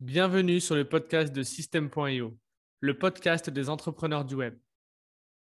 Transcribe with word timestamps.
Bienvenue 0.00 0.60
sur 0.60 0.76
le 0.76 0.84
podcast 0.84 1.34
de 1.34 1.42
System.io, 1.42 2.38
le 2.78 2.98
podcast 2.98 3.50
des 3.50 3.68
entrepreneurs 3.68 4.24
du 4.24 4.36
web. 4.36 4.54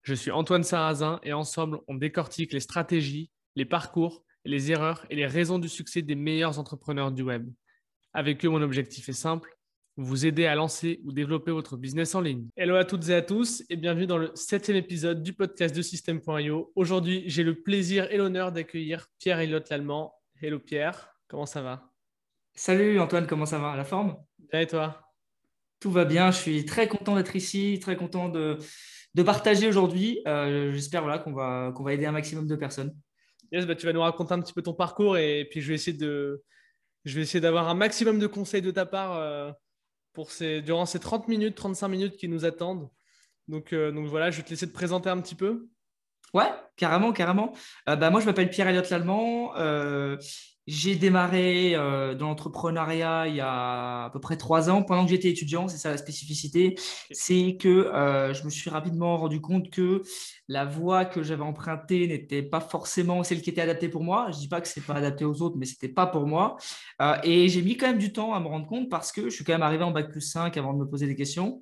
Je 0.01 0.15
suis 0.15 0.31
Antoine 0.31 0.63
Sarrazin 0.63 1.19
et 1.21 1.31
ensemble, 1.31 1.79
on 1.87 1.93
décortique 1.93 2.53
les 2.53 2.59
stratégies, 2.59 3.29
les 3.55 3.65
parcours, 3.65 4.25
les 4.45 4.71
erreurs 4.71 5.05
et 5.11 5.15
les 5.15 5.27
raisons 5.27 5.59
du 5.59 5.69
succès 5.69 6.01
des 6.01 6.15
meilleurs 6.15 6.57
entrepreneurs 6.57 7.11
du 7.11 7.21
web. 7.21 7.47
Avec 8.13 8.43
eux, 8.45 8.49
mon 8.49 8.63
objectif 8.63 9.07
est 9.09 9.13
simple, 9.13 9.55
vous 9.95 10.25
aider 10.25 10.47
à 10.47 10.55
lancer 10.55 11.01
ou 11.05 11.11
développer 11.11 11.51
votre 11.51 11.77
business 11.77 12.15
en 12.15 12.21
ligne. 12.21 12.47
Hello 12.55 12.77
à 12.77 12.83
toutes 12.83 13.09
et 13.09 13.13
à 13.13 13.21
tous 13.21 13.63
et 13.69 13.75
bienvenue 13.75 14.07
dans 14.07 14.17
le 14.17 14.31
septième 14.33 14.77
épisode 14.77 15.21
du 15.21 15.33
podcast 15.33 15.75
de 15.75 15.83
System.io. 15.83 16.71
Aujourd'hui, 16.73 17.25
j'ai 17.27 17.43
le 17.43 17.61
plaisir 17.61 18.11
et 18.11 18.17
l'honneur 18.17 18.51
d'accueillir 18.51 19.05
Pierre 19.19 19.39
Elliott 19.39 19.69
l'Allemand. 19.69 20.15
Hello 20.41 20.57
Pierre, 20.57 21.15
comment 21.27 21.45
ça 21.45 21.61
va? 21.61 21.91
Salut 22.59 22.99
Antoine, 22.99 23.27
comment 23.27 23.45
ça 23.45 23.59
va? 23.59 23.75
La 23.75 23.83
forme? 23.83 24.17
Bien 24.51 24.61
et 24.61 24.65
toi? 24.65 25.13
Tout 25.79 25.91
va 25.91 26.05
bien, 26.05 26.31
je 26.31 26.37
suis 26.39 26.65
très 26.65 26.87
content 26.87 27.15
d'être 27.15 27.35
ici, 27.35 27.77
très 27.79 27.95
content 27.95 28.29
de, 28.29 28.57
de 29.13 29.21
partager 29.21 29.67
aujourd'hui. 29.67 30.23
Euh, 30.27 30.71
j'espère 30.71 31.03
voilà, 31.03 31.19
qu'on 31.19 31.33
va, 31.33 31.71
qu'on 31.75 31.83
va 31.83 31.93
aider 31.93 32.07
un 32.07 32.11
maximum 32.11 32.47
de 32.47 32.55
personnes. 32.55 32.95
Yes, 33.51 33.67
bah, 33.67 33.75
tu 33.75 33.85
vas 33.85 33.93
nous 33.93 34.01
raconter 34.01 34.33
un 34.33 34.41
petit 34.41 34.53
peu 34.53 34.63
ton 34.63 34.73
parcours 34.73 35.19
et 35.19 35.47
puis 35.51 35.61
je 35.61 35.67
vais 35.67 35.75
essayer 35.75 35.95
de, 35.95 36.43
je 37.05 37.13
vais 37.13 37.21
essayer 37.21 37.39
d'avoir 37.39 37.69
un 37.69 37.75
maximum 37.75 38.17
de 38.17 38.25
conseils 38.25 38.63
de 38.63 38.71
ta 38.71 38.87
part 38.87 39.13
euh, 39.17 39.51
pour 40.13 40.31
ces, 40.31 40.63
durant 40.63 40.87
ces 40.87 40.99
30 40.99 41.27
minutes, 41.27 41.53
35 41.53 41.87
minutes 41.89 42.17
qui 42.17 42.27
nous 42.27 42.43
attendent. 42.43 42.89
Donc, 43.47 43.71
euh, 43.71 43.91
donc 43.91 44.07
voilà, 44.07 44.31
je 44.31 44.37
vais 44.37 44.43
te 44.43 44.49
laisser 44.49 44.67
te 44.67 44.73
présenter 44.73 45.11
un 45.11 45.21
petit 45.21 45.35
peu. 45.35 45.67
Ouais, 46.33 46.49
carrément, 46.75 47.13
carrément. 47.13 47.53
bah, 47.85 48.09
moi, 48.09 48.19
je 48.19 48.25
m'appelle 48.25 48.49
Pierre 48.49 48.67
Elliott 48.67 48.89
Lallemand. 48.89 49.53
J'ai 50.67 50.97
démarré 50.97 51.75
euh, 51.75 52.13
dans 52.13 52.27
l'entrepreneuriat 52.27 53.29
il 53.29 53.35
y 53.35 53.39
a 53.39 54.05
à 54.05 54.09
peu 54.11 54.19
près 54.19 54.35
trois 54.35 54.69
ans, 54.69 54.83
pendant 54.83 55.05
que 55.05 55.11
j'étais 55.11 55.29
étudiant. 55.29 55.69
C'est 55.69 55.77
ça 55.77 55.91
la 55.91 55.97
spécificité. 55.97 56.75
C'est 57.11 57.55
que 57.57 57.69
euh, 57.69 58.33
je 58.33 58.43
me 58.43 58.49
suis 58.49 58.69
rapidement 58.69 59.15
rendu 59.15 59.39
compte 59.39 59.69
que 59.69 60.01
la 60.49 60.65
voie 60.65 61.05
que 61.05 61.23
j'avais 61.23 61.43
empruntée 61.43 62.05
n'était 62.07 62.43
pas 62.43 62.59
forcément 62.59 63.23
celle 63.23 63.41
qui 63.41 63.49
était 63.49 63.61
adaptée 63.61 63.87
pour 63.87 64.03
moi. 64.03 64.27
Je 64.31 64.35
ne 64.35 64.41
dis 64.41 64.49
pas 64.49 64.59
que 64.59 64.67
ce 64.67 64.77
n'est 64.77 64.85
pas 64.85 64.95
adapté 64.95 65.23
aux 65.23 65.41
autres, 65.41 65.55
mais 65.57 65.65
ce 65.65 65.71
n'était 65.73 65.93
pas 65.93 66.05
pour 66.05 66.27
moi. 66.27 66.57
Euh, 67.01 67.15
et 67.23 67.47
j'ai 67.47 67.61
mis 67.61 67.77
quand 67.77 67.87
même 67.87 67.97
du 67.97 68.11
temps 68.11 68.33
à 68.33 68.41
me 68.41 68.47
rendre 68.47 68.67
compte 68.67 68.89
parce 68.89 69.13
que 69.13 69.29
je 69.29 69.35
suis 69.35 69.45
quand 69.45 69.53
même 69.53 69.63
arrivé 69.63 69.85
en 69.85 69.91
bac 69.91 70.11
plus 70.11 70.19
5 70.19 70.57
avant 70.57 70.73
de 70.73 70.79
me 70.79 70.85
poser 70.85 71.07
des 71.07 71.15
questions. 71.15 71.61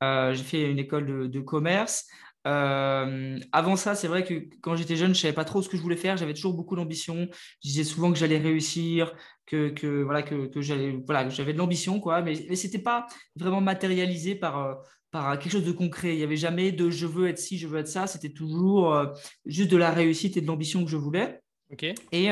j'ai 0.00 0.44
fait 0.44 0.70
une 0.70 0.78
école 0.78 1.04
de, 1.04 1.26
de 1.26 1.40
commerce. 1.40 2.06
Euh, 2.46 3.38
avant 3.52 3.76
ça, 3.76 3.94
c'est 3.94 4.08
vrai 4.08 4.24
que 4.24 4.48
quand 4.60 4.76
j'étais 4.76 4.96
jeune, 4.96 5.14
je 5.14 5.20
savais 5.20 5.34
pas 5.34 5.44
trop 5.44 5.62
ce 5.62 5.68
que 5.68 5.76
je 5.76 5.82
voulais 5.82 5.96
faire. 5.96 6.16
J'avais 6.16 6.34
toujours 6.34 6.54
beaucoup 6.54 6.76
d'ambition. 6.76 7.28
Je 7.62 7.68
disais 7.68 7.84
souvent 7.84 8.12
que 8.12 8.18
j'allais 8.18 8.38
réussir, 8.38 9.14
que, 9.46 9.70
que 9.70 10.02
voilà, 10.02 10.22
que, 10.22 10.46
que 10.46 10.60
j'allais, 10.60 10.98
voilà, 11.06 11.28
j'avais 11.28 11.52
de 11.52 11.58
l'ambition, 11.58 12.00
quoi. 12.00 12.22
Mais, 12.22 12.34
mais 12.48 12.56
c'était 12.56 12.78
pas 12.78 13.06
vraiment 13.34 13.60
matérialisé 13.60 14.34
par, 14.36 14.58
euh, 14.58 14.74
par 15.10 15.38
quelque 15.38 15.52
chose 15.52 15.64
de 15.64 15.72
concret. 15.72 16.14
Il 16.14 16.18
n'y 16.18 16.24
avait 16.24 16.36
jamais 16.36 16.72
de 16.72 16.88
je 16.88 17.06
veux 17.06 17.28
être 17.28 17.38
ci, 17.38 17.58
je 17.58 17.66
veux 17.66 17.78
être 17.78 17.88
ça. 17.88 18.06
C'était 18.06 18.32
toujours 18.32 18.94
euh, 18.94 19.06
juste 19.44 19.70
de 19.70 19.76
la 19.76 19.90
réussite 19.90 20.36
et 20.36 20.40
de 20.40 20.46
l'ambition 20.46 20.84
que 20.84 20.90
je 20.90 20.96
voulais. 20.96 21.40
Ok. 21.72 21.84
Et, 22.12 22.30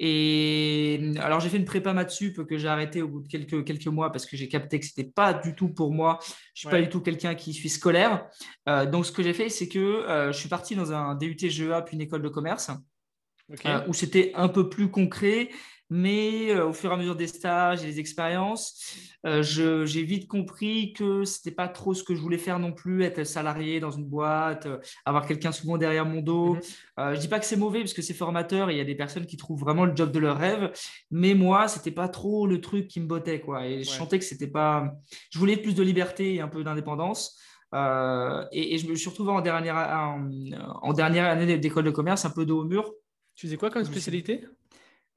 et 0.00 1.12
alors, 1.18 1.40
j'ai 1.40 1.48
fait 1.48 1.56
une 1.56 1.64
prépa 1.64 1.92
maths 1.92 2.22
que 2.48 2.56
j'ai 2.56 2.68
arrêté 2.68 3.02
au 3.02 3.08
bout 3.08 3.20
de 3.20 3.26
quelques, 3.26 3.64
quelques 3.64 3.88
mois 3.88 4.12
parce 4.12 4.26
que 4.26 4.36
j'ai 4.36 4.48
capté 4.48 4.78
que 4.78 4.86
ce 4.86 4.92
n'était 4.96 5.10
pas 5.10 5.34
du 5.34 5.56
tout 5.56 5.68
pour 5.70 5.92
moi. 5.92 6.18
Je 6.22 6.26
ne 6.26 6.32
suis 6.54 6.68
pas 6.68 6.80
du 6.80 6.88
tout 6.88 7.00
quelqu'un 7.00 7.34
qui 7.34 7.52
suis 7.52 7.68
scolaire. 7.68 8.28
Euh, 8.68 8.86
donc, 8.86 9.06
ce 9.06 9.12
que 9.12 9.24
j'ai 9.24 9.32
fait, 9.32 9.48
c'est 9.48 9.66
que 9.66 9.78
euh, 9.78 10.32
je 10.32 10.38
suis 10.38 10.48
parti 10.48 10.76
dans 10.76 10.92
un 10.92 11.16
DUT 11.16 11.36
GEA 11.36 11.82
puis 11.82 11.96
une 11.96 12.02
école 12.02 12.22
de 12.22 12.28
commerce 12.28 12.70
euh, 13.66 13.80
où 13.88 13.94
c'était 13.94 14.30
un 14.36 14.48
peu 14.48 14.68
plus 14.68 14.88
concret 14.88 15.48
mais 15.90 16.50
euh, 16.50 16.68
au 16.68 16.72
fur 16.72 16.90
et 16.90 16.94
à 16.94 16.96
mesure 16.96 17.16
des 17.16 17.26
stages 17.26 17.82
et 17.82 17.86
des 17.86 18.00
expériences, 18.00 18.94
euh, 19.26 19.42
j'ai 19.42 20.02
vite 20.02 20.28
compris 20.28 20.92
que 20.92 21.24
ce 21.24 21.38
n'était 21.38 21.54
pas 21.54 21.68
trop 21.68 21.94
ce 21.94 22.02
que 22.02 22.14
je 22.14 22.20
voulais 22.20 22.38
faire 22.38 22.58
non 22.58 22.72
plus, 22.72 23.02
être 23.04 23.24
salarié 23.24 23.80
dans 23.80 23.90
une 23.90 24.04
boîte, 24.04 24.66
euh, 24.66 24.78
avoir 25.04 25.26
quelqu'un 25.26 25.52
souvent 25.52 25.78
derrière 25.78 26.04
mon 26.04 26.20
dos. 26.20 26.54
Mhm. 26.54 26.60
je 26.98 27.02
ne 27.02 27.16
dis 27.16 27.28
pas 27.28 27.38
que 27.38 27.46
c'est 27.46 27.56
mauvais 27.56 27.80
parce 27.80 27.94
que 27.94 28.02
c'est 28.02 28.14
formateur 28.14 28.70
et 28.70 28.74
il 28.74 28.78
y 28.78 28.82
a 28.82 28.84
des 28.84 28.94
personnes 28.94 29.26
qui 29.26 29.36
trouvent 29.36 29.60
vraiment 29.60 29.86
le 29.86 29.96
job 29.96 30.10
de 30.10 30.18
leur 30.18 30.36
rêve, 30.36 30.72
mais 31.10 31.34
moi, 31.34 31.68
ce 31.68 31.78
n'était 31.78 31.90
pas 31.90 32.08
trop 32.08 32.46
le 32.46 32.60
truc 32.60 32.88
qui 32.88 33.00
me 33.00 33.06
bottait. 33.06 33.40
Quoi. 33.40 33.66
Et 33.66 33.82
je 33.82 33.90
sentais 33.90 34.18
que 34.18 34.24
c'était 34.24 34.46
pas. 34.46 34.92
Je 35.30 35.38
voulais 35.38 35.56
plus 35.56 35.74
de 35.74 35.82
liberté 35.82 36.34
et 36.34 36.40
un 36.40 36.48
peu 36.48 36.64
d'indépendance. 36.64 37.40
et, 37.72 38.78
je 38.78 38.86
me 38.88 38.94
suis 38.94 39.08
retrouvé 39.08 39.30
en 39.30 39.40
dernière, 39.40 39.76
en 40.82 40.92
dernière 40.92 41.26
année 41.26 41.58
d'école 41.58 41.84
de 41.84 41.90
commerce, 41.90 42.24
un 42.24 42.30
peu 42.30 42.44
de 42.44 42.52
haut 42.52 42.64
mur. 42.64 42.92
Tu 43.34 43.46
faisais 43.46 43.56
quoi 43.56 43.70
comme 43.70 43.84
spécialité? 43.84 44.44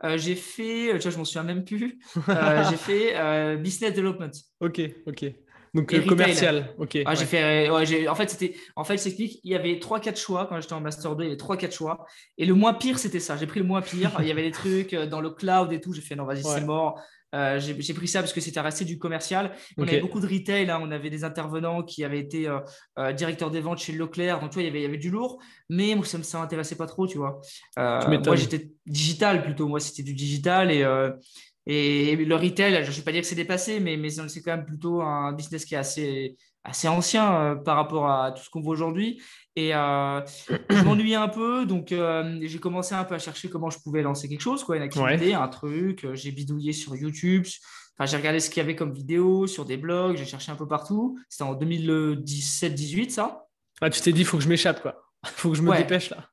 Euh, 0.03 0.17
j'ai 0.17 0.35
fait, 0.35 0.93
euh, 0.93 0.97
tu 0.97 1.03
vois, 1.03 1.11
je 1.11 1.17
m'en 1.17 1.25
souviens 1.25 1.43
même 1.43 1.63
plus, 1.63 1.99
euh, 2.29 2.63
j'ai 2.69 2.77
fait 2.77 3.57
business 3.57 3.93
development. 3.93 4.31
Ok, 4.59 4.81
ok. 5.07 5.25
Donc 5.73 6.05
commercial, 6.05 6.73
ok. 6.79 6.99
Ah, 7.05 7.15
j'ai 7.15 7.25
fait, 7.25 7.69
ouais, 7.69 8.07
en 8.09 8.15
fait, 8.15 8.29
c'était, 8.29 8.55
en 8.75 8.83
fait, 8.83 9.03
il 9.05 9.39
y 9.43 9.55
avait 9.55 9.75
3-4 9.75 10.17
choix 10.17 10.47
quand 10.47 10.59
j'étais 10.59 10.73
en 10.73 10.81
Master 10.81 11.15
2, 11.15 11.23
il 11.23 11.27
y 11.27 11.29
avait 11.29 11.37
3-4 11.37 11.71
choix. 11.71 12.05
Et 12.37 12.45
le 12.45 12.53
moins 12.53 12.73
pire, 12.73 12.99
c'était 12.99 13.21
ça. 13.21 13.37
J'ai 13.37 13.47
pris 13.47 13.61
le 13.61 13.65
moins 13.65 13.81
pire. 13.81 14.11
il 14.19 14.27
y 14.27 14.31
avait 14.31 14.43
des 14.43 14.51
trucs 14.51 14.93
dans 14.93 15.21
le 15.21 15.29
cloud 15.29 15.71
et 15.71 15.79
tout. 15.79 15.93
J'ai 15.93 16.01
fait, 16.01 16.15
non, 16.15 16.25
vas-y, 16.25 16.43
c'est 16.43 16.65
mort. 16.65 17.01
Euh, 17.33 17.59
j'ai 17.59 17.93
pris 17.93 18.07
ça 18.07 18.19
parce 18.19 18.33
que 18.33 18.41
c'était 18.41 18.59
resté 18.59 18.85
du 18.85 18.97
commercial. 18.97 19.51
On 19.77 19.83
avait 19.83 20.01
beaucoup 20.01 20.19
de 20.19 20.27
retail. 20.27 20.69
Hein. 20.69 20.79
On 20.81 20.91
avait 20.91 21.09
des 21.09 21.23
intervenants 21.23 21.83
qui 21.83 22.03
avaient 22.03 22.19
été 22.19 22.47
euh, 22.47 22.59
euh, 22.99 23.13
directeurs 23.13 23.51
des 23.51 23.61
ventes 23.61 23.79
chez 23.79 23.93
Leclerc. 23.93 24.39
Donc, 24.39 24.51
tu 24.51 24.55
vois, 24.55 24.63
il 24.63 24.67
y 24.67 24.69
avait, 24.69 24.79
il 24.79 24.83
y 24.83 24.87
avait 24.87 24.97
du 24.97 25.09
lourd. 25.09 25.41
Mais 25.69 25.95
moi, 25.95 26.05
ça 26.05 26.17
ne 26.17 26.41
m'intéressait 26.41 26.75
pas 26.75 26.87
trop, 26.87 27.07
tu 27.07 27.17
vois. 27.17 27.41
moi, 27.77 28.35
j'étais 28.35 28.71
digital 28.85 29.43
plutôt. 29.43 29.67
Moi, 29.67 29.79
c'était 29.79 30.03
du 30.03 30.13
digital. 30.13 30.71
Et, 30.71 30.83
et 31.65 32.15
le 32.15 32.35
retail, 32.35 32.83
je 32.83 32.89
ne 32.89 32.95
vais 32.95 33.01
pas 33.03 33.11
dire 33.11 33.21
que 33.21 33.27
c'est 33.27 33.35
dépassé, 33.35 33.79
mais, 33.79 33.95
mais 33.95 34.09
c'est 34.09 34.41
quand 34.41 34.55
même 34.55 34.65
plutôt 34.65 35.01
un 35.01 35.31
business 35.31 35.63
qui 35.63 35.75
est 35.75 35.77
assez, 35.77 36.35
assez 36.63 36.87
ancien 36.87 37.55
par 37.63 37.77
rapport 37.77 38.09
à 38.09 38.31
tout 38.31 38.43
ce 38.43 38.49
qu'on 38.49 38.61
voit 38.61 38.73
aujourd'hui. 38.73 39.21
Et 39.55 39.75
euh, 39.75 40.21
je 40.69 40.83
m'ennuyais 40.83 41.15
un 41.15 41.27
peu, 41.27 41.65
donc 41.65 41.91
euh, 41.91 42.39
j'ai 42.41 42.59
commencé 42.59 42.95
un 42.95 43.03
peu 43.03 43.15
à 43.15 43.19
chercher 43.19 43.49
comment 43.49 43.69
je 43.69 43.79
pouvais 43.79 44.01
lancer 44.01 44.29
quelque 44.29 44.41
chose, 44.41 44.63
quoi, 44.63 44.77
une 44.77 44.83
activité, 44.83 45.33
un 45.33 45.47
truc. 45.49 46.05
Euh, 46.05 46.15
j'ai 46.15 46.31
bidouillé 46.31 46.71
sur 46.71 46.95
YouTube. 46.95 47.45
Enfin, 47.97 48.09
j'ai 48.09 48.17
regardé 48.17 48.39
ce 48.39 48.49
qu'il 48.49 48.61
y 48.61 48.63
avait 48.63 48.75
comme 48.75 48.93
vidéo 48.93 49.47
sur 49.47 49.65
des 49.65 49.75
blogs. 49.75 50.15
J'ai 50.15 50.25
cherché 50.25 50.51
un 50.51 50.55
peu 50.55 50.67
partout. 50.67 51.19
C'était 51.27 51.43
en 51.43 51.55
2017-18, 51.55 53.09
ça. 53.09 53.45
Ah, 53.81 53.89
tu 53.89 53.99
t'es 53.99 54.13
dit, 54.13 54.21
il 54.21 54.25
faut 54.25 54.37
que 54.37 54.43
je 54.43 54.49
m'échappe, 54.49 54.81
quoi. 54.81 55.03
Il 55.25 55.29
faut 55.29 55.51
que 55.51 55.57
je 55.57 55.61
me 55.61 55.75
dépêche 55.75 56.09
là. 56.09 56.30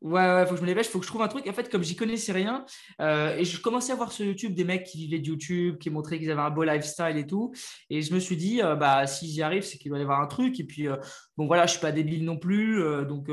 Ouais, 0.00 0.20
ouais, 0.20 0.44
faut 0.44 0.52
que 0.52 0.56
je 0.58 0.62
me 0.62 0.66
dépêche, 0.66 0.88
faut 0.88 0.98
que 0.98 1.04
je 1.06 1.10
trouve 1.10 1.22
un 1.22 1.28
truc. 1.28 1.46
En 1.46 1.52
fait, 1.54 1.70
comme 1.70 1.82
j'y 1.82 1.96
connaissais 1.96 2.32
rien, 2.32 2.66
euh, 3.00 3.36
et 3.36 3.44
je 3.44 3.58
commençais 3.58 3.92
à 3.92 3.96
voir 3.96 4.12
sur 4.12 4.26
YouTube 4.26 4.54
des 4.54 4.64
mecs 4.64 4.84
qui 4.84 4.98
vivaient 4.98 5.18
de 5.18 5.26
YouTube, 5.26 5.78
qui 5.78 5.88
montraient 5.88 6.18
qu'ils 6.18 6.30
avaient 6.30 6.42
un 6.42 6.50
beau 6.50 6.62
lifestyle 6.62 7.16
et 7.16 7.26
tout. 7.26 7.52
Et 7.88 8.02
je 8.02 8.12
me 8.12 8.18
suis 8.18 8.36
dit, 8.36 8.60
euh, 8.62 8.76
bah, 8.76 9.06
si 9.06 9.30
j'y 9.30 9.40
arrive, 9.40 9.62
c'est 9.62 9.78
qu'il 9.78 9.88
doit 9.90 9.98
y 9.98 10.02
avoir 10.02 10.20
un 10.20 10.26
truc. 10.26 10.60
Et 10.60 10.64
puis, 10.64 10.88
euh, 10.88 10.96
bon, 11.38 11.46
voilà, 11.46 11.64
je 11.64 11.72
suis 11.72 11.80
pas 11.80 11.92
débile 11.92 12.24
non 12.24 12.36
plus. 12.36 12.82
donc, 13.06 13.30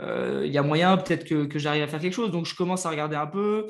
il 0.00 0.50
y 0.50 0.58
a 0.58 0.62
moyen 0.62 0.96
peut-être 0.96 1.24
que, 1.24 1.44
que 1.44 1.58
j'arrive 1.58 1.82
à 1.82 1.86
faire 1.86 2.00
quelque 2.00 2.14
chose. 2.14 2.30
Donc, 2.30 2.46
je 2.46 2.54
commence 2.54 2.86
à 2.86 2.90
regarder 2.90 3.16
un 3.16 3.26
peu. 3.26 3.66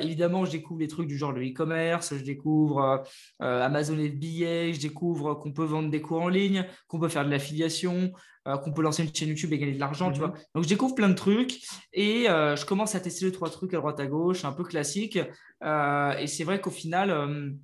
évidemment, 0.00 0.44
je 0.44 0.52
découvre 0.52 0.78
des 0.78 0.88
trucs 0.88 1.08
du 1.08 1.18
genre 1.18 1.32
le 1.32 1.42
e-commerce, 1.44 2.16
je 2.16 2.22
découvre 2.22 3.04
Amazon 3.40 3.94
FBA, 3.94 4.72
je 4.72 4.80
découvre 4.80 5.34
qu'on 5.34 5.52
peut 5.52 5.64
vendre 5.64 5.90
des 5.90 6.00
cours 6.00 6.22
en 6.22 6.28
ligne, 6.28 6.64
qu'on 6.86 7.00
peut 7.00 7.08
faire 7.08 7.24
de 7.24 7.30
l'affiliation. 7.30 8.12
Euh, 8.48 8.56
qu'on 8.56 8.72
peut 8.72 8.82
lancer 8.82 9.02
une 9.02 9.14
chaîne 9.14 9.28
YouTube 9.28 9.52
et 9.52 9.58
gagner 9.58 9.74
de 9.74 9.80
l'argent, 9.80 10.10
tu 10.10 10.20
mhm. 10.20 10.26
vois. 10.26 10.38
Donc, 10.54 10.64
je 10.64 10.68
découvre 10.68 10.94
plein 10.94 11.10
de 11.10 11.14
trucs 11.14 11.60
et 11.92 12.30
euh, 12.30 12.56
je 12.56 12.64
commence 12.64 12.94
à 12.94 13.00
tester 13.00 13.26
deux, 13.26 13.32
trois 13.32 13.50
trucs 13.50 13.74
à 13.74 13.76
droite 13.76 14.00
à 14.00 14.06
gauche, 14.06 14.44
un 14.44 14.52
peu 14.52 14.64
classique. 14.64 15.18
Euh, 15.62 16.16
et 16.16 16.26
c'est 16.26 16.44
vrai 16.44 16.60
qu'au 16.60 16.70
final, 16.70 17.58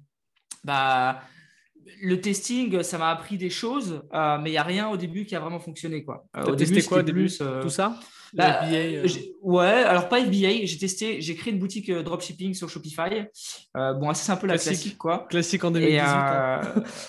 bah, 0.62 1.20
le 2.00 2.20
testing, 2.20 2.82
ça 2.82 2.98
m'a 2.98 3.10
appris 3.10 3.38
des 3.38 3.50
choses, 3.50 4.02
mais 4.12 4.50
il 4.50 4.52
n'y 4.52 4.56
a 4.56 4.62
rien 4.62 4.88
au 4.88 4.96
début 4.96 5.24
qui 5.24 5.36
a 5.36 5.40
vraiment 5.40 5.60
fonctionné. 5.60 6.04
Quoi. 6.04 6.26
au 6.46 6.54
début, 6.54 6.82
quoi 6.82 6.98
au 6.98 7.02
début 7.02 7.28
Tout 7.62 7.70
ça? 7.70 7.98
bah, 8.34 8.64
euh, 8.64 9.06
ouais, 9.42 9.66
alors 9.66 10.08
pas 10.08 10.20
FBA, 10.20 10.64
j'ai 10.64 10.78
testé, 10.78 11.20
j'ai 11.20 11.34
créé 11.36 11.52
une 11.52 11.58
boutique 11.58 11.88
euh, 11.88 12.02
dropshipping 12.02 12.52
sur 12.52 12.68
Shopify. 12.68 13.26
Euh, 13.76 13.94
bon, 13.94 14.12
c'est 14.12 14.32
un 14.32 14.36
peu 14.36 14.46
la 14.46 14.58
classique, 14.58 14.98
quoi. 14.98 15.26
Classique 15.30 15.62
en 15.62 15.70
2018. 15.70 16.00
Hein. 16.04 16.60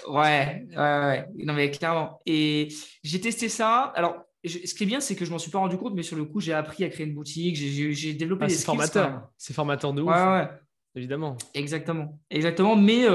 ouais, 0.08 0.68
ouais, 0.78 1.26
non 1.44 1.54
mais 1.54 1.72
clairement. 1.72 2.22
Et 2.26 2.68
j'ai 3.04 3.20
testé 3.20 3.50
ça. 3.50 3.92
Alors, 3.96 4.18
ce 4.46 4.74
qui 4.76 4.84
est 4.84 4.88
bien, 4.88 5.00
c'est 5.00 5.16
que 5.16 5.26
je 5.26 5.32
m'en 5.32 5.40
suis 5.40 5.50
pas 5.50 5.58
rendu 5.58 5.78
compte, 5.78 5.96
mais 5.96 6.04
sur 6.04 6.16
le 6.16 6.26
coup, 6.26 6.40
j'ai 6.40 6.54
appris 6.54 6.84
à 6.84 6.90
créer 6.90 7.08
une 7.08 7.16
boutique, 7.16 7.56
j'ai 7.56 8.14
développé 8.14 8.46
ah, 8.46 8.48
des 8.48 8.54
skills. 8.54 8.66
Formateur. 8.66 9.30
C'est 9.38 9.54
formateur 9.54 9.94
de 9.94 10.04
ouf. 10.04 10.10
Ouais, 10.10 10.24
ouais. 10.24 10.48
Évidemment. 10.96 11.38
Exactement. 11.56 12.20
Exactement. 12.30 12.76
Mais 12.76 13.06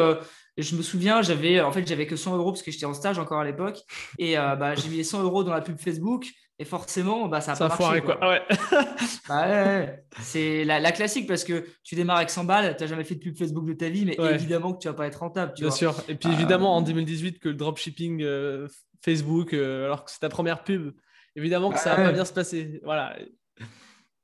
je 0.60 0.76
me 0.76 0.82
souviens, 0.82 1.22
j'avais 1.22 1.60
en 1.60 1.72
fait 1.72 1.86
j'avais 1.86 2.06
que 2.06 2.16
100 2.16 2.36
euros 2.36 2.52
parce 2.52 2.62
que 2.62 2.70
j'étais 2.70 2.86
en 2.86 2.94
stage 2.94 3.18
encore 3.18 3.40
à 3.40 3.44
l'époque 3.44 3.78
et 4.18 4.36
bah, 4.36 4.74
j'ai 4.74 4.88
mis 4.88 4.96
les 4.96 5.04
100 5.04 5.22
euros 5.22 5.44
dans 5.44 5.52
la 5.52 5.60
pub 5.60 5.78
Facebook 5.78 6.32
et 6.60 6.66
forcément, 6.66 7.26
bah, 7.26 7.40
ça 7.40 7.52
a 7.52 7.56
pas 7.56 7.68
marché. 7.68 8.02
quoi. 8.02 8.18
Ah 8.20 8.38
bah 9.28 9.48
ouais. 9.48 10.04
C'est 10.20 10.62
la, 10.64 10.92
classique 10.92 11.26
parce 11.26 11.42
que 11.42 11.66
tu 11.82 11.94
démarres 11.94 12.18
avec 12.18 12.28
100 12.28 12.44
balles, 12.44 12.76
tu 12.76 12.82
n'as 12.82 12.86
jamais 12.86 13.04
fait 13.04 13.14
de 13.14 13.20
pub 13.20 13.34
Facebook 13.34 13.64
de 13.64 13.72
ta 13.72 13.88
vie, 13.88 14.04
mais 14.04 14.14
évidemment 14.34 14.74
que 14.74 14.78
tu 14.78 14.86
vas 14.86 14.92
pas 14.92 15.06
être 15.06 15.20
rentable. 15.20 15.54
Bien 15.56 15.70
sûr. 15.70 15.94
Et 16.06 16.16
puis 16.16 16.30
évidemment, 16.30 16.76
en 16.76 16.82
2018, 16.82 17.38
que 17.38 17.48
le 17.48 17.54
dropshipping 17.54 18.22
euh, 18.22 18.68
Facebook, 19.02 19.54
euh, 19.54 19.86
alors 19.86 20.04
que 20.04 20.10
c'est 20.10 20.20
ta 20.20 20.28
première 20.28 20.62
pub, 20.62 20.92
évidemment 21.34 21.70
que 21.70 21.78
ça 21.78 21.96
va 21.96 22.04
pas 22.04 22.12
bien 22.12 22.26
se 22.26 22.32
passer. 22.34 22.78
Voilà. 22.84 23.16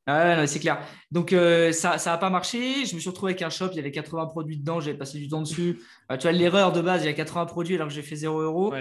Ah 0.09 0.47
c'est 0.47 0.61
clair. 0.61 0.79
Donc, 1.11 1.33
euh, 1.33 1.73
ça 1.73 1.97
n'a 2.05 2.19
pas 2.19 2.31
marché. 2.31 2.85
Je 2.85 2.95
me 2.95 3.01
suis 3.01 3.09
retrouvé 3.09 3.33
avec 3.33 3.43
un 3.43 3.51
shop, 3.51 3.71
il 3.73 3.77
y 3.77 3.81
avait 3.81 3.91
80 3.91 4.27
produits 4.27 4.59
dedans, 4.59 4.79
j'avais 4.79 4.97
passé 4.97 5.19
du 5.19 5.29
temps 5.29 5.41
dessus. 5.41 5.81
Tu 6.11 6.23
vois, 6.23 6.33
l'erreur 6.33 6.73
de 6.73 6.81
base, 6.81 7.03
il 7.03 7.07
y 7.07 7.11
a 7.11 7.15
80 7.15 7.47
produits 7.47 7.75
alors 7.75 7.89
que 7.89 7.95
j'ai 7.95 8.03
fait 8.03 8.17
0 8.17 8.41
euros. 8.41 8.75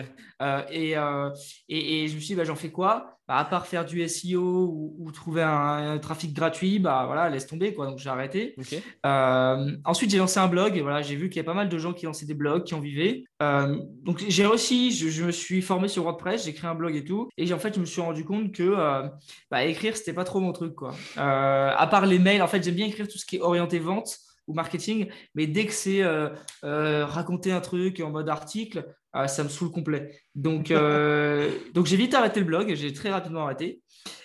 et, 0.72 0.92
et, 1.69 2.07
je 2.07 2.16
me 2.16 2.19
suis 2.19 2.27
dit, 2.27 2.36
bah, 2.36 2.44
j'en 2.44 2.56
fais 2.56 2.72
quoi? 2.72 3.16
Bah, 3.27 3.38
À 3.38 3.45
part 3.45 3.66
faire 3.66 3.86
du 3.86 4.07
SEO 4.07 4.94
ou, 5.00 5.12
trouver 5.12 5.42
un, 5.42 5.98
trafic 5.98 6.33
gratuit, 6.33 6.77
bah 6.77 7.06
voilà, 7.07 7.30
laisse 7.30 7.48
tomber. 7.48 7.74
Quoi. 7.74 7.88
Donc 7.88 7.98
j'ai 7.98 8.10
arrêté. 8.10 8.56
ensuite, 9.04 10.12
j'ai 10.12 10.18
lancé 10.19 10.39
un 10.39 10.48
blog. 10.48 10.80
Voilà, 10.81 11.01
j'ai 11.01 11.16
vu 11.16 11.30
qu'il 11.30 11.38
y 11.38 11.39
a 11.39 11.44
pas 11.44 11.56
mal 11.56 11.69
de 11.69 11.77
gens 11.77 11.94
qui 11.94 12.06
lançaient 12.06 12.27
des 12.27 12.36
blogs, 12.36 12.63
qui 12.63 12.75
en 12.75 12.80
vivaient. 12.80 13.24
donc 13.39 14.24
j'ai 14.27 14.45
aussi, 14.45 14.92
je, 14.92 15.10
je, 15.10 15.24
me 15.24 15.31
suis 15.31 15.62
formé 15.62 15.88
sur 15.88 16.04
WordPress, 16.04 16.45
j'ai 16.45 16.54
créé 16.54 16.69
un 16.69 16.75
blog 16.75 16.95
et 16.95 17.04
tout. 17.04 17.30
Et 17.38 17.51
en 17.51 17.60
fait, 17.60 17.74
je 17.74 17.80
me 17.80 17.86
suis 17.86 18.01
rendu 18.01 18.24
compte 18.25 18.51
que 18.51 18.75
bah, 19.50 19.66
écrire, 19.66 19.98
c'était 19.98 20.13
pas 20.13 20.25
trop 20.25 20.39
mon 20.39 20.51
truc. 20.51 20.75
Quoi. 20.75 20.94
à 21.16 21.88
part 21.88 22.06
les 22.06 22.19
mails, 22.19 22.44
en 22.44 22.48
fait, 22.48 22.63
j'aime 22.63 22.75
bien 22.75 22.86
écrire 22.86 23.07
tout 23.07 23.18
ce 23.18 23.25
qui 23.25 23.38
est 23.38 23.42
orienté 23.42 23.80
vente 23.80 24.19
ou 24.48 24.54
marketing, 24.54 25.08
mais 25.34 25.48
dès 25.48 25.66
que 25.66 25.74
c'est 25.74 26.04
euh, 26.04 26.30
euh, 26.64 27.06
raconter 27.06 27.52
un 27.52 27.62
truc 27.62 28.00
en 28.00 28.12
mode 28.12 28.30
article, 28.30 28.86
euh, 29.16 29.28
ça 29.28 29.44
me 29.44 29.50
saoule 29.50 29.72
complet. 29.72 30.20
Donc, 30.36 30.70
donc 31.74 31.86
j'ai 31.86 31.98
vite 31.98 32.14
arrêté 32.14 32.40
le 32.40 32.46
blog, 32.46 32.74
j'ai 32.76 32.94
très 32.94 33.10
rapidement 33.10 33.46
arrêté. 33.46 33.82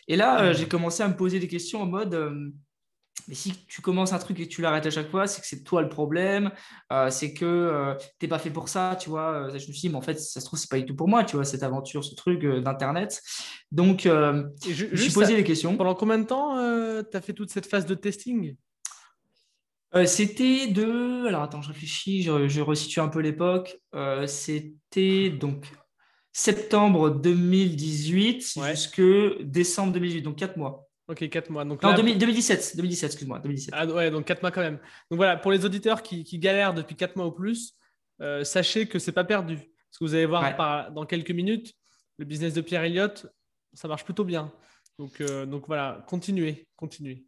Et 0.08 0.16
là, 0.16 0.52
j'ai 0.52 0.66
commencé 0.66 1.02
à 1.02 1.08
me 1.08 1.16
poser 1.16 1.38
des 1.38 1.48
questions 1.48 1.82
en 1.82 1.86
mode, 1.86 2.32
mais 3.28 3.34
si 3.34 3.52
tu 3.68 3.80
commences 3.80 4.12
un 4.12 4.18
truc 4.18 4.40
et 4.40 4.48
que 4.48 4.52
tu 4.52 4.60
l'arrêtes 4.60 4.86
à 4.86 4.90
chaque 4.90 5.08
fois, 5.08 5.28
c'est 5.28 5.40
que 5.40 5.46
c'est 5.46 5.62
toi 5.62 5.82
le 5.82 5.88
problème, 5.88 6.50
c'est 7.10 7.32
que 7.32 7.96
tu 8.18 8.26
n'es 8.26 8.28
pas 8.28 8.40
fait 8.40 8.50
pour 8.50 8.68
ça, 8.68 8.96
tu 9.00 9.08
vois. 9.08 9.48
je 9.50 9.54
me 9.54 9.58
suis 9.58 9.72
dit, 9.72 9.88
mais 9.88 9.94
en 9.94 10.00
fait, 10.00 10.18
ça 10.18 10.40
se 10.40 10.46
trouve, 10.46 10.58
c'est 10.58 10.68
pas 10.68 10.78
du 10.78 10.84
tout 10.84 10.96
pour 10.96 11.06
moi, 11.06 11.22
tu 11.22 11.36
vois, 11.36 11.44
cette 11.44 11.62
aventure, 11.62 12.02
ce 12.02 12.16
truc 12.16 12.44
d'Internet. 12.44 13.22
Donc, 13.70 14.00
je, 14.02 14.50
je, 14.68 14.86
me 14.86 14.96
suis 14.96 15.12
posé 15.12 15.36
des 15.36 15.44
questions. 15.44 15.76
Pendant 15.76 15.94
combien 15.94 16.18
de 16.18 16.24
temps 16.24 16.56
tu 17.08 17.16
as 17.16 17.20
fait 17.20 17.32
toute 17.32 17.50
cette 17.50 17.66
phase 17.66 17.86
de 17.86 17.94
testing? 17.94 18.56
Euh, 19.94 20.06
c'était 20.06 20.68
de. 20.68 21.26
Alors 21.26 21.42
attends, 21.42 21.62
je 21.62 21.68
réfléchis, 21.68 22.22
je, 22.22 22.48
je 22.48 22.60
resitue 22.60 23.00
un 23.00 23.08
peu 23.08 23.20
l'époque. 23.20 23.78
Euh, 23.94 24.26
c'était 24.26 25.30
donc 25.30 25.66
septembre 26.32 27.10
2018 27.10 28.54
jusque 28.68 29.02
décembre 29.40 29.92
2018, 29.94 30.22
donc 30.22 30.36
4 30.36 30.56
mois. 30.56 30.88
Ok, 31.08 31.28
4 31.28 31.50
mois. 31.50 31.64
Donc 31.64 31.82
non, 31.82 31.92
2017, 31.92 32.76
2017, 32.76 33.10
excuse-moi. 33.10 33.40
2017. 33.40 33.74
Ah 33.76 33.86
ouais, 33.86 34.12
donc 34.12 34.26
4 34.26 34.42
mois 34.42 34.52
quand 34.52 34.60
même. 34.60 34.78
Donc 35.10 35.16
voilà, 35.16 35.36
pour 35.36 35.50
les 35.50 35.64
auditeurs 35.64 36.02
qui, 36.02 36.24
galèrent 36.38 36.72
depuis 36.72 36.94
4 36.94 37.16
mois 37.16 37.26
ou 37.26 37.32
plus, 37.32 37.76
euh, 38.20 38.44
sachez 38.44 38.86
que 38.86 39.00
c'est 39.00 39.12
pas 39.12 39.24
perdu. 39.24 39.56
Parce 39.56 39.98
que 39.98 40.04
vous 40.04 40.14
allez 40.14 40.26
voir 40.26 40.92
dans 40.92 41.04
quelques 41.04 41.32
minutes, 41.32 41.74
le 42.18 42.24
business 42.24 42.54
de 42.54 42.60
Pierre 42.60 42.84
Elliott, 42.84 43.26
ça 43.74 43.88
marche 43.88 44.04
plutôt 44.04 44.24
bien. 44.24 44.52
Donc, 45.00 45.20
donc 45.20 45.66
voilà, 45.66 46.04
continuez, 46.06 46.68
continuez. 46.76 47.24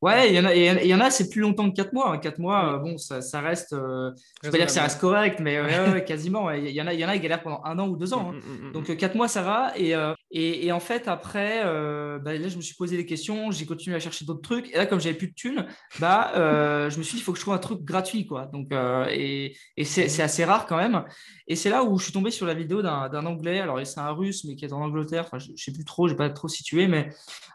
Ouais, 0.00 0.30
il 0.30 0.36
y 0.36 0.38
en 0.38 0.44
a, 0.44 0.54
il 0.54 0.86
y 0.86 0.94
en 0.94 1.00
a, 1.00 1.10
c'est 1.10 1.28
plus 1.28 1.40
longtemps 1.40 1.68
que 1.68 1.74
4 1.74 1.92
mois. 1.92 2.16
4 2.18 2.38
mois, 2.38 2.74
euh, 2.74 2.78
bon, 2.78 2.98
ça, 2.98 3.20
ça 3.20 3.40
reste. 3.40 3.72
Euh, 3.72 4.12
je 4.42 4.46
ne 4.46 4.52
vais 4.52 4.52
pas 4.52 4.58
dire 4.58 4.66
que 4.66 4.72
ça 4.72 4.82
reste 4.82 5.00
correct, 5.00 5.40
mais 5.40 5.60
ouais, 5.60 6.04
quasiment. 6.06 6.52
Il 6.52 6.70
y 6.70 6.80
en 6.80 6.86
a, 6.86 6.94
il 6.94 7.00
y 7.00 7.04
en 7.04 7.08
a 7.08 7.14
qui 7.14 7.20
galèrent 7.20 7.42
pendant 7.42 7.60
un 7.64 7.76
an 7.80 7.88
ou 7.88 7.96
deux 7.96 8.14
ans. 8.14 8.30
Hein. 8.30 8.34
Mm, 8.34 8.66
mm, 8.66 8.68
mm, 8.68 8.72
Donc 8.74 8.96
4 8.96 9.16
mois, 9.16 9.26
ça 9.26 9.42
va. 9.42 9.72
Et, 9.76 9.96
euh, 9.96 10.14
et, 10.30 10.66
et 10.66 10.72
en 10.72 10.78
fait, 10.78 11.08
après, 11.08 11.64
bah, 11.64 12.32
là, 12.32 12.48
je 12.48 12.56
me 12.56 12.62
suis 12.62 12.76
posé 12.76 12.96
des 12.96 13.06
questions. 13.06 13.50
J'ai 13.50 13.66
continué 13.66 13.96
à 13.96 13.98
chercher 13.98 14.24
d'autres 14.24 14.42
trucs. 14.42 14.72
Et 14.72 14.76
là, 14.76 14.86
comme 14.86 15.00
j'avais 15.00 15.16
plus 15.16 15.28
de 15.28 15.34
thunes, 15.34 15.66
bah, 15.98 16.30
je 16.36 16.96
me 16.96 17.02
suis 17.02 17.14
dit, 17.14 17.18
il 17.18 17.24
faut 17.24 17.32
que 17.32 17.38
je 17.38 17.42
trouve 17.42 17.54
un 17.54 17.58
truc 17.58 17.82
gratuit, 17.82 18.24
quoi. 18.24 18.46
Donc, 18.46 18.72
et, 19.10 19.56
et 19.76 19.84
c'est 19.84 20.22
assez 20.22 20.44
rare 20.44 20.66
quand 20.66 20.76
même. 20.76 21.02
Et 21.48 21.56
c'est 21.56 21.70
là 21.70 21.82
où 21.82 21.98
je 21.98 22.04
suis 22.04 22.12
tombé 22.12 22.30
sur 22.30 22.46
la 22.46 22.54
vidéo 22.54 22.82
d'un 22.82 23.26
Anglais. 23.26 23.58
Alors, 23.58 23.84
c'est 23.84 23.98
un 23.98 24.12
Russe, 24.12 24.44
mais 24.44 24.54
qui 24.54 24.64
est 24.64 24.72
en 24.72 24.80
Angleterre. 24.80 25.24
Enfin, 25.26 25.40
je 25.40 25.50
ne 25.50 25.56
sais 25.56 25.72
plus 25.72 25.84
trop, 25.84 26.06
je 26.06 26.12
n'ai 26.12 26.18
pas 26.18 26.30
trop 26.30 26.46
situé, 26.46 26.86
mais 26.86 27.08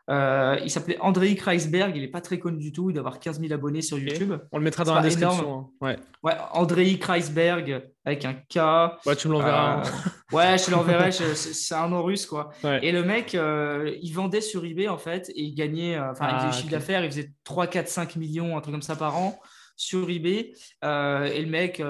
il 0.10 0.70
s'appelait 0.70 1.00
Andrei 1.00 1.36
Kreisberg. 1.36 1.96
Il 1.96 2.02
n'est 2.02 2.08
pas 2.10 2.20
très 2.20 2.33
connu 2.40 2.58
du 2.58 2.72
tout. 2.72 2.90
Il 2.90 2.94
doit 2.94 3.02
avoir 3.02 3.20
15 3.20 3.40
000 3.40 3.54
abonnés 3.54 3.82
sur 3.82 3.98
YouTube. 3.98 4.34
On 4.52 4.58
le 4.58 4.64
mettra 4.64 4.84
dans 4.84 4.96
la 4.96 5.02
description. 5.02 5.60
Hein. 5.60 5.70
Ouais. 5.82 5.98
ouais, 6.24 6.34
Andrei 6.52 6.98
Kreisberg 6.98 7.84
avec 8.06 8.26
un 8.26 8.34
K. 8.34 9.06
Ouais, 9.06 9.16
tu 9.16 9.28
me 9.28 9.34
l'enverras. 9.34 9.82
Hein. 9.82 9.84
Euh, 10.34 10.36
ouais, 10.36 10.58
je 10.58 10.72
l'enverrai. 10.72 11.12
c'est 11.12 11.76
un 11.76 11.88
nom 11.88 12.04
russe, 12.04 12.26
quoi. 12.26 12.52
Et 12.82 12.92
le 12.92 13.04
mec, 13.04 13.36
euh, 13.36 13.96
il 14.02 14.12
vendait 14.14 14.42
sur 14.42 14.66
eBay, 14.66 14.88
en 14.88 14.98
fait, 14.98 15.30
et 15.30 15.42
il 15.42 15.56
gagnait, 15.56 15.96
euh, 15.96 16.12
enfin, 16.12 16.26
avec 16.26 16.52
des 16.52 16.58
chiffres 16.58 16.72
d'affaires, 16.72 17.04
il 17.04 17.12
faisait 17.12 17.32
3, 17.44 17.68
4, 17.68 17.88
5 17.88 18.16
millions, 18.16 18.58
un 18.58 18.62
truc 18.62 18.74
comme 18.74 18.82
ça 18.82 18.96
par 18.96 19.18
an 19.18 19.40
sur 19.76 20.10
eBay. 20.10 20.54
et 20.84 21.42
le 21.42 21.48
mec, 21.48 21.82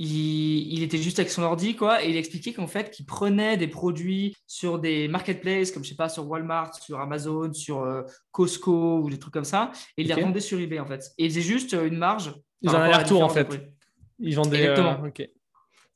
il, 0.00 0.82
était 0.84 0.98
juste 0.98 1.18
avec 1.18 1.30
son 1.30 1.42
ordi, 1.42 1.74
quoi, 1.74 2.04
et 2.04 2.10
il 2.10 2.16
expliquait 2.16 2.52
qu'en 2.52 2.68
fait, 2.68 2.90
qu'il 2.90 3.04
prenait 3.04 3.56
des 3.56 3.66
produits 3.66 4.36
sur 4.46 4.78
des 4.78 5.08
marketplaces, 5.08 5.72
comme 5.72 5.82
je 5.82 5.88
sais 5.88 5.96
pas, 5.96 6.08
sur 6.08 6.28
Walmart, 6.28 6.72
sur 6.74 7.00
Amazon, 7.00 7.52
sur 7.52 7.82
euh, 7.82 8.02
Costco 8.30 9.00
ou 9.00 9.10
des 9.10 9.18
trucs 9.18 9.34
comme 9.34 9.44
ça, 9.44 9.72
et 9.96 10.02
il 10.02 10.08
les 10.08 10.14
revendait 10.14 10.40
sur 10.40 10.60
eBay, 10.60 10.78
en 10.78 10.86
fait. 10.86 11.10
Et 11.18 11.24
il 11.24 11.30
faisait 11.30 11.42
juste 11.42 11.74
euh, 11.74 11.88
une 11.88 11.98
marge. 11.98 12.32
Ils 12.62 12.70
ont 12.70 12.74
un 12.74 12.96
retour, 12.96 13.24
en 13.24 13.28
fait. 13.28 13.48
Ils 14.20 14.36
vendaient. 14.36 14.60
Exactement. 14.60 15.04
Euh, 15.04 15.24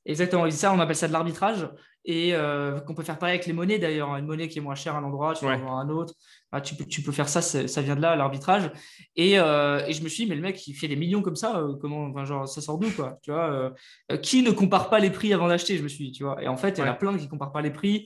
Exactement. 0.04 0.50
ça, 0.50 0.72
on 0.72 0.80
appelle 0.80 0.96
ça 0.96 1.06
de 1.06 1.12
l'arbitrage 1.12 1.68
et 2.04 2.34
euh, 2.34 2.80
qu'on 2.80 2.94
peut 2.94 3.02
faire 3.02 3.18
pareil 3.18 3.34
avec 3.34 3.46
les 3.46 3.52
monnaies 3.52 3.78
d'ailleurs. 3.78 4.14
Une 4.16 4.26
monnaie 4.26 4.48
qui 4.48 4.58
est 4.58 4.62
moins 4.62 4.74
chère 4.74 4.96
à 4.96 4.98
un 4.98 5.04
endroit, 5.04 5.34
tu 5.34 5.44
vas 5.44 5.52
avoir 5.52 5.78
un 5.78 5.88
autre. 5.88 6.14
Bah, 6.50 6.60
tu, 6.60 6.74
peux, 6.74 6.84
tu 6.84 7.02
peux 7.02 7.12
faire 7.12 7.28
ça, 7.28 7.40
ça 7.40 7.82
vient 7.82 7.96
de 7.96 8.00
là, 8.00 8.16
l'arbitrage. 8.16 8.70
Et, 9.16 9.38
euh, 9.38 9.84
et, 9.86 9.92
je 9.92 10.02
me 10.02 10.08
suis 10.08 10.24
dit, 10.24 10.30
mais 10.30 10.36
le 10.36 10.42
mec, 10.42 10.66
il 10.66 10.74
fait 10.74 10.88
des 10.88 10.96
millions 10.96 11.22
comme 11.22 11.36
ça, 11.36 11.56
euh, 11.56 11.74
comment, 11.80 12.04
enfin, 12.04 12.24
genre, 12.24 12.46
ça 12.46 12.60
sort 12.60 12.78
d'où 12.78 12.90
quoi 12.90 13.18
tu 13.22 13.30
vois, 13.30 13.72
Qui 14.20 14.42
ne 14.42 14.50
compare 14.50 14.90
pas 14.90 14.98
les 14.98 15.10
prix 15.10 15.32
avant 15.32 15.48
d'acheter 15.48 15.76
Je 15.78 15.82
me 15.82 15.88
suis 15.88 16.06
dit, 16.06 16.12
tu 16.12 16.24
vois. 16.24 16.42
Et 16.42 16.48
en 16.48 16.56
fait, 16.56 16.78
il 16.78 16.80
y 16.80 16.82
en 16.82 16.90
a 16.90 16.94
plein 16.94 17.16
qui 17.16 17.24
ne 17.24 17.30
comparent 17.30 17.52
pas 17.52 17.62
les 17.62 17.70
prix. 17.70 18.04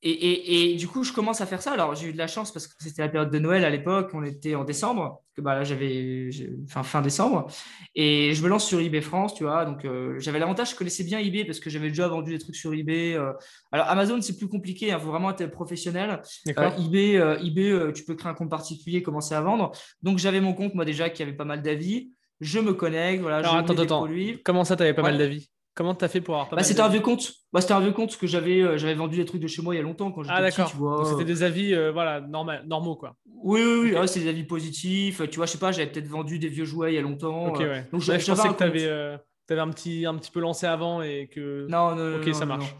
Et, 0.00 0.72
et, 0.72 0.76
du 0.76 0.86
coup, 0.86 1.02
je 1.02 1.12
commence 1.12 1.40
à 1.40 1.46
faire 1.46 1.60
ça. 1.60 1.72
Alors, 1.72 1.96
j'ai 1.96 2.08
eu 2.08 2.12
de 2.12 2.18
la 2.18 2.28
chance 2.28 2.52
parce 2.52 2.68
que 2.68 2.74
c'était 2.78 3.02
la 3.02 3.08
période 3.08 3.32
de 3.32 3.38
Noël 3.40 3.64
à 3.64 3.70
l'époque. 3.70 4.10
On 4.14 4.22
était 4.22 4.54
en 4.54 4.62
décembre. 4.62 5.24
Que, 5.34 5.40
bah, 5.40 5.56
là, 5.56 5.64
j'avais 5.64 6.30
fin, 6.68 6.84
fin 6.84 7.02
décembre. 7.02 7.48
Et 7.96 8.32
je 8.32 8.42
me 8.44 8.48
lance 8.48 8.64
sur 8.64 8.78
eBay 8.78 9.00
France, 9.00 9.34
tu 9.34 9.42
vois. 9.42 9.64
Donc, 9.64 9.84
euh, 9.84 10.14
j'avais 10.20 10.38
l'avantage, 10.38 10.70
je 10.70 10.76
connaissais 10.76 11.02
bien 11.02 11.18
eBay 11.18 11.44
parce 11.44 11.58
que 11.58 11.68
j'avais 11.68 11.88
déjà 11.88 12.06
vendu 12.06 12.30
des 12.30 12.38
trucs 12.38 12.54
sur 12.54 12.72
eBay. 12.72 13.14
Euh. 13.14 13.32
Alors, 13.72 13.88
Amazon, 13.88 14.20
c'est 14.20 14.36
plus 14.36 14.48
compliqué. 14.48 14.86
Il 14.86 14.92
hein, 14.92 15.00
faut 15.00 15.10
vraiment 15.10 15.30
être 15.30 15.46
professionnel. 15.50 16.22
Euh, 16.46 16.70
eBay, 16.78 17.14
eBay 17.44 17.92
tu 17.92 18.04
peux 18.04 18.14
créer 18.14 18.30
un 18.30 18.34
compte 18.34 18.50
particulier, 18.50 19.02
commencer 19.02 19.34
à 19.34 19.40
vendre. 19.40 19.72
Donc, 20.02 20.18
j'avais 20.18 20.40
mon 20.40 20.54
compte, 20.54 20.74
moi, 20.76 20.84
déjà, 20.84 21.10
qui 21.10 21.24
avait 21.24 21.32
pas 21.32 21.44
mal 21.44 21.60
d'avis. 21.60 22.12
Je 22.40 22.60
me 22.60 22.72
connecte. 22.72 23.20
Voilà, 23.20 23.38
Alors, 23.38 23.56
attends, 23.56 23.76
attends. 23.76 24.06
Comment 24.44 24.62
ça, 24.62 24.76
tu 24.76 24.84
avais 24.84 24.94
pas 24.94 25.02
mal 25.02 25.18
d'avis? 25.18 25.50
Comment 25.78 25.94
tu 25.94 26.04
as 26.04 26.08
fait 26.08 26.20
pour 26.20 26.34
avoir 26.34 26.48
pas 26.48 26.56
bah, 26.56 26.64
C'était 26.64 26.80
un 26.80 26.88
vieux 26.88 26.98
compte. 26.98 27.34
Bah, 27.52 27.60
c'était 27.60 27.72
un 27.72 27.78
vieux 27.78 27.92
compte 27.92 28.16
que 28.16 28.26
j'avais 28.26 28.62
euh, 28.62 28.76
j'avais 28.78 28.96
vendu 28.96 29.16
des 29.16 29.24
trucs 29.24 29.40
de 29.40 29.46
chez 29.46 29.62
moi 29.62 29.76
il 29.76 29.76
y 29.76 29.80
a 29.80 29.84
longtemps 29.84 30.10
quand 30.10 30.24
j'étais 30.24 30.60
ah, 30.60 30.64
vois. 30.74 31.04
C'était 31.08 31.24
des 31.24 31.44
avis 31.44 31.72
euh, 31.72 31.92
voilà, 31.92 32.20
normal, 32.20 32.64
normaux 32.66 32.96
quoi. 32.96 33.14
Oui 33.44 33.60
oui 33.62 33.94
oui, 33.96 34.08
c'est 34.08 34.18
des 34.18 34.28
avis 34.28 34.42
positifs, 34.42 35.22
tu 35.30 35.36
vois, 35.36 35.46
je 35.46 35.52
sais 35.52 35.58
pas, 35.58 35.70
j'avais 35.70 35.88
peut-être 35.88 36.08
vendu 36.08 36.40
des 36.40 36.48
vieux 36.48 36.64
jouets 36.64 36.94
il 36.94 36.96
y 36.96 36.98
a 36.98 37.00
longtemps. 37.00 37.50
OK 37.50 37.60
euh. 37.60 37.70
ouais. 37.70 37.88
Donc 37.92 38.00
je, 38.00 38.10
pensais 38.10 38.48
que 38.48 38.54
tu 38.54 38.62
avais, 38.64 38.88
avais, 38.88 39.60
un 39.60 39.70
petit 39.70 40.04
un 40.04 40.16
petit 40.16 40.32
peu 40.32 40.40
lancé 40.40 40.66
avant 40.66 41.00
et 41.00 41.30
que 41.32 41.68
Non 41.68 41.94
non 41.94 42.16
OK, 42.16 42.26
non, 42.26 42.34
ça 42.34 42.44
marche. 42.44 42.74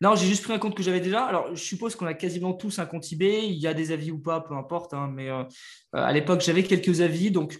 Non, 0.00 0.14
j'ai 0.14 0.28
juste 0.28 0.44
pris 0.44 0.52
un 0.52 0.60
compte 0.60 0.76
que 0.76 0.84
j'avais 0.84 1.00
déjà. 1.00 1.24
Alors, 1.24 1.48
je 1.52 1.60
suppose 1.60 1.96
qu'on 1.96 2.06
a 2.06 2.14
quasiment 2.14 2.52
tous 2.52 2.78
un 2.78 2.86
compte 2.86 3.10
eBay. 3.10 3.48
Il 3.48 3.58
y 3.58 3.66
a 3.66 3.74
des 3.74 3.90
avis 3.90 4.12
ou 4.12 4.18
pas, 4.18 4.40
peu 4.42 4.54
importe. 4.54 4.94
Hein, 4.94 5.10
mais 5.12 5.30
à 5.92 6.12
l'époque, 6.12 6.42
j'avais 6.42 6.62
quelques 6.62 7.00
avis. 7.00 7.30
Donc, 7.30 7.58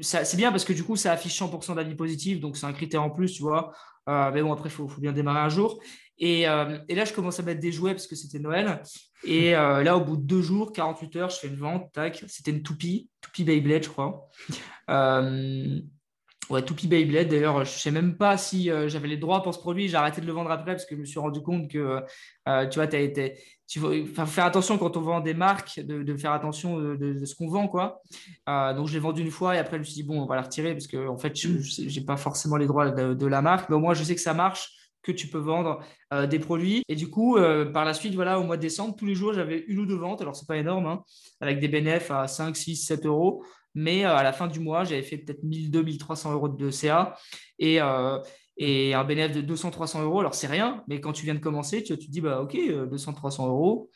c'est 0.00 0.36
bien 0.36 0.50
parce 0.50 0.64
que 0.64 0.72
du 0.72 0.84
coup, 0.84 0.96
ça 0.96 1.12
affiche 1.12 1.38
100% 1.38 1.76
d'avis 1.76 1.94
positifs. 1.94 2.40
Donc, 2.40 2.56
c'est 2.56 2.66
un 2.66 2.72
critère 2.72 3.02
en 3.02 3.10
plus, 3.10 3.32
tu 3.32 3.42
vois. 3.42 3.72
Euh, 4.08 4.30
mais 4.32 4.42
bon, 4.42 4.52
après, 4.52 4.68
il 4.68 4.72
faut, 4.72 4.88
bien 4.98 5.12
démarrer 5.12 5.40
un 5.40 5.48
jour. 5.48 5.80
Euh, 6.22 6.78
et, 6.88 6.94
là, 6.94 7.04
je 7.04 7.12
commence 7.12 7.38
à 7.38 7.42
mettre 7.42 7.60
des 7.60 7.72
jouets 7.72 7.92
parce 7.92 8.06
que 8.06 8.16
c'était 8.16 8.38
Noël. 8.38 8.82
Et 9.24 9.54
euh, 9.54 9.82
là, 9.82 9.96
au 9.96 10.00
bout 10.00 10.16
de 10.16 10.22
deux 10.22 10.42
jours, 10.42 10.72
48 10.72 11.16
heures, 11.16 11.30
je 11.30 11.38
fais 11.38 11.48
une 11.48 11.58
vente. 11.58 11.92
Tac, 11.92 12.24
c'était 12.26 12.50
une 12.50 12.62
toupie, 12.62 13.08
toupie 13.20 13.44
Beyblade, 13.44 13.84
je 13.84 13.88
crois. 13.88 14.28
ouais, 16.50 16.62
toupie 16.62 16.88
Beyblade. 16.88 17.28
D'ailleurs, 17.28 17.64
je 17.64 17.72
ne 17.72 17.78
sais 17.78 17.90
même 17.90 18.16
pas 18.16 18.36
si 18.36 18.70
j'avais 18.86 19.08
les 19.08 19.16
droits 19.16 19.42
pour 19.42 19.54
ce 19.54 19.58
produit. 19.60 19.88
J'ai 19.88 19.96
arrêté 19.96 20.20
de 20.20 20.26
le 20.26 20.32
vendre 20.32 20.50
après 20.50 20.72
parce 20.72 20.86
que 20.86 20.96
je 20.96 21.00
me 21.00 21.06
suis 21.06 21.20
rendu 21.20 21.40
compte 21.42 21.70
que, 21.70 22.00
tu 22.70 22.78
vois, 22.78 22.94
as 22.94 22.98
été, 22.98 23.38
tu 23.68 23.80
faut 23.80 24.26
faire 24.26 24.46
attention 24.46 24.78
quand 24.78 24.96
on 24.96 25.02
vend 25.02 25.20
des 25.20 25.34
marques, 25.34 25.78
de, 25.80 26.16
faire 26.16 26.32
attention 26.32 26.78
de, 26.78 27.24
ce 27.26 27.34
qu'on 27.34 27.48
vend, 27.48 27.68
quoi. 27.68 28.00
Euh, 28.48 28.72
donc, 28.72 28.88
je 28.88 28.94
l'ai 28.94 28.98
vendu 28.98 29.20
une 29.20 29.30
fois 29.30 29.54
et 29.54 29.58
après, 29.58 29.76
je 29.76 29.80
me 29.80 29.84
suis 29.84 29.94
dit, 29.94 30.02
bon, 30.02 30.22
on 30.22 30.26
va 30.26 30.36
la 30.36 30.42
retirer 30.42 30.72
parce 30.72 30.86
que, 30.86 31.06
en 31.06 31.18
fait, 31.18 31.36
je 31.36 31.82
n'ai 31.82 32.06
pas 32.06 32.16
forcément 32.16 32.56
les 32.56 32.66
droits 32.66 32.90
de, 32.90 33.26
la 33.26 33.42
marque, 33.42 33.68
mais 33.68 33.76
au 33.76 33.78
moins, 33.78 33.92
je 33.92 34.02
sais 34.02 34.14
que 34.14 34.22
ça 34.22 34.32
marche, 34.32 34.72
que 35.02 35.12
tu 35.12 35.26
peux 35.28 35.38
vendre 35.38 35.80
euh, 36.14 36.26
des 36.26 36.38
produits. 36.38 36.82
Et 36.88 36.96
du 36.96 37.10
coup, 37.10 37.36
euh, 37.36 37.66
par 37.70 37.84
la 37.84 37.92
suite, 37.92 38.14
voilà, 38.14 38.40
au 38.40 38.44
mois 38.44 38.56
de 38.56 38.62
décembre, 38.62 38.96
tous 38.96 39.04
les 39.04 39.14
jours, 39.14 39.34
j'avais 39.34 39.64
une 39.68 39.80
ou 39.80 39.86
deux 39.86 39.98
ventes. 39.98 40.22
Alors, 40.22 40.34
c'est 40.34 40.48
pas 40.48 40.56
énorme, 40.56 40.86
hein, 40.86 41.02
avec 41.42 41.60
des 41.60 41.68
bénéfices 41.68 42.10
à 42.10 42.26
5, 42.26 42.56
6, 42.56 42.74
7 42.74 43.04
euros. 43.04 43.44
Mais 43.74 44.04
à 44.04 44.22
la 44.22 44.32
fin 44.32 44.46
du 44.46 44.60
mois, 44.60 44.84
j'avais 44.84 45.02
fait 45.02 45.18
peut-être 45.18 45.42
1200, 45.42 45.84
1300 45.84 46.32
euros 46.32 46.48
de 46.48 46.70
CA. 46.70 47.16
Et, 47.58 47.80
et 48.58 48.92
un 48.94 49.04
bénéfice 49.04 49.36
de 49.36 49.54
200-300 49.54 50.02
euros, 50.02 50.20
alors 50.20 50.34
c'est 50.34 50.48
rien, 50.48 50.82
mais 50.88 51.00
quand 51.00 51.12
tu 51.12 51.24
viens 51.24 51.34
de 51.34 51.38
commencer, 51.38 51.82
tu, 51.82 51.96
tu 51.96 52.06
te 52.06 52.10
dis, 52.10 52.20
bah, 52.20 52.40
ok, 52.40 52.54
200-300 52.54 53.44
euh, 53.44 53.48
euros, 53.48 53.90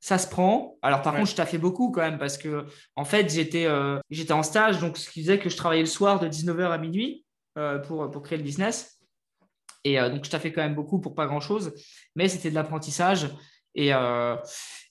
ça 0.00 0.18
se 0.18 0.28
prend. 0.28 0.76
Alors 0.82 1.02
par 1.02 1.14
contre, 1.14 1.30
je 1.30 1.36
t'ai 1.36 1.46
fait 1.46 1.58
beaucoup 1.58 1.92
quand 1.92 2.00
même 2.00 2.18
parce 2.18 2.36
que 2.36 2.66
en 2.96 3.04
fait, 3.04 3.30
j'étais 3.30 3.66
euh, 3.66 3.98
j'étais 4.10 4.32
en 4.32 4.42
stage, 4.42 4.80
donc 4.80 4.96
ce 4.96 5.08
qui 5.08 5.20
faisait 5.20 5.38
que 5.38 5.48
je 5.48 5.56
travaillais 5.56 5.82
le 5.82 5.88
soir 5.88 6.18
de 6.18 6.26
19h 6.26 6.70
à 6.70 6.78
minuit 6.78 7.24
euh, 7.56 7.78
pour, 7.78 8.10
pour 8.10 8.22
créer 8.22 8.38
le 8.38 8.44
business. 8.44 8.96
Et 9.84 9.98
donc, 9.98 10.26
je 10.26 10.30
t'ai 10.30 10.38
fait 10.38 10.52
quand 10.52 10.60
même 10.60 10.74
beaucoup 10.74 11.00
pour 11.00 11.14
pas 11.14 11.24
grand-chose, 11.24 11.72
mais 12.14 12.28
c'était 12.28 12.50
de 12.50 12.54
l'apprentissage. 12.54 13.30
Et, 13.74 13.94
euh, 13.94 14.36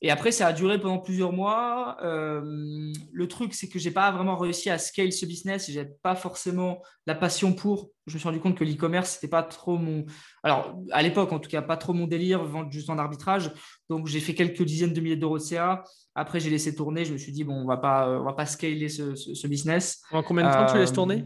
et, 0.02 0.10
après, 0.10 0.32
ça 0.32 0.48
a 0.48 0.54
duré 0.54 0.80
pendant 0.80 1.00
plusieurs 1.00 1.34
mois. 1.34 1.98
Euh, 2.02 2.92
le 3.12 3.28
truc, 3.28 3.54
c'est 3.54 3.68
que 3.68 3.78
j'ai 3.78 3.92
pas 3.92 4.12
vraiment 4.12 4.38
réussi 4.38 4.70
à 4.70 4.78
scale 4.78 5.12
ce 5.12 5.26
business 5.26 5.70
j'avais 5.70 5.92
pas 6.02 6.16
forcément 6.16 6.82
la 7.06 7.16
passion 7.16 7.54
pour. 7.54 7.92
Je 8.08 8.14
me 8.14 8.20
suis 8.20 8.28
rendu 8.28 8.40
compte 8.40 8.58
que 8.58 8.64
l'e-commerce, 8.64 9.12
c'était 9.12 9.28
pas 9.28 9.44
trop 9.44 9.78
mon. 9.78 10.06
Alors, 10.44 10.80
à 10.92 11.02
l'époque, 11.04 11.32
en 11.34 11.40
tout 11.40 11.50
cas, 11.50 11.62
pas 11.62 11.78
trop 11.78 11.94
mon 11.94 12.08
délire, 12.08 12.44
vendre 12.44 12.72
juste 12.72 12.90
en 12.90 12.98
arbitrage. 12.98 13.52
Donc, 13.90 14.08
j'ai 14.08 14.22
fait 14.22 14.34
quelques 14.34 14.64
dizaines 14.64 14.94
de 14.94 15.02
milliers 15.02 15.18
d'euros 15.18 15.38
de 15.38 15.44
CA. 15.44 15.84
Après, 16.16 16.40
j'ai 16.40 16.50
laissé 16.50 16.74
tourner. 16.74 17.04
Je 17.04 17.14
me 17.14 17.18
suis 17.18 17.34
dit, 17.34 17.44
bon, 17.44 17.56
on 17.56 17.66
va 17.66 17.78
pas, 17.78 18.10
on 18.10 18.24
va 18.24 18.34
pas 18.34 18.46
scaler 18.46 18.88
ce, 18.90 19.16
ce, 19.16 19.48
business. 19.48 20.02
En 20.12 20.24
combien 20.24 20.48
de 20.48 20.54
temps 20.54 20.72
tu 20.72 20.78
laisses 20.78 20.94
tourner? 20.94 21.26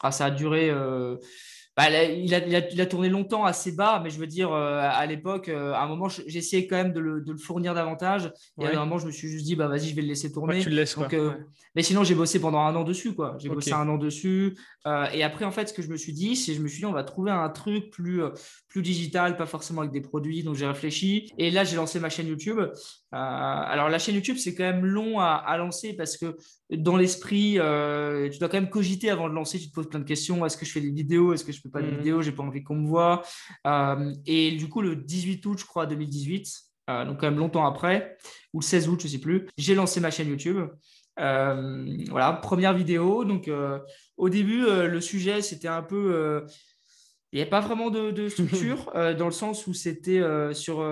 Ah, 0.00 0.10
Ça 0.10 0.26
a 0.26 0.30
duré. 0.30 0.72
Bah, 1.76 1.90
il, 1.90 2.34
a, 2.34 2.86
tourné 2.86 3.10
longtemps 3.10 3.44
assez 3.44 3.70
bas, 3.70 4.00
mais 4.02 4.08
je 4.08 4.18
veux 4.18 4.26
dire, 4.26 4.50
euh, 4.50 4.80
à 4.80 5.04
l'époque, 5.04 5.50
euh, 5.50 5.74
à 5.74 5.82
un 5.82 5.86
moment, 5.86 6.08
j'essayais 6.08 6.66
quand 6.66 6.76
même 6.76 6.94
de 6.94 7.00
le, 7.00 7.36
fournir 7.36 7.74
davantage. 7.74 8.32
Et 8.58 8.64
à 8.64 8.80
un 8.80 8.86
moment, 8.86 8.96
je 8.96 9.06
me 9.06 9.12
suis 9.12 9.28
juste 9.28 9.44
dit, 9.44 9.56
bah, 9.56 9.68
vas-y, 9.68 9.90
je 9.90 9.94
vais 9.94 10.00
le 10.00 10.08
laisser 10.08 10.32
tourner. 10.32 10.60
tu 10.60 10.70
le 10.70 10.76
laisses, 10.76 10.96
euh, 11.12 11.32
Mais 11.74 11.82
sinon, 11.82 12.02
j'ai 12.02 12.14
bossé 12.14 12.40
pendant 12.40 12.60
un 12.60 12.74
an 12.74 12.82
dessus. 12.82 13.14
quoi. 13.14 13.36
J'ai 13.38 13.50
bossé 13.50 13.74
un 13.74 13.86
an 13.90 13.98
dessus. 13.98 14.56
et 15.12 15.22
après, 15.22 15.44
en 15.44 15.50
fait, 15.50 15.68
ce 15.68 15.74
que 15.74 15.82
je 15.82 15.88
me 15.88 15.98
suis 15.98 16.14
dit, 16.14 16.34
c'est 16.34 16.54
je 16.54 16.62
me 16.62 16.68
suis 16.68 16.78
dit, 16.78 16.86
on 16.86 16.92
va 16.92 17.04
trouver 17.04 17.30
un 17.30 17.50
truc 17.50 17.90
plus, 17.90 18.22
plus 18.68 18.80
digital, 18.80 19.36
pas 19.36 19.44
forcément 19.44 19.82
avec 19.82 19.92
des 19.92 20.00
produits. 20.00 20.42
Donc, 20.42 20.54
j'ai 20.54 20.66
réfléchi. 20.66 21.30
Et 21.36 21.50
là, 21.50 21.64
j'ai 21.64 21.76
lancé 21.76 22.00
ma 22.00 22.08
chaîne 22.08 22.26
YouTube. 22.26 22.58
alors, 23.12 23.90
la 23.90 23.98
chaîne 23.98 24.14
YouTube, 24.14 24.38
c'est 24.38 24.54
quand 24.54 24.64
même 24.64 24.86
long 24.86 25.20
à, 25.20 25.34
à 25.34 25.58
lancer 25.58 25.92
parce 25.92 26.16
que 26.16 26.38
dans 26.70 26.96
l'esprit, 26.96 27.58
tu 28.32 28.38
dois 28.38 28.48
quand 28.48 28.54
même 28.54 28.70
cogiter 28.70 29.10
avant 29.10 29.28
de 29.28 29.34
lancer. 29.34 29.58
Tu 29.58 29.68
te 29.68 29.74
poses 29.74 29.90
plein 29.90 30.00
de 30.00 30.04
questions. 30.04 30.46
Est-ce 30.46 30.56
que 30.56 30.64
je 30.64 30.72
fais 30.72 30.80
des 30.80 30.90
vidéos? 30.90 31.34
Est-ce 31.34 31.44
que 31.44 31.52
je 31.52 31.65
pas 31.70 31.82
de 31.82 31.90
mhm. 31.90 31.96
vidéo, 31.98 32.22
j'ai 32.22 32.32
pas 32.32 32.42
envie 32.42 32.62
qu'on 32.62 32.76
me 32.76 32.86
voit. 32.86 33.22
Euh, 33.66 34.12
et 34.26 34.52
du 34.52 34.68
coup, 34.68 34.82
le 34.82 34.96
18 34.96 35.44
août, 35.46 35.58
je 35.58 35.64
crois, 35.64 35.86
2018, 35.86 36.48
euh, 36.88 37.04
donc 37.04 37.20
quand 37.20 37.26
même 37.26 37.38
longtemps 37.38 37.66
après, 37.66 38.16
ou 38.52 38.60
le 38.60 38.64
16 38.64 38.88
août, 38.88 39.00
je 39.02 39.08
sais 39.08 39.18
plus, 39.18 39.48
j'ai 39.56 39.74
lancé 39.74 40.00
ma 40.00 40.10
chaîne 40.10 40.28
YouTube. 40.28 40.68
Euh, 41.18 42.04
voilà, 42.10 42.32
première 42.32 42.74
vidéo. 42.74 43.24
Donc, 43.24 43.50
au 44.16 44.28
début, 44.28 44.66
le 44.66 45.00
sujet, 45.00 45.42
c'était 45.42 45.68
un 45.68 45.82
peu. 45.82 46.44
il 47.32 47.36
n'y 47.36 47.40
avait 47.40 47.50
pas 47.50 47.60
vraiment 47.60 47.90
de, 47.90 48.28
structure, 48.28 48.92
dans 49.18 49.26
le 49.26 49.32
sens 49.32 49.66
où 49.66 49.74
c'était 49.74 50.22
sur 50.52 50.84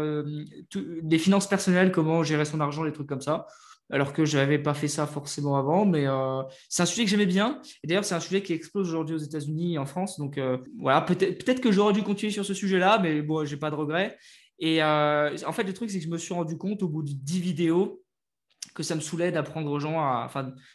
des 0.73 1.19
finances 1.19 1.49
personnelles, 1.49 1.93
comment 1.93 2.23
gérer 2.23 2.45
son 2.45 2.61
argent, 2.61 2.85
des 2.85 2.93
trucs 2.93 3.09
comme 3.09 3.21
ça 3.21 3.47
alors 3.91 4.12
que 4.12 4.25
je 4.25 4.37
n'avais 4.37 4.59
pas 4.59 4.75
fait 4.75 4.88
ça 4.88 5.07
forcément 5.07 5.57
avant. 5.57 5.85
Mais 5.85 6.07
euh, 6.07 6.43
c'est 6.69 6.83
un 6.83 6.87
sujet 6.87 7.05
que 7.05 7.11
j'aimais 7.11 7.26
bien. 7.26 7.61
Et 7.83 7.87
d'ailleurs, 7.87 8.05
c'est 8.05 8.14
un 8.14 8.21
sujet 8.21 8.43
qui 8.43 8.53
explose 8.53 8.88
aujourd'hui 8.88 9.14
aux 9.14 9.19
États-Unis 9.19 9.75
et 9.75 9.79
en 9.79 9.87
France. 9.87 10.19
Donc 10.19 10.38
euh, 10.38 10.59
voilà, 10.79 11.03
peut-être 11.03 11.45
peut 11.45 11.55
que 11.55 11.73
j'aurais 11.73 11.93
dû 11.93 12.03
continuer 12.03 12.33
sur 12.33 12.45
ce 12.45 12.55
sujet-là, 12.55 12.99
mais 13.03 13.23
bon, 13.23 13.45
j'ai 13.45 13.57
pas 13.57 13.71
de 13.71 13.76
regrets. 13.76 14.17
Et 14.59 14.83
euh, 14.83 15.37
en 15.47 15.53
fait, 15.53 15.64
le 15.64 15.73
truc, 15.73 15.91
c'est 15.91 15.99
que 15.99 16.05
je 16.05 16.11
me 16.11 16.19
suis 16.19 16.35
rendu 16.35 16.57
compte 16.57 16.83
au 16.83 16.88
bout 16.88 17.03
de 17.03 17.11
10 17.12 17.41
vidéos 17.41 18.00
que 18.75 18.83
ça 18.83 18.97
me 18.97 19.00
saoulait 19.00 19.31
d'apprendre 19.31 19.71
aux 19.71 19.79
gens 19.79 20.00
à 20.00 20.29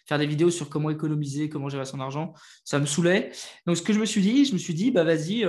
faire 0.08 0.20
des 0.20 0.28
vidéos 0.28 0.52
sur 0.52 0.70
comment 0.70 0.90
économiser, 0.90 1.50
comment 1.50 1.68
gérer 1.68 1.86
son 1.86 2.00
argent. 2.00 2.34
Ça 2.64 2.80
me 2.80 2.86
saoulait. 2.86 3.32
Donc, 3.66 3.76
ce 3.76 3.82
que 3.82 3.92
je 3.92 4.00
me 4.00 4.06
suis 4.06 4.22
dit, 4.22 4.46
je 4.46 4.54
me 4.54 4.58
suis 4.58 4.74
dit, 4.74 4.92
bah 4.92 5.04
vas-y, 5.04 5.46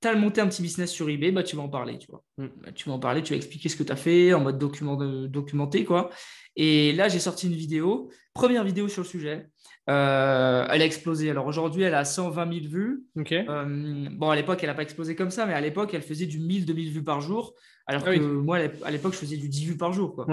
tu 0.00 0.08
as 0.08 0.14
monté 0.14 0.40
un 0.40 0.46
petit 0.46 0.62
business 0.62 0.90
sur 0.90 1.08
eBay, 1.08 1.32
bah, 1.32 1.42
tu 1.42 1.56
vas 1.56 1.62
en 1.62 1.68
parler. 1.68 1.98
Tu, 1.98 2.08
vois. 2.10 2.22
Mm. 2.38 2.46
Bah, 2.62 2.72
tu 2.72 2.88
vas 2.88 2.94
en 2.94 2.98
parler, 2.98 3.22
tu 3.22 3.32
vas 3.32 3.36
expliquer 3.36 3.68
ce 3.68 3.76
que 3.76 3.82
tu 3.82 3.92
as 3.92 3.96
fait 3.96 4.34
en 4.34 4.40
mode 4.40 4.58
document, 4.58 4.96
documenté. 4.96 5.84
Quoi. 5.84 6.10
Et 6.56 6.92
là, 6.92 7.08
j'ai 7.08 7.18
sorti 7.18 7.46
une 7.46 7.54
vidéo, 7.54 8.10
première 8.34 8.64
vidéo 8.64 8.88
sur 8.88 9.02
le 9.02 9.08
sujet. 9.08 9.46
Euh, 9.88 10.66
elle 10.70 10.82
a 10.82 10.84
explosé. 10.84 11.30
Alors 11.30 11.46
aujourd'hui, 11.46 11.84
elle 11.84 11.94
a 11.94 12.04
120 12.04 12.52
000 12.52 12.66
vues. 12.68 13.04
Euh, 13.30 14.08
bon, 14.10 14.30
à 14.30 14.36
l'époque, 14.36 14.58
elle 14.62 14.68
n'a 14.68 14.74
pas 14.74 14.82
explosé 14.82 15.14
comme 15.14 15.30
ça, 15.30 15.46
mais 15.46 15.54
à 15.54 15.60
l'époque, 15.60 15.94
elle 15.94 16.02
faisait 16.02 16.26
du 16.26 16.40
1000, 16.40 16.66
2000 16.66 16.90
vues 16.90 17.04
par 17.04 17.20
jour. 17.20 17.54
Alors 17.86 18.02
ah 18.04 18.12
que 18.12 18.18
moi, 18.18 18.58
à 18.84 18.90
l'époque, 18.90 19.12
je 19.12 19.18
faisais 19.18 19.36
du 19.36 19.48
10 19.48 19.66
vues 19.66 19.76
par 19.76 19.92
jour. 19.92 20.14
Quoi. 20.14 20.26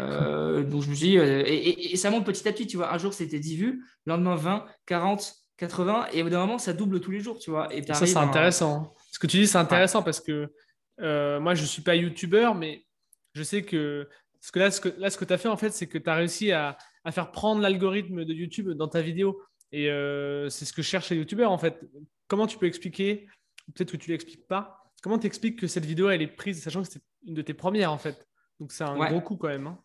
Euh, 0.00 0.64
donc 0.64 0.82
je 0.82 0.90
me 0.90 0.94
suis 0.94 1.08
dit, 1.08 1.16
et, 1.16 1.96
ça 1.96 2.10
monte 2.10 2.26
petit 2.26 2.46
à 2.48 2.52
petit, 2.52 2.66
tu 2.66 2.78
vois. 2.78 2.92
Un 2.92 2.98
jour, 2.98 3.14
c'était 3.14 3.38
10 3.38 3.56
vues, 3.56 3.84
le 4.06 4.12
lendemain, 4.12 4.34
20, 4.34 4.64
40, 4.86 5.34
80, 5.58 6.06
et 6.12 6.22
au 6.22 6.24
bout 6.24 6.30
d'un 6.30 6.40
moment, 6.40 6.58
ça 6.58 6.72
double 6.72 7.00
tous 7.00 7.12
les 7.12 7.20
jours, 7.20 7.38
tu 7.38 7.50
vois. 7.50 7.72
Et 7.72 7.82
ça, 7.86 7.94
c'est 8.06 8.16
intéressant. 8.16 8.92
Ce 9.16 9.18
que 9.18 9.26
tu 9.26 9.38
dis, 9.38 9.46
c'est 9.46 9.56
intéressant 9.56 10.02
parce 10.02 10.20
que 10.20 10.52
moi, 10.98 11.54
je 11.54 11.62
ne 11.62 11.66
suis 11.66 11.80
pas 11.80 11.94
youtubeur, 11.96 12.54
mais 12.54 12.84
je 13.32 13.42
sais 13.42 13.62
que 13.62 14.06
parce 14.46 14.50
que 14.50 14.58
là, 14.58 14.70
ce 14.70 14.80
que, 14.82 14.88
là, 15.00 15.08
ce 15.08 15.16
que 15.16 15.24
tu 15.24 15.32
as 15.32 15.38
fait, 15.38 15.48
en 15.48 15.56
fait, 15.56 15.70
c'est 15.70 15.86
que 15.86 15.96
tu 15.96 16.10
as 16.10 16.14
réussi 16.14 16.52
à, 16.52 16.76
faire 17.10 17.30
prendre 17.30 17.62
l'algorithme 17.62 18.26
de 18.26 18.34
YouTube 18.34 18.68
dans 18.72 18.88
ta 18.88 19.00
vidéo. 19.00 19.40
Et 19.72 19.90
euh, 19.90 20.50
c'est 20.50 20.66
ce 20.66 20.74
que 20.74 20.82
cherche 20.82 21.08
les 21.08 21.16
YouTubeurs, 21.16 21.50
en 21.50 21.56
fait. 21.56 21.80
Comment 22.28 22.46
tu 22.46 22.58
peux 22.58 22.66
expliquer, 22.66 23.26
peut-être 23.74 23.92
que 23.92 23.96
tu 23.96 24.10
ne 24.10 24.12
l'expliques 24.12 24.46
pas, 24.46 24.92
comment 25.02 25.18
tu 25.18 25.26
expliques 25.26 25.58
que 25.58 25.66
cette 25.66 25.86
vidéo, 25.86 26.10
elle 26.10 26.20
est 26.20 26.26
prise, 26.26 26.62
sachant 26.62 26.82
que 26.82 26.88
c'était 26.88 27.04
une 27.26 27.32
de 27.32 27.40
tes 27.40 27.54
premières, 27.54 27.90
en 27.90 27.96
fait? 27.96 28.28
Donc, 28.60 28.72
c'est 28.72 28.84
un 28.84 28.94
gros 29.08 29.22
coup 29.22 29.36
quand 29.36 29.48
même. 29.48 29.66
Hein. 29.66 29.80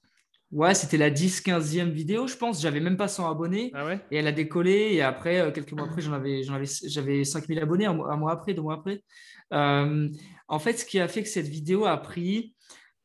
Ouais, 0.51 0.73
c'était 0.73 0.97
la 0.97 1.09
10-15e 1.09 1.91
vidéo, 1.91 2.27
je 2.27 2.35
pense. 2.35 2.61
J'avais 2.61 2.81
même 2.81 2.97
pas 2.97 3.07
100 3.07 3.29
abonnés. 3.31 3.71
Ah 3.73 3.85
et 4.11 4.17
elle 4.17 4.27
a 4.27 4.33
décollé. 4.33 4.89
Et 4.91 5.01
après, 5.01 5.39
euh, 5.39 5.51
quelques 5.51 5.71
mois 5.71 5.85
après, 5.85 6.01
j'en 6.01 6.11
avais, 6.11 6.43
j'en 6.43 6.55
avais, 6.55 6.65
j'avais 6.87 7.23
5000 7.23 7.59
abonnés, 7.59 7.85
un 7.85 7.93
mois, 7.93 8.31
après, 8.31 8.53
deux 8.53 8.61
mois 8.61 8.75
après. 8.75 9.01
Euh, 9.53 10.09
en 10.49 10.59
fait, 10.59 10.73
ce 10.73 10.85
qui 10.85 10.99
a 10.99 11.07
fait 11.07 11.23
que 11.23 11.29
cette 11.29 11.47
vidéo 11.47 11.85
a 11.85 11.95
pris, 11.97 12.53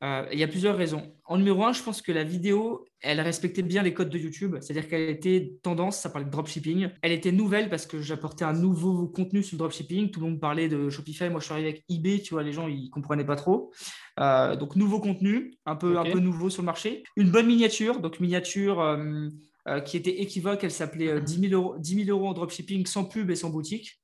euh, 0.02 0.26
il 0.30 0.38
y 0.38 0.42
a 0.42 0.48
plusieurs 0.48 0.76
raisons. 0.76 1.02
En 1.24 1.38
numéro 1.38 1.64
un, 1.64 1.72
je 1.72 1.82
pense 1.82 2.02
que 2.02 2.12
la 2.12 2.22
vidéo, 2.22 2.84
elle 3.00 3.20
respectait 3.20 3.62
bien 3.62 3.82
les 3.82 3.94
codes 3.94 4.10
de 4.10 4.18
YouTube, 4.18 4.56
c'est-à-dire 4.60 4.88
qu'elle 4.88 5.08
était 5.08 5.54
tendance, 5.62 5.98
ça 5.98 6.10
parlait 6.10 6.26
de 6.26 6.30
dropshipping. 6.30 6.90
Elle 7.00 7.12
était 7.12 7.32
nouvelle 7.32 7.70
parce 7.70 7.86
que 7.86 8.02
j'apportais 8.02 8.44
un 8.44 8.52
nouveau 8.52 9.08
contenu 9.08 9.42
sur 9.42 9.54
le 9.54 9.60
dropshipping. 9.60 10.10
Tout 10.10 10.20
le 10.20 10.26
monde 10.26 10.40
parlait 10.40 10.68
de 10.68 10.90
Shopify. 10.90 11.30
Moi, 11.30 11.40
je 11.40 11.46
suis 11.46 11.52
arrivé 11.52 11.68
avec 11.68 11.84
eBay, 11.88 12.20
tu 12.20 12.34
vois, 12.34 12.42
les 12.42 12.52
gens, 12.52 12.68
ils 12.68 12.90
comprenaient 12.90 13.24
pas 13.24 13.36
trop. 13.36 13.72
Euh, 14.20 14.54
donc, 14.54 14.76
nouveau 14.76 15.00
contenu, 15.00 15.54
un 15.64 15.76
peu, 15.76 15.98
un 15.98 16.04
peu 16.04 16.18
nouveau 16.18 16.50
sur 16.50 16.62
le 16.62 16.66
marché. 16.66 17.02
Une 17.16 17.30
bonne 17.30 17.46
miniature, 17.46 18.00
donc 18.00 18.20
miniature 18.20 18.80
euh, 18.80 19.80
qui 19.80 19.96
était 19.96 20.20
équivoque. 20.20 20.62
Elle 20.62 20.70
s'appelait 20.70 21.22
10 21.22 21.48
000, 21.48 21.54
euros, 21.54 21.78
10 21.78 22.04
000 22.04 22.16
euros 22.16 22.28
en 22.28 22.34
dropshipping 22.34 22.84
sans 22.84 23.06
pub 23.06 23.30
et 23.30 23.34
sans 23.34 23.48
boutique. 23.48 23.98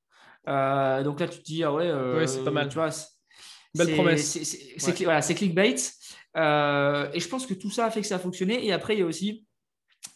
donc 0.46 1.20
là, 1.20 1.28
tu 1.28 1.38
te 1.38 1.44
dis, 1.44 1.62
ah 1.64 1.72
ouais, 1.72 1.92
ouais 1.92 2.26
c'est 2.26 2.44
pas 2.44 2.50
mal. 2.50 2.68
Tu 2.68 2.76
vois, 2.76 2.90
Belle 3.74 3.94
promesse. 3.94 4.38
C'est 4.76 5.04
voilà, 5.04 5.20
clickbait. 5.20 5.76
Euh, 6.36 7.10
et 7.12 7.20
je 7.20 7.28
pense 7.28 7.46
que 7.46 7.54
tout 7.54 7.70
ça 7.70 7.86
a 7.86 7.90
fait 7.90 8.00
que 8.00 8.06
ça 8.06 8.16
a 8.16 8.18
fonctionné. 8.18 8.64
Et 8.66 8.72
après, 8.72 8.94
il 8.94 9.00
y 9.00 9.02
a 9.02 9.06
aussi, 9.06 9.44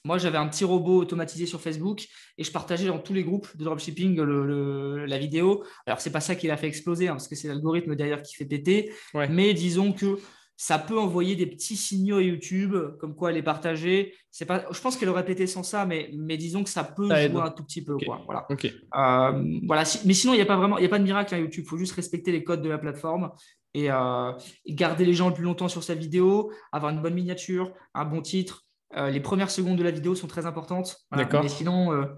moi, 0.04 0.18
j'avais 0.18 0.38
un 0.38 0.48
petit 0.48 0.64
robot 0.64 0.98
automatisé 0.98 1.46
sur 1.46 1.60
Facebook 1.60 2.06
et 2.38 2.44
je 2.44 2.50
partageais 2.50 2.86
dans 2.86 2.98
tous 2.98 3.12
les 3.12 3.24
groupes 3.24 3.54
de 3.56 3.64
dropshipping 3.64 4.20
la 4.20 5.18
vidéo. 5.18 5.64
Alors, 5.86 6.00
c'est 6.00 6.12
pas 6.12 6.20
ça 6.20 6.34
qui 6.34 6.46
l'a 6.46 6.56
fait 6.56 6.68
exploser, 6.68 7.08
hein, 7.08 7.12
parce 7.12 7.28
que 7.28 7.34
c'est 7.34 7.48
l'algorithme 7.48 7.94
derrière 7.96 8.22
qui 8.22 8.34
fait 8.34 8.46
péter. 8.46 8.92
Mais 9.14 9.54
disons 9.54 9.92
que 9.92 10.18
ça 10.56 10.78
peut 10.78 10.98
envoyer 10.98 11.36
des 11.36 11.46
petits 11.46 11.76
signaux 11.76 12.16
à 12.16 12.22
YouTube, 12.22 12.74
comme 12.98 13.14
quoi 13.14 13.30
elle 13.30 13.36
est 13.36 13.42
partagée. 13.42 14.14
C'est 14.30 14.46
pas, 14.46 14.64
je 14.70 14.80
pense 14.80 14.96
qu'elle 14.96 15.10
aurait 15.10 15.24
pété 15.24 15.46
sans 15.46 15.62
ça, 15.62 15.84
mais, 15.84 16.10
mais 16.14 16.38
disons 16.38 16.64
que 16.64 16.70
ça 16.70 16.82
peut 16.82 17.08
jouer 17.08 17.42
un 17.42 17.50
tout 17.50 17.62
petit 17.62 17.84
peu. 17.84 17.96
Quoi, 17.98 18.22
voilà. 18.24 18.46
Euh, 18.50 19.60
voilà. 19.66 19.84
mais 20.06 20.14
sinon, 20.14 20.32
il 20.32 20.36
n'y 20.36 20.42
a 20.42 20.46
pas 20.46 20.56
vraiment, 20.56 20.78
il 20.78 20.86
a 20.86 20.88
pas 20.88 20.98
de 20.98 21.04
miracle 21.04 21.34
à 21.34 21.38
YouTube. 21.38 21.64
Il 21.66 21.68
faut 21.68 21.76
juste 21.76 21.92
respecter 21.92 22.32
les 22.32 22.42
codes 22.42 22.62
de 22.62 22.70
la 22.70 22.78
plateforme 22.78 23.32
et, 23.74 23.90
euh, 23.90 24.32
garder 24.66 25.04
les 25.04 25.12
gens 25.12 25.28
le 25.28 25.34
plus 25.34 25.44
longtemps 25.44 25.68
sur 25.68 25.84
sa 25.84 25.94
vidéo, 25.94 26.50
avoir 26.72 26.90
une 26.90 27.02
bonne 27.02 27.14
miniature, 27.14 27.74
un 27.92 28.06
bon 28.06 28.22
titre. 28.22 28.64
Euh, 28.96 29.10
les 29.10 29.20
premières 29.20 29.50
secondes 29.50 29.76
de 29.76 29.82
la 29.82 29.90
vidéo 29.90 30.14
sont 30.14 30.28
très 30.28 30.46
importantes. 30.46 30.96
D'accord. 31.12 31.42
Mais 31.42 31.50
sinon, 31.50 32.08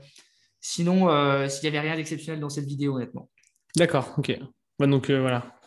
sinon 0.61 1.09
s'il 1.49 1.63
n'y 1.63 1.77
avait 1.77 1.89
rien 1.89 1.97
d'exceptionnel 1.97 2.41
dans 2.41 2.51
cette 2.51 2.67
vidéo, 2.67 2.95
honnêtement. 2.95 3.29
D'accord, 3.75 4.15
ok. 4.17 4.39
donc 4.79 5.11
voilà. 5.11 5.59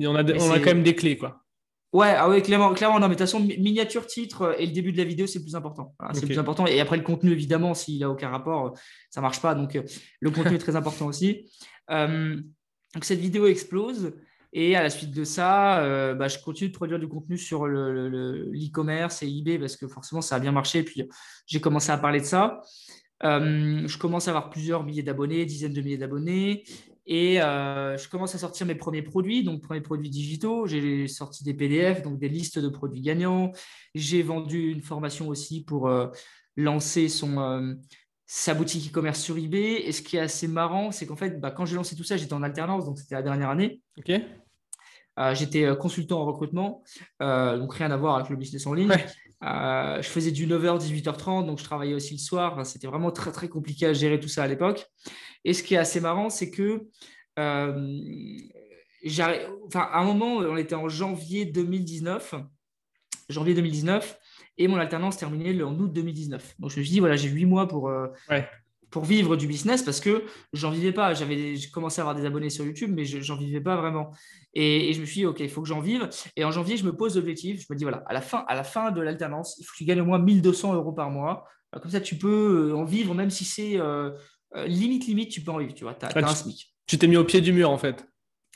on 0.00 0.14
a, 0.14 0.22
on 0.22 0.50
a 0.50 0.58
quand 0.58 0.66
même 0.66 0.82
des 0.82 0.94
clés, 0.94 1.16
quoi. 1.16 1.43
Ouais, 1.94 2.12
ah 2.18 2.28
ouais, 2.28 2.42
clairement, 2.42 2.74
clairement. 2.74 2.98
Non, 2.98 3.06
mais 3.06 3.14
de 3.14 3.20
toute 3.20 3.28
façon, 3.28 3.38
miniature, 3.38 4.04
titre 4.04 4.42
euh, 4.42 4.54
et 4.58 4.66
le 4.66 4.72
début 4.72 4.90
de 4.90 4.98
la 4.98 5.04
vidéo, 5.04 5.28
c'est 5.28 5.38
le 5.38 5.44
plus 5.44 5.54
important. 5.54 5.94
c'est 6.12 6.22
le 6.22 6.26
plus 6.26 6.40
important. 6.40 6.66
Et 6.66 6.80
après, 6.80 6.96
le 6.96 7.04
contenu, 7.04 7.30
évidemment, 7.30 7.72
s'il 7.72 8.00
n'a 8.00 8.10
aucun 8.10 8.30
rapport, 8.30 8.66
euh, 8.66 8.70
ça 9.10 9.20
ne 9.20 9.22
marche 9.22 9.40
pas. 9.40 9.54
Donc, 9.54 9.76
euh, 9.76 9.84
le 10.18 10.30
contenu 10.32 10.56
est 10.56 10.58
très 10.58 10.74
important 10.74 11.06
aussi. 11.06 11.48
donc, 11.88 13.04
cette 13.04 13.20
vidéo 13.20 13.46
explose. 13.46 14.12
Et 14.52 14.74
à 14.74 14.82
la 14.82 14.90
suite 14.90 15.12
de 15.12 15.24
ça, 15.24 16.14
bah, 16.14 16.28
je 16.28 16.38
continue 16.38 16.70
de 16.70 16.74
produire 16.74 17.00
du 17.00 17.08
contenu 17.08 17.36
sur 17.36 17.66
l'e-commerce 17.66 19.24
et 19.24 19.28
eBay 19.28 19.58
parce 19.58 19.76
que 19.76 19.88
forcément, 19.88 20.20
ça 20.20 20.36
a 20.36 20.38
bien 20.38 20.52
marché. 20.52 20.78
Et 20.78 20.84
puis, 20.84 21.02
j'ai 21.46 21.60
commencé 21.60 21.90
à 21.90 21.98
parler 21.98 22.20
de 22.20 22.24
ça. 22.24 22.60
je 23.20 23.98
commence 23.98 24.28
à 24.28 24.30
avoir 24.30 24.50
plusieurs 24.50 24.84
milliers 24.84 25.02
d'abonnés, 25.02 25.44
dizaines 25.44 25.72
de 25.72 25.80
milliers 25.80 25.98
d'abonnés. 25.98 26.64
Et 27.06 27.40
euh, 27.40 27.98
je 27.98 28.08
commence 28.08 28.34
à 28.34 28.38
sortir 28.38 28.66
mes 28.66 28.74
premiers 28.74 29.02
produits, 29.02 29.44
donc 29.44 29.62
premiers 29.62 29.82
produits 29.82 30.08
digitaux. 30.08 30.66
J'ai 30.66 31.06
sorti 31.06 31.44
des 31.44 31.54
PDF, 31.54 32.02
donc 32.02 32.18
des 32.18 32.28
listes 32.28 32.58
de 32.58 32.68
produits 32.68 33.02
gagnants. 33.02 33.52
J'ai 33.94 34.22
vendu 34.22 34.70
une 34.70 34.80
formation 34.80 35.28
aussi 35.28 35.64
pour 35.64 35.88
euh, 35.88 36.08
lancer 36.56 37.08
son, 37.08 37.38
euh, 37.38 37.74
sa 38.26 38.54
boutique 38.54 38.90
e-commerce 38.90 39.20
sur 39.20 39.36
eBay. 39.36 39.82
Et 39.86 39.92
ce 39.92 40.00
qui 40.00 40.16
est 40.16 40.20
assez 40.20 40.48
marrant, 40.48 40.92
c'est 40.92 41.06
qu'en 41.06 41.16
fait, 41.16 41.40
bah, 41.40 41.50
quand 41.50 41.66
j'ai 41.66 41.76
lancé 41.76 41.94
tout 41.94 42.04
ça, 42.04 42.16
j'étais 42.16 42.32
en 42.32 42.42
alternance, 42.42 42.86
donc 42.86 42.98
c'était 42.98 43.16
la 43.16 43.22
dernière 43.22 43.50
année. 43.50 43.82
Ok. 43.98 44.12
j'étais 45.34 45.76
consultant 45.76 46.22
en 46.22 46.24
recrutement, 46.24 46.82
donc 47.20 47.74
rien 47.74 47.90
à 47.90 47.96
voir 47.96 48.16
avec 48.16 48.30
le 48.30 48.36
business 48.36 48.66
en 48.66 48.72
ligne. 48.72 48.90
Je 49.44 50.08
faisais 50.08 50.30
du 50.30 50.46
9h, 50.46 50.78
18h30, 50.80 51.46
donc 51.46 51.58
je 51.58 51.64
travaillais 51.64 51.94
aussi 51.94 52.14
le 52.14 52.18
soir. 52.18 52.64
c'était 52.64 52.86
vraiment 52.86 53.10
très, 53.10 53.32
très 53.32 53.48
compliqué 53.48 53.86
à 53.86 53.92
gérer 53.92 54.18
tout 54.18 54.28
ça 54.28 54.42
à 54.42 54.46
l'époque. 54.46 54.86
Et 55.44 55.52
ce 55.52 55.62
qui 55.62 55.74
est 55.74 55.78
assez 55.78 56.00
marrant, 56.00 56.30
c'est 56.30 56.50
que 56.50 56.88
euh, 57.38 57.98
enfin, 59.66 59.88
à 59.92 60.00
un 60.00 60.04
moment, 60.04 60.36
on 60.36 60.56
était 60.56 60.74
en 60.74 60.88
janvier 60.88 61.44
2019. 61.44 62.34
Janvier 63.28 63.54
2019. 63.54 64.18
Et 64.56 64.68
mon 64.68 64.76
alternance 64.76 65.16
terminée 65.16 65.62
en 65.62 65.74
août 65.78 65.92
2019. 65.92 66.54
Donc 66.60 66.70
je 66.70 66.78
me 66.78 66.84
suis 66.84 66.92
dit, 66.92 67.00
voilà, 67.00 67.16
j'ai 67.16 67.28
huit 67.28 67.44
mois 67.44 67.66
pour, 67.66 67.88
euh, 67.88 68.06
pour 68.94 69.04
vivre 69.04 69.34
du 69.34 69.48
business 69.48 69.82
parce 69.82 69.98
que 69.98 70.22
j'en 70.52 70.70
vivais 70.70 70.92
pas. 70.92 71.14
J'avais 71.14 71.56
commencé 71.72 72.00
à 72.00 72.04
avoir 72.04 72.14
des 72.14 72.24
abonnés 72.24 72.48
sur 72.48 72.64
YouTube, 72.64 72.92
mais 72.94 73.04
j'en 73.04 73.36
vivais 73.36 73.60
pas 73.60 73.74
vraiment. 73.74 74.12
Et, 74.54 74.92
je 74.92 75.00
me 75.00 75.04
suis 75.04 75.22
dit, 75.22 75.26
OK, 75.26 75.40
il 75.40 75.48
faut 75.48 75.62
que 75.62 75.66
j'en 75.66 75.80
vive. 75.80 76.08
Et 76.36 76.44
en 76.44 76.52
janvier, 76.52 76.76
je 76.76 76.84
me 76.84 76.94
pose 76.94 77.16
l'objectif. 77.16 77.60
Je 77.60 77.66
me 77.70 77.76
dis, 77.76 77.82
voilà, 77.82 78.04
à 78.06 78.12
la 78.12 78.20
fin, 78.20 78.44
à 78.46 78.54
la 78.54 78.62
fin 78.62 78.92
de 78.92 79.00
l'alternance, 79.00 79.56
il 79.58 79.64
faut 79.64 79.72
que 79.72 79.78
tu 79.78 79.84
gagnes 79.84 80.00
au 80.00 80.04
moins 80.04 80.20
1200 80.20 80.74
euros 80.74 80.92
par 80.92 81.10
mois. 81.10 81.44
Comme 81.82 81.90
ça, 81.90 82.00
tu 82.00 82.16
peux 82.16 82.70
euh, 82.70 82.76
en 82.76 82.84
vivre, 82.84 83.14
même 83.14 83.30
si 83.30 83.44
c'est 83.44 83.80
euh, 83.80 84.12
limite, 84.64 85.08
limite, 85.08 85.32
tu 85.32 85.40
peux 85.40 85.50
en 85.50 85.58
vivre. 85.58 85.74
Tu 85.74 85.82
vois, 85.82 85.96
as, 86.00 86.16
un 86.16 86.32
SMIC. 86.32 86.72
Tu 86.86 86.96
t'es 86.96 87.08
mis 87.08 87.16
au 87.16 87.24
pied 87.24 87.40
du 87.40 87.52
mur, 87.52 87.70
en 87.70 87.78
fait. 87.78 88.06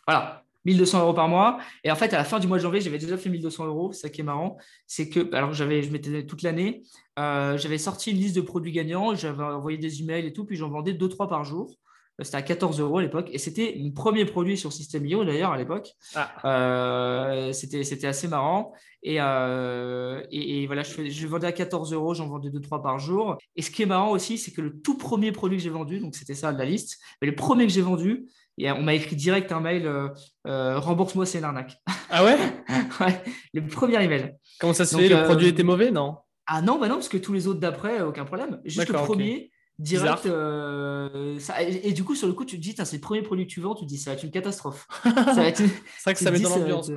Voilà. 0.07 0.45
1200 0.65 1.03
euros 1.03 1.15
par 1.15 1.29
mois. 1.29 1.59
Et 1.85 1.91
en 1.91 1.97
fait, 1.97 2.13
à 2.13 2.19
la 2.19 2.25
fin 2.25 2.39
du 2.39 2.47
mois 2.47 2.59
de 2.59 2.63
janvier, 2.63 2.81
j'avais 2.81 2.99
déjà 2.99 3.17
fait 3.17 3.29
1200 3.29 3.67
euros. 3.67 3.93
Ça 3.93 4.09
qui 4.09 4.21
est 4.21 4.25
marrant. 4.25 4.57
C'est 4.87 5.09
que, 5.09 5.35
alors 5.35 5.53
j'avais, 5.53 5.83
je 5.83 5.91
m'étais 5.91 6.27
toute 6.27 6.43
l'année, 6.43 6.83
euh, 7.19 7.57
j'avais 7.57 7.79
sorti 7.79 8.11
une 8.11 8.19
liste 8.19 8.37
de 8.37 8.41
produits 8.41 8.73
gagnants, 8.73 9.15
j'avais 9.15 9.43
envoyé 9.43 9.79
des 9.79 10.03
emails 10.03 10.27
et 10.27 10.33
tout, 10.33 10.45
puis 10.45 10.57
j'en 10.57 10.69
vendais 10.69 10.93
2-3 10.93 11.29
par 11.29 11.45
jour. 11.45 11.75
Euh, 12.21 12.25
c'était 12.25 12.37
à 12.37 12.43
14 12.43 12.81
euros 12.81 12.99
à 12.99 13.03
l'époque. 13.03 13.29
Et 13.33 13.39
c'était 13.39 13.77
mon 13.79 13.93
premier 13.93 14.25
produit 14.25 14.57
sur 14.57 14.73
System.io 14.73 15.25
d'ailleurs 15.25 15.53
à 15.53 15.57
l'époque. 15.57 15.93
Ah. 16.15 16.35
Euh, 16.45 17.53
c'était, 17.53 17.85
c'était 17.85 18.09
assez 18.09 18.29
marrant. 18.29 18.73
Et, 19.05 19.15
et, 19.15 20.67
voilà, 20.67 20.83
je, 20.83 21.09
je, 21.09 21.27
vendais 21.29 21.47
à 21.47 21.53
14 21.53 21.93
euros, 21.93 22.15
j'en 22.15 22.27
vendais 22.27 22.51
2-3 22.51 22.83
par 22.83 22.99
jour. 22.99 23.39
Et 23.55 23.63
ce 23.63 23.71
qui 23.71 23.85
est 23.85 23.87
marrant 23.87 24.11
aussi, 24.11 24.39
c'est 24.39 24.51
que 24.51 24.61
le 24.61 24.81
tout 24.81 24.99
premier 24.99 25.31
produit 25.31 25.57
que 25.57 25.63
j'ai 25.63 25.71
vendu, 25.71 26.01
donc 26.01 26.17
c'était 26.17 26.35
ça 26.35 26.53
de 26.53 26.59
la 26.59 26.65
liste, 26.65 26.99
mais 27.23 27.29
le 27.29 27.37
premier 27.37 27.65
que 27.65 27.73
j'ai 27.73 27.81
vendu, 27.81 28.27
et 28.59 28.71
on 28.73 28.83
m'a 28.83 28.95
écrit 28.95 29.17
direct 29.17 29.53
un 29.53 29.61
mail 29.61 29.87
euh, 29.87 30.09
euh, 30.47 30.79
rembourse-moi, 30.79 31.27
c'est 31.27 31.39
une 31.39 31.45
arnaque. 31.45 31.77
Ah 32.11 32.25
ouais? 32.25 32.37
Ouais, 33.01 33.23
le 33.55 33.67
premier 33.67 34.03
email. 34.03 34.35
Comment 34.59 34.73
ça 34.73 34.85
se 34.85 34.97
fait? 34.97 35.09
Le 35.09 35.17
euh, 35.17 35.25
produit 35.25 35.49
était 35.49 35.63
mauvais, 35.63 35.91
non 35.91 36.17
Ah 36.47 36.63
non, 36.63 36.79
bah 36.79 36.89
non, 36.89 36.97
parce 36.97 37.09
que 37.09 37.19
tous 37.19 37.33
les 37.33 37.47
autres 37.47 37.61
d'après, 37.61 38.03
aucun 38.03 38.25
problème. 38.25 38.61
Juste 38.65 38.89
le 38.89 38.95
premier. 38.95 39.51
Direct, 39.79 40.27
et, 40.27 41.93
du 41.93 42.03
coup, 42.03 42.17
sur 42.17 42.27
le 42.27 42.33
coup, 42.33 42.45
tu 42.45 42.57
te 42.57 42.61
dis, 42.61 42.75
c'est 42.77 42.93
le 42.93 43.01
premier 43.01 43.23
produit 43.23 43.47
que 43.47 43.53
tu 43.53 43.61
vends, 43.61 43.77
tu 43.77 43.85
te 43.85 43.89
dis, 43.89 43.97
ça 43.97 44.11
va 44.11 44.17
être 44.17 44.25
une 44.25 44.33
catastrophe. 44.33 44.89
c'est 45.05 45.13
vrai 45.13 45.53
que 45.53 46.19
ça 46.19 46.33
met 46.33 46.41
dans 46.41 46.51
l'ambiance. 46.51 46.91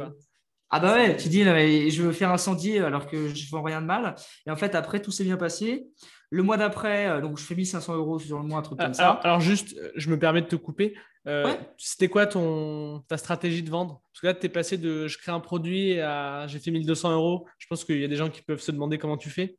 Ah 0.72 0.80
bah 0.80 0.96
ouais, 0.96 1.18
tu 1.18 1.28
dis, 1.28 1.44
je 1.44 2.02
veux 2.02 2.14
faire 2.14 2.32
incendier 2.32 2.80
alors 2.80 3.06
que 3.06 3.28
je 3.36 3.52
vends 3.52 3.62
rien 3.62 3.82
de 3.82 3.86
mal. 3.86 4.16
Et 4.48 4.52
en 4.52 4.56
fait, 4.56 4.74
après, 4.74 5.02
tout 5.02 5.12
s'est 5.12 5.26
bien 5.26 5.38
passé. 5.38 5.86
Le 6.32 6.44
mois 6.44 6.58
d'après, 6.58 7.22
donc 7.22 7.38
je 7.38 7.44
fais 7.44 7.56
1500 7.56 7.96
euros 7.96 8.18
sur 8.18 8.40
le 8.40 8.48
mois, 8.48 8.60
un 8.60 8.62
truc 8.62 8.80
comme 8.80 8.94
ça. 8.94 9.20
Alors, 9.24 9.42
juste, 9.42 9.76
je 9.96 10.10
me 10.10 10.18
permets 10.18 10.42
de 10.42 10.48
te 10.48 10.56
couper. 10.56 10.96
Euh, 11.28 11.56
c'était 11.78 12.08
quoi 12.08 12.26
ton, 12.26 13.04
ta 13.08 13.18
stratégie 13.18 13.62
de 13.62 13.70
vendre? 13.70 14.02
Parce 14.12 14.22
que 14.22 14.28
là, 14.28 14.34
tu 14.34 14.46
es 14.46 14.50
passé 14.50 14.78
de 14.78 15.08
je 15.08 15.18
crée 15.18 15.32
un 15.32 15.40
produit 15.40 16.00
à 16.00 16.48
j'ai 16.48 16.60
fait 16.60 16.72
1200 16.72 17.14
euros. 17.14 17.48
Je 17.60 17.68
pense 17.68 17.86
qu'il 17.86 18.00
y 18.00 18.06
a 18.06 18.08
des 18.08 18.16
gens 18.16 18.30
qui 18.30 18.42
peuvent 18.42 18.62
se 18.62 18.72
demander 18.72 18.98
comment 18.98 19.18
tu 19.18 19.30
fais. 19.30 19.58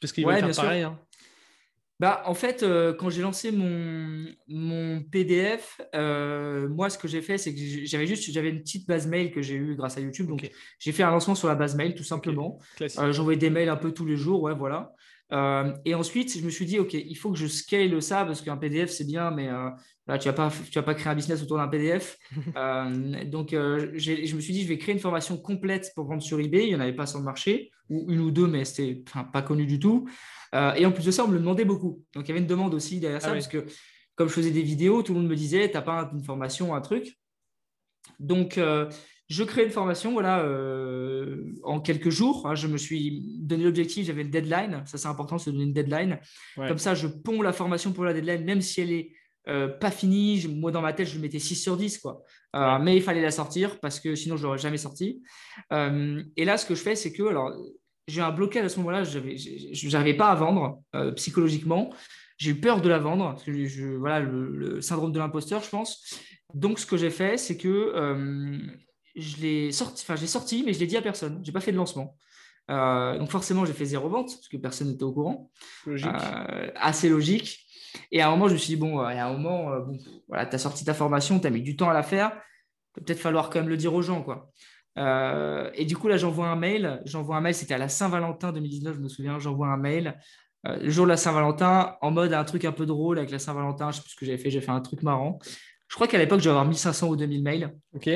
Parce 0.00 0.12
qu'ils 0.12 0.26
veulent 0.26 0.38
faire 0.38 0.64
pareil. 0.64 0.82
Hein. 0.82 0.98
Bah, 1.98 2.22
en 2.26 2.34
fait, 2.34 2.62
euh, 2.62 2.92
quand 2.92 3.08
j'ai 3.08 3.22
lancé 3.22 3.50
mon, 3.52 4.26
mon 4.48 5.02
PDF, 5.02 5.80
euh, 5.94 6.68
moi, 6.68 6.90
ce 6.90 6.98
que 6.98 7.08
j'ai 7.08 7.22
fait, 7.22 7.38
c'est 7.38 7.54
que 7.54 7.60
j'avais 7.84 8.06
juste 8.06 8.30
j'avais 8.30 8.50
une 8.50 8.60
petite 8.60 8.86
base 8.86 9.06
mail 9.06 9.32
que 9.32 9.40
j'ai 9.40 9.54
eue 9.54 9.76
grâce 9.76 9.96
à 9.96 10.00
YouTube. 10.00 10.26
Donc, 10.26 10.50
j'ai 10.78 10.92
fait 10.92 11.02
un 11.02 11.10
lancement 11.10 11.34
sur 11.34 11.48
la 11.48 11.54
base 11.54 11.74
mail, 11.74 11.94
tout 11.94 12.04
simplement. 12.04 12.58
J'envoyais 13.10 13.38
des 13.38 13.50
mails 13.50 13.70
un 13.70 13.76
peu 13.76 13.92
tous 13.92 14.04
les 14.04 14.16
jours. 14.16 14.42
Ouais, 14.42 14.54
voilà. 14.54 14.92
Et 15.30 15.94
ensuite, 15.94 16.38
je 16.38 16.44
me 16.44 16.50
suis 16.50 16.66
dit, 16.66 16.78
OK, 16.78 16.94
il 16.94 17.16
faut 17.16 17.30
que 17.30 17.38
je 17.38 17.46
scale 17.46 18.00
ça 18.02 18.24
parce 18.24 18.42
qu'un 18.42 18.56
PDF, 18.56 18.90
c'est 18.90 19.06
bien, 19.06 19.30
mais 19.30 19.50
tu 20.20 20.28
vas 20.28 20.32
pas, 20.32 20.52
tu 20.70 20.78
vas 20.78 20.84
pas 20.84 20.94
créer 20.94 21.12
un 21.12 21.16
business 21.16 21.42
autour 21.42 21.58
d'un 21.58 21.68
PDF. 21.68 22.18
Euh, 22.56 23.24
donc, 23.24 23.52
euh, 23.52 23.90
je 23.96 24.34
me 24.34 24.40
suis 24.40 24.52
dit, 24.52 24.62
je 24.62 24.68
vais 24.68 24.78
créer 24.78 24.94
une 24.94 25.00
formation 25.00 25.36
complète 25.36 25.92
pour 25.94 26.06
vendre 26.06 26.22
sur 26.22 26.40
eBay. 26.40 26.64
Il 26.64 26.68
n'y 26.68 26.74
en 26.74 26.80
avait 26.80 26.94
pas 26.94 27.06
sur 27.06 27.18
le 27.18 27.24
marché, 27.24 27.70
ou 27.90 28.06
une 28.08 28.20
ou 28.20 28.30
deux, 28.30 28.46
mais 28.46 28.64
c'était 28.64 29.02
pas 29.32 29.42
connu 29.42 29.66
du 29.66 29.78
tout. 29.78 30.08
Euh, 30.54 30.72
et 30.74 30.86
en 30.86 30.92
plus 30.92 31.04
de 31.04 31.10
ça, 31.10 31.24
on 31.24 31.28
me 31.28 31.34
le 31.34 31.40
demandait 31.40 31.64
beaucoup. 31.64 32.02
Donc, 32.14 32.24
il 32.24 32.28
y 32.28 32.30
avait 32.30 32.40
une 32.40 32.46
demande 32.46 32.72
aussi 32.72 32.98
derrière 32.98 33.20
ça, 33.20 33.30
ah 33.30 33.32
parce 33.32 33.48
que 33.48 33.66
comme 34.14 34.28
je 34.28 34.32
faisais 34.32 34.52
des 34.52 34.62
vidéos, 34.62 35.02
tout 35.02 35.12
le 35.12 35.20
monde 35.20 35.28
me 35.28 35.36
disait, 35.36 35.68
tu 35.68 35.74
n'as 35.74 35.82
pas 35.82 36.08
une 36.12 36.24
formation, 36.24 36.74
un 36.74 36.80
truc. 36.80 37.18
Donc, 38.18 38.58
je 39.28 39.44
crée 39.44 39.64
une 39.64 39.70
formation 39.70 40.12
voilà, 40.12 40.44
en 41.64 41.80
quelques 41.80 42.10
jours. 42.10 42.46
Hein. 42.46 42.54
je 42.54 42.68
me 42.68 42.76
suis 42.76 43.22
donné 43.40 43.64
l'objectif, 43.64 44.06
j'avais 44.06 44.22
une 44.22 44.30
deadline. 44.30 44.82
Ça, 44.86 44.98
c'est 44.98 45.08
important, 45.08 45.36
de 45.36 45.50
donner 45.50 45.64
une 45.64 45.72
deadline. 45.72 46.20
Comme 46.54 46.78
ça, 46.78 46.94
je 46.94 47.08
ponds 47.08 47.42
la 47.42 47.52
formation 47.52 47.92
pour 47.92 48.04
la 48.04 48.12
deadline, 48.12 48.44
même 48.44 48.60
si 48.60 48.80
elle 48.80 48.92
est 48.92 49.12
euh, 49.48 49.68
pas 49.68 49.90
fini. 49.90 50.46
Moi, 50.48 50.72
dans 50.72 50.82
ma 50.82 50.92
tête, 50.92 51.08
je 51.08 51.18
mettais 51.18 51.38
6 51.38 51.56
sur 51.56 51.76
10. 51.76 51.98
Quoi. 51.98 52.22
Euh, 52.56 52.78
mais 52.80 52.96
il 52.96 53.02
fallait 53.02 53.22
la 53.22 53.30
sortir 53.30 53.78
parce 53.80 54.00
que 54.00 54.14
sinon, 54.14 54.36
je 54.36 54.42
l'aurais 54.42 54.58
jamais 54.58 54.78
sorti. 54.78 55.22
Euh, 55.72 56.22
et 56.36 56.44
là, 56.44 56.56
ce 56.58 56.66
que 56.66 56.74
je 56.74 56.82
fais, 56.82 56.96
c'est 56.96 57.12
que 57.12 57.22
alors, 57.22 57.52
j'ai 58.08 58.20
un 58.20 58.32
blocage 58.32 58.64
à 58.64 58.68
ce 58.68 58.78
moment-là. 58.78 59.04
Je 59.04 59.88
n'arrivais 59.90 60.16
pas 60.16 60.30
à 60.30 60.34
vendre 60.34 60.82
psychologiquement. 61.16 61.90
J'ai 62.38 62.50
eu 62.50 62.60
peur 62.60 62.80
de 62.80 62.88
la 62.88 62.98
vendre. 62.98 63.30
Parce 63.30 63.44
que 63.44 63.66
je, 63.66 63.86
voilà, 63.86 64.20
le, 64.20 64.80
syndrome 64.80 65.12
de 65.12 65.18
l'imposteur, 65.18 65.62
je 65.62 65.70
pense. 65.70 66.20
Donc, 66.54 66.78
ce 66.78 66.86
que 66.86 66.96
j'ai 66.96 67.10
fait, 67.10 67.36
c'est 67.36 67.56
que 67.56 67.92
je 69.16 69.36
l'ai 69.38 69.72
sorti, 69.72 70.04
enfin, 70.04 70.16
j'ai 70.16 70.26
sorti, 70.26 70.62
mais 70.64 70.72
je 70.72 70.80
l'ai 70.80 70.86
dit 70.86 70.96
à 70.96 71.02
personne. 71.02 71.40
Je 71.42 71.48
n'ai 71.48 71.52
pas 71.52 71.60
fait 71.60 71.72
de 71.72 71.76
lancement. 71.76 72.16
donc 72.68 73.30
forcément, 73.30 73.64
j'ai 73.64 73.72
fait 73.72 73.86
zéro 73.86 74.08
vente 74.08 74.34
parce 74.34 74.48
que 74.48 74.56
personne 74.56 74.88
n'était 74.88 75.04
au 75.04 75.12
courant. 75.12 75.50
Logique. 75.86 76.10
assez 76.76 77.08
logique. 77.08 77.66
Et 78.10 78.20
à 78.20 78.28
un 78.28 78.30
moment, 78.30 78.48
je 78.48 78.54
me 78.54 78.58
suis 78.58 78.74
dit, 78.74 78.76
bon, 78.76 79.08
y 79.08 79.14
a 79.14 79.26
un 79.26 79.32
moment, 79.32 79.72
euh, 79.72 79.80
bon, 79.80 79.98
voilà, 80.28 80.46
tu 80.46 80.54
as 80.54 80.58
sorti 80.58 80.84
ta 80.84 80.94
formation, 80.94 81.38
tu 81.40 81.46
as 81.46 81.50
mis 81.50 81.62
du 81.62 81.76
temps 81.76 81.88
à 81.88 81.94
la 81.94 82.02
faire, 82.02 82.32
il 82.96 83.04
peut-être 83.04 83.20
falloir 83.20 83.50
quand 83.50 83.60
même 83.60 83.68
le 83.68 83.76
dire 83.76 83.94
aux 83.94 84.02
gens. 84.02 84.22
Quoi. 84.22 84.50
Euh, 84.98 85.70
et 85.74 85.84
du 85.84 85.96
coup, 85.96 86.08
là, 86.08 86.16
j'envoie 86.16 86.48
un 86.48 86.56
mail. 86.56 87.02
J'envoie 87.04 87.36
un 87.36 87.40
mail, 87.40 87.54
c'était 87.54 87.74
à 87.74 87.78
la 87.78 87.88
Saint-Valentin 87.88 88.52
2019, 88.52 88.96
je 88.96 89.00
me 89.00 89.08
souviens. 89.08 89.38
J'envoie 89.38 89.68
un 89.68 89.76
mail 89.76 90.18
euh, 90.66 90.78
le 90.78 90.90
jour 90.90 91.04
de 91.04 91.10
la 91.10 91.16
Saint-Valentin 91.16 91.96
en 92.00 92.10
mode 92.10 92.32
un 92.32 92.44
truc 92.44 92.64
un 92.64 92.72
peu 92.72 92.86
drôle 92.86 93.18
avec 93.18 93.30
la 93.30 93.38
Saint-Valentin. 93.38 93.90
Je 93.90 93.96
sais 93.96 94.02
plus 94.02 94.10
ce 94.10 94.16
que 94.16 94.26
j'avais 94.26 94.38
fait, 94.38 94.50
j'ai 94.50 94.60
fait 94.60 94.70
un 94.70 94.80
truc 94.80 95.02
marrant. 95.02 95.38
Je 95.88 95.94
crois 95.94 96.08
qu'à 96.08 96.18
l'époque, 96.18 96.40
je 96.40 96.48
avoir 96.48 96.64
1500 96.64 97.08
ou 97.08 97.16
2000 97.16 97.42
mails. 97.42 97.74
OK. 97.94 98.08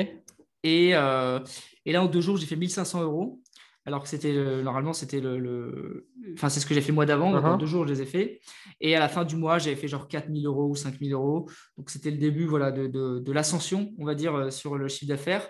Et, 0.63 0.89
et 0.89 1.91
là, 1.91 2.03
en 2.03 2.05
deux 2.05 2.21
jours, 2.21 2.37
j'ai 2.37 2.45
fait 2.45 2.55
1500 2.55 3.03
euros. 3.03 3.41
Alors 3.85 4.03
que 4.03 4.07
c'était 4.07 4.61
normalement 4.61 4.93
c'était 4.93 5.19
le, 5.19 6.07
enfin 6.33 6.49
c'est 6.49 6.59
ce 6.59 6.67
que 6.67 6.75
j'ai 6.75 6.81
fait 6.81 6.89
le 6.89 6.95
mois 6.95 7.07
d'avant 7.07 7.33
uh-huh. 7.33 7.57
deux 7.57 7.65
jours 7.65 7.87
je 7.87 7.93
les 7.93 8.01
ai 8.03 8.05
fait. 8.05 8.39
Et 8.79 8.95
à 8.95 8.99
la 8.99 9.09
fin 9.09 9.25
du 9.25 9.35
mois 9.35 9.57
j'avais 9.57 9.75
fait 9.75 9.87
genre 9.87 10.07
4000 10.07 10.45
euros 10.45 10.67
ou 10.67 10.75
5000 10.75 11.13
euros. 11.13 11.49
Donc 11.77 11.89
c'était 11.89 12.11
le 12.11 12.17
début 12.17 12.45
voilà 12.45 12.71
de, 12.71 12.87
de, 12.87 13.31
l'ascension 13.31 13.91
on 13.97 14.05
va 14.05 14.13
dire 14.13 14.35
euh, 14.35 14.49
sur 14.51 14.77
le 14.77 14.87
chiffre 14.87 15.09
d'affaires. 15.09 15.47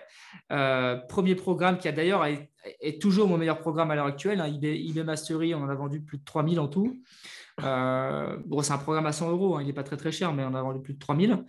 Euh, 0.50 0.96
premier 0.96 1.34
programme 1.34 1.76
qui 1.76 1.88
a 1.88 1.92
d'ailleurs 1.92 2.24
est, 2.24 2.48
toujours 3.02 3.28
mon 3.28 3.36
meilleur 3.36 3.58
programme 3.58 3.90
à 3.90 3.96
l'heure 3.96 4.06
actuelle 4.06 4.40
hein, 4.40 4.46
eBay, 4.46 5.04
Mastery 5.04 5.54
on 5.54 5.62
en 5.62 5.68
a 5.68 5.74
vendu 5.74 6.00
plus 6.00 6.16
de 6.16 6.24
3000 6.24 6.58
en 6.58 6.68
tout. 6.68 7.02
Euh, 7.62 8.38
bon 8.46 8.62
c'est 8.62 8.72
un 8.72 8.78
programme 8.78 9.04
à 9.04 9.12
100 9.12 9.30
euros 9.30 9.56
hein, 9.56 9.60
il 9.60 9.66
n'est 9.66 9.74
pas 9.74 9.82
très 9.82 9.98
très 9.98 10.10
cher 10.10 10.32
mais 10.32 10.42
on 10.42 10.54
a 10.54 10.62
vendu 10.62 10.80
plus 10.80 10.94
de 10.94 10.98
3000 10.98 11.44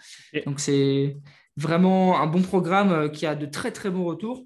donc 0.45 0.59
c'est 0.59 1.15
vraiment 1.57 2.19
un 2.19 2.27
bon 2.27 2.41
programme 2.41 3.11
qui 3.11 3.25
a 3.25 3.35
de 3.35 3.45
très 3.45 3.71
très 3.71 3.89
bons 3.89 4.05
retours 4.05 4.45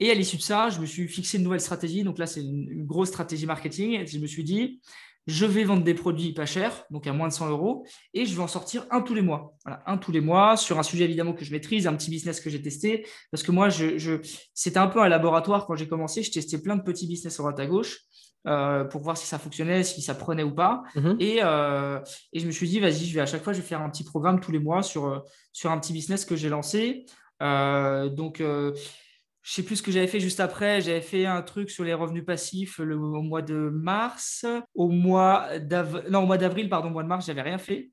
et 0.00 0.10
à 0.10 0.14
l'issue 0.14 0.36
de 0.36 0.42
ça, 0.42 0.70
je 0.70 0.80
me 0.80 0.86
suis 0.86 1.06
fixé 1.08 1.38
une 1.38 1.44
nouvelle 1.44 1.60
stratégie. 1.60 2.02
Donc 2.02 2.18
là, 2.18 2.26
c'est 2.26 2.40
une, 2.42 2.84
grosse 2.84 3.08
stratégie 3.08 3.46
marketing. 3.46 4.06
je 4.06 4.18
me 4.18 4.26
suis 4.26 4.44
dit, 4.44 4.80
je 5.26 5.46
vais 5.46 5.64
vendre 5.64 5.84
des 5.84 5.94
produits 5.94 6.32
pas 6.32 6.46
chers, 6.46 6.84
donc 6.90 7.06
à 7.06 7.12
moins 7.12 7.28
de 7.28 7.32
100 7.32 7.48
euros, 7.48 7.86
et 8.12 8.26
je 8.26 8.34
vais 8.34 8.42
en 8.42 8.48
sortir 8.48 8.86
un 8.90 9.00
tous 9.00 9.14
les 9.14 9.22
mois. 9.22 9.54
Voilà, 9.64 9.82
un 9.86 9.96
tous 9.96 10.12
les 10.12 10.20
mois 10.20 10.56
sur 10.56 10.78
un 10.78 10.82
sujet 10.82 11.04
évidemment 11.04 11.32
que 11.32 11.44
je 11.44 11.52
maîtrise, 11.52 11.86
un 11.86 11.94
petit 11.94 12.10
business 12.10 12.40
que 12.40 12.50
j'ai 12.50 12.60
testé. 12.60 13.06
Parce 13.30 13.42
que 13.42 13.52
moi, 13.52 13.68
c'était 14.52 14.78
un 14.78 14.88
peu 14.88 15.00
un 15.00 15.08
laboratoire 15.08 15.66
quand 15.66 15.76
j'ai 15.76 15.88
commencé. 15.88 16.22
Je 16.22 16.32
testais 16.32 16.58
plein 16.58 16.76
de 16.76 16.82
petits 16.82 17.06
business 17.06 17.34
sur 17.34 17.44
droite 17.44 17.60
à 17.60 17.66
gauche. 17.66 18.00
Euh, 18.46 18.84
pour 18.84 19.00
voir 19.00 19.16
si 19.16 19.26
ça 19.26 19.38
fonctionnait, 19.38 19.82
si 19.84 20.02
ça 20.02 20.14
prenait 20.14 20.42
ou 20.42 20.54
pas. 20.54 20.82
Mhm. 20.96 21.16
Et, 21.18 21.38
euh, 21.42 21.98
et, 22.34 22.40
je 22.40 22.46
me 22.46 22.50
suis 22.50 22.68
dit, 22.68 22.78
vas-y, 22.78 23.06
je 23.06 23.14
vais 23.14 23.22
à 23.22 23.26
chaque 23.26 23.42
fois, 23.42 23.54
je 23.54 23.60
vais 23.60 23.66
faire 23.66 23.80
un 23.80 23.88
petit 23.88 24.04
programme 24.04 24.38
tous 24.38 24.52
les 24.52 24.58
mois 24.58 24.82
sur, 24.82 25.06
euh, 25.06 25.18
sur 25.52 25.70
un 25.70 25.78
petit 25.78 25.94
business 25.94 26.26
que 26.26 26.36
j'ai 26.36 26.50
lancé. 26.50 27.06
donc, 27.40 28.40
je 28.40 29.52
sais 29.52 29.62
plus 29.62 29.76
ce 29.76 29.82
que 29.82 29.92
j'avais 29.92 30.06
fait 30.06 30.20
juste 30.20 30.40
après. 30.40 30.80
J'avais 30.80 31.02
fait 31.02 31.26
un 31.26 31.42
truc 31.42 31.70
sur 31.70 31.84
les 31.84 31.94
revenus 31.94 32.24
passifs 32.24 32.78
le, 32.78 32.96
au 32.96 33.22
mois 33.22 33.42
de 33.42 33.54
mars. 33.54 34.46
Au 34.74 34.88
mois 34.88 35.58
d'avril, 35.58 36.04
non, 36.10 36.22
au 36.22 36.26
mois 36.26 36.38
d'avril, 36.38 36.68
pardon, 36.68 36.88
au 36.88 36.92
mois 36.92 37.02
de 37.02 37.08
mars, 37.08 37.26
j'avais 37.26 37.42
rien 37.42 37.58
fait. 37.58 37.90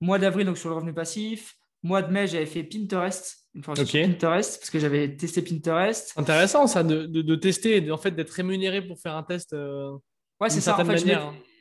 Mois 0.00 0.18
d'avril, 0.18 0.46
donc 0.46 0.58
sur 0.58 0.68
le 0.68 0.76
revenu 0.76 0.94
passif. 0.94 1.54
Mois 1.82 2.02
de 2.02 2.12
mai, 2.12 2.26
j'avais 2.26 2.46
fait 2.46 2.62
Pinterest. 2.62 3.41
Une 3.54 3.62
Pinterest, 3.62 4.58
parce 4.58 4.70
que 4.70 4.78
j'avais 4.78 5.14
testé 5.14 5.42
Pinterest. 5.42 6.14
Intéressant, 6.16 6.66
ça, 6.66 6.82
de, 6.82 7.04
de, 7.06 7.34
tester 7.36 7.84
et 7.84 7.90
en 7.90 7.98
fait 7.98 8.12
d'être 8.12 8.30
rémunéré 8.30 8.80
pour 8.80 8.98
faire 8.98 9.14
un 9.14 9.22
test. 9.22 9.52
Euh, 9.52 9.92
ouais, 10.40 10.48
c'est 10.48 10.62
ça. 10.62 10.78
En 10.78 10.84
fait, 10.84 10.98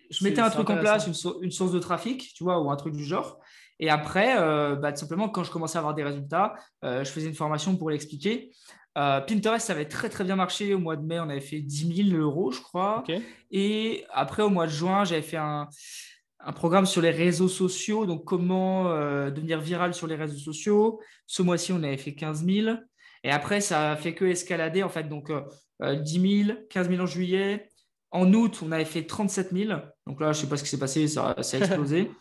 je, 0.10 0.24
mettais 0.24 0.40
un 0.42 0.50
truc 0.50 0.70
en 0.70 0.78
place, 0.78 1.08
une, 1.08 1.44
une, 1.44 1.52
source 1.52 1.72
de 1.72 1.80
trafic, 1.80 2.34
tu 2.34 2.44
vois, 2.44 2.62
ou 2.62 2.72
un 2.72 2.76
truc 2.78 2.96
du 2.96 3.04
genre. 3.04 3.40
Et 3.82 3.90
après, 3.90 4.36
euh, 4.38 4.76
bah, 4.76 4.94
tout 4.94 5.00
simplement, 5.00 5.28
quand 5.28 5.44
je 5.44 5.52
commençais 5.52 5.78
à 5.78 5.80
avoir 5.80 5.96
des 5.96 6.04
résultats, 6.04 6.54
euh, 6.86 7.04
je 7.04 7.10
faisais 7.10 7.28
une 7.28 7.36
formation 7.36 7.76
pour 7.76 7.90
l'expliquer. 7.90 8.52
Euh, 8.98 9.20
Pinterest, 9.22 9.66
ça 9.66 9.74
avait 9.74 9.88
très 9.88 10.08
très 10.08 10.24
bien 10.24 10.36
marché. 10.36 10.76
Au 10.76 10.80
mois 10.80 10.96
de 10.96 11.04
mai, 11.04 11.20
on 11.20 11.30
avait 11.30 11.42
fait 11.42 11.60
10 11.60 12.10
000 12.12 12.22
euros, 12.22 12.52
je 12.52 12.62
crois. 12.62 13.04
Et 13.50 14.06
après, 14.14 14.44
au 14.44 14.50
mois 14.50 14.68
de 14.68 14.72
juin, 14.72 15.04
j'avais 15.04 15.24
fait 15.24 15.38
un, 15.38 15.68
un 16.44 16.54
programme 16.54 16.86
sur 16.86 17.02
les 17.02 17.12
réseaux 17.12 17.48
sociaux, 17.48 18.06
donc 18.06 18.26
comment 18.26 18.86
devenir 19.30 19.60
viral 19.60 19.94
sur 19.94 20.08
les 20.08 20.16
réseaux 20.16 20.38
sociaux. 20.38 21.00
Ce 21.28 21.42
mois-ci, 21.42 21.72
on 21.74 21.84
avait 21.84 21.98
fait 21.98 22.14
15 22.14 22.46
000. 22.46 22.76
Et 23.24 23.30
après, 23.30 23.62
ça 23.62 23.92
a 23.92 23.96
fait 23.96 24.14
que 24.16 24.26
escalader, 24.26 24.84
en 24.84 24.90
fait. 24.90 25.08
Donc, 25.08 25.32
10 25.82 26.46
000, 26.46 26.58
15 26.70 26.90
000 26.90 27.02
en 27.02 27.06
juillet. 27.06 27.70
En 28.12 28.34
août, 28.34 28.62
on 28.64 28.72
avait 28.72 28.86
fait 28.86 29.06
37 29.06 29.52
000. 29.54 29.80
Donc 30.06 30.20
là, 30.20 30.34
je 30.34 30.40
ne 30.40 30.44
sais 30.44 30.50
pas 30.50 30.58
ce 30.58 30.64
qui 30.64 30.70
s'est 30.70 30.80
passé, 30.80 31.08
ça, 31.08 31.36
ça 31.42 31.58
a 31.58 31.60
explosé. 31.62 32.12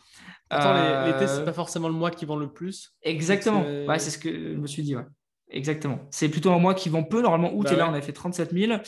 Attends, 0.49 1.05
l'été, 1.07 1.27
ce 1.27 1.39
n'est 1.39 1.45
pas 1.45 1.53
forcément 1.53 1.87
le 1.87 1.93
mois 1.93 2.11
qui 2.11 2.25
vend 2.25 2.35
le 2.35 2.51
plus. 2.51 2.93
Exactement. 3.01 3.63
Ouais, 3.63 3.99
c'est 3.99 4.11
ce 4.11 4.17
que 4.17 4.29
je 4.29 4.57
me 4.57 4.67
suis 4.67 4.83
dit. 4.83 4.95
Ouais. 4.95 5.05
Exactement. 5.53 5.99
C'est 6.11 6.29
plutôt 6.29 6.51
un 6.51 6.59
mois 6.59 6.73
qui 6.73 6.89
vend 6.89 7.03
peu. 7.03 7.21
Normalement, 7.21 7.53
août, 7.53 7.65
bah 7.65 7.73
et 7.73 7.75
là, 7.75 7.89
on 7.89 7.93
a 7.93 8.01
fait 8.01 8.13
37 8.13 8.51
000. 8.51 8.79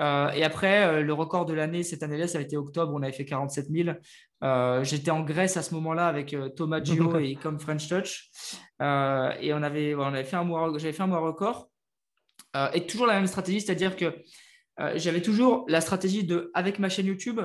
Euh, 0.00 0.30
et 0.30 0.44
après, 0.44 0.84
euh, 0.84 1.02
le 1.02 1.12
record 1.14 1.46
de 1.46 1.54
l'année 1.54 1.82
cette 1.82 2.02
année-là, 2.02 2.28
ça 2.28 2.38
a 2.38 2.40
été 2.42 2.56
octobre, 2.56 2.92
on 2.94 3.02
avait 3.02 3.12
fait 3.12 3.24
47 3.24 3.66
000. 3.70 3.90
Euh, 4.42 4.84
j'étais 4.84 5.10
en 5.10 5.20
Grèce 5.20 5.56
à 5.56 5.62
ce 5.62 5.74
moment-là 5.74 6.06
avec 6.06 6.36
Thomas 6.56 6.82
Gio 6.82 7.18
et 7.18 7.36
comme 7.36 7.58
French 7.58 7.88
Touch. 7.88 8.30
et 8.80 9.52
on 9.54 9.62
avait, 9.62 9.94
on 9.94 10.02
avait 10.02 10.24
fait 10.24 10.36
un 10.36 10.44
mois, 10.44 10.70
j'avais 10.76 10.92
fait 10.92 11.02
un 11.02 11.06
mois 11.06 11.20
record. 11.20 11.70
et 12.74 12.86
toujours 12.86 13.06
la 13.06 13.14
même 13.14 13.26
stratégie, 13.26 13.60
c'est-à-dire 13.60 13.96
que 13.96 14.22
j'avais 14.96 15.20
toujours 15.20 15.64
la 15.68 15.80
stratégie 15.80 16.24
de, 16.24 16.50
avec 16.54 16.78
ma 16.78 16.88
chaîne 16.88 17.06
YouTube, 17.06 17.40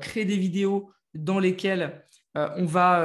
créer 0.00 0.24
des 0.24 0.36
vidéos 0.36 0.90
dans 1.14 1.38
lesquelles 1.38 2.04
on 2.34 2.64
va 2.64 3.04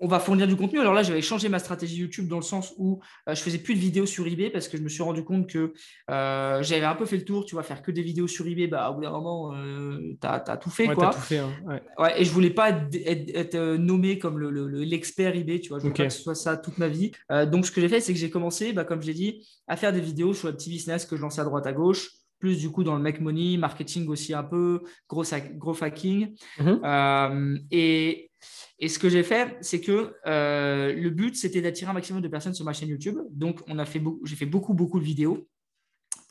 on 0.00 0.08
va 0.08 0.20
fournir 0.20 0.46
du 0.46 0.56
contenu. 0.56 0.80
Alors 0.80 0.94
là, 0.94 1.02
j'avais 1.02 1.22
changé 1.22 1.48
ma 1.48 1.58
stratégie 1.58 1.96
YouTube 1.96 2.28
dans 2.28 2.36
le 2.36 2.42
sens 2.42 2.74
où 2.76 3.00
euh, 3.28 3.34
je 3.34 3.40
faisais 3.40 3.58
plus 3.58 3.74
de 3.74 3.80
vidéos 3.80 4.06
sur 4.06 4.26
eBay 4.26 4.50
parce 4.50 4.68
que 4.68 4.76
je 4.76 4.82
me 4.82 4.88
suis 4.88 5.02
rendu 5.02 5.24
compte 5.24 5.48
que 5.48 5.72
euh, 6.10 6.62
j'avais 6.62 6.84
un 6.84 6.94
peu 6.94 7.06
fait 7.06 7.16
le 7.16 7.24
tour. 7.24 7.44
Tu 7.44 7.54
vois, 7.54 7.62
faire 7.62 7.82
que 7.82 7.90
des 7.90 8.02
vidéos 8.02 8.26
sur 8.26 8.46
eBay, 8.46 8.66
bah, 8.66 8.90
au 8.90 8.94
bout 8.94 9.02
d'un 9.02 9.10
moment, 9.10 9.54
euh, 9.54 10.16
tu 10.20 10.26
as, 10.26 10.56
tout 10.56 10.70
fait. 10.70 10.88
quoi. 10.88 11.10
tout 11.10 11.20
fait 11.20 11.38
hein, 11.38 11.50
ouais. 11.98 12.20
et 12.20 12.24
je 12.24 12.30
voulais 12.30 12.50
pas 12.50 12.70
être, 12.70 13.76
nommé 13.76 14.18
comme 14.18 14.40
l'expert 14.40 15.32
le, 15.32 15.40
eBay. 15.40 15.60
Tu 15.60 15.68
vois, 15.68 15.78
je 15.78 15.84
voulais 15.84 15.94
pas 15.94 16.06
que 16.06 16.12
ce 16.12 16.22
soit 16.22 16.34
ça 16.34 16.56
toute 16.56 16.78
ma 16.78 16.88
vie. 16.88 17.12
donc, 17.50 17.66
ce 17.66 17.72
que 17.72 17.80
j'ai 17.80 17.88
fait, 17.88 18.00
c'est 18.00 18.12
que 18.12 18.18
j'ai 18.18 18.30
commencé, 18.30 18.72
bah, 18.72 18.84
comme 18.84 19.02
je 19.02 19.06
l'ai 19.06 19.14
dit, 19.14 19.46
à 19.68 19.76
faire 19.76 19.92
des 19.92 20.00
vidéos 20.00 20.34
sur 20.34 20.48
le 20.48 20.54
petit 20.54 20.70
business 20.70 21.04
que 21.04 21.16
je 21.16 21.22
lançais 21.22 21.40
à 21.40 21.44
droite 21.44 21.66
à 21.66 21.72
gauche 21.72 22.10
plus 22.38 22.58
du 22.58 22.70
coup 22.70 22.84
dans 22.84 22.94
le 22.94 23.02
make 23.02 23.20
money, 23.20 23.56
marketing 23.56 24.08
aussi 24.08 24.34
un 24.34 24.42
peu, 24.42 24.82
gros, 25.08 25.24
gros 25.56 25.82
hacking. 25.82 26.34
Mm-hmm. 26.58 27.66
et 27.70 28.30
et 28.78 28.88
ce 28.88 28.98
que 28.98 29.08
j'ai 29.08 29.22
fait, 29.22 29.56
c'est 29.60 29.80
que 29.80 30.14
euh, 30.26 30.92
le 30.92 31.10
but, 31.10 31.36
c'était 31.36 31.60
d'attirer 31.60 31.90
un 31.90 31.94
maximum 31.94 32.20
de 32.20 32.28
personnes 32.28 32.54
sur 32.54 32.64
ma 32.64 32.72
chaîne 32.72 32.88
YouTube. 32.88 33.18
Donc, 33.30 33.60
on 33.68 33.78
a 33.78 33.84
fait 33.84 34.02
j'ai 34.24 34.36
fait 34.36 34.46
beaucoup, 34.46 34.74
beaucoup 34.74 34.98
de 34.98 35.04
vidéos. 35.04 35.48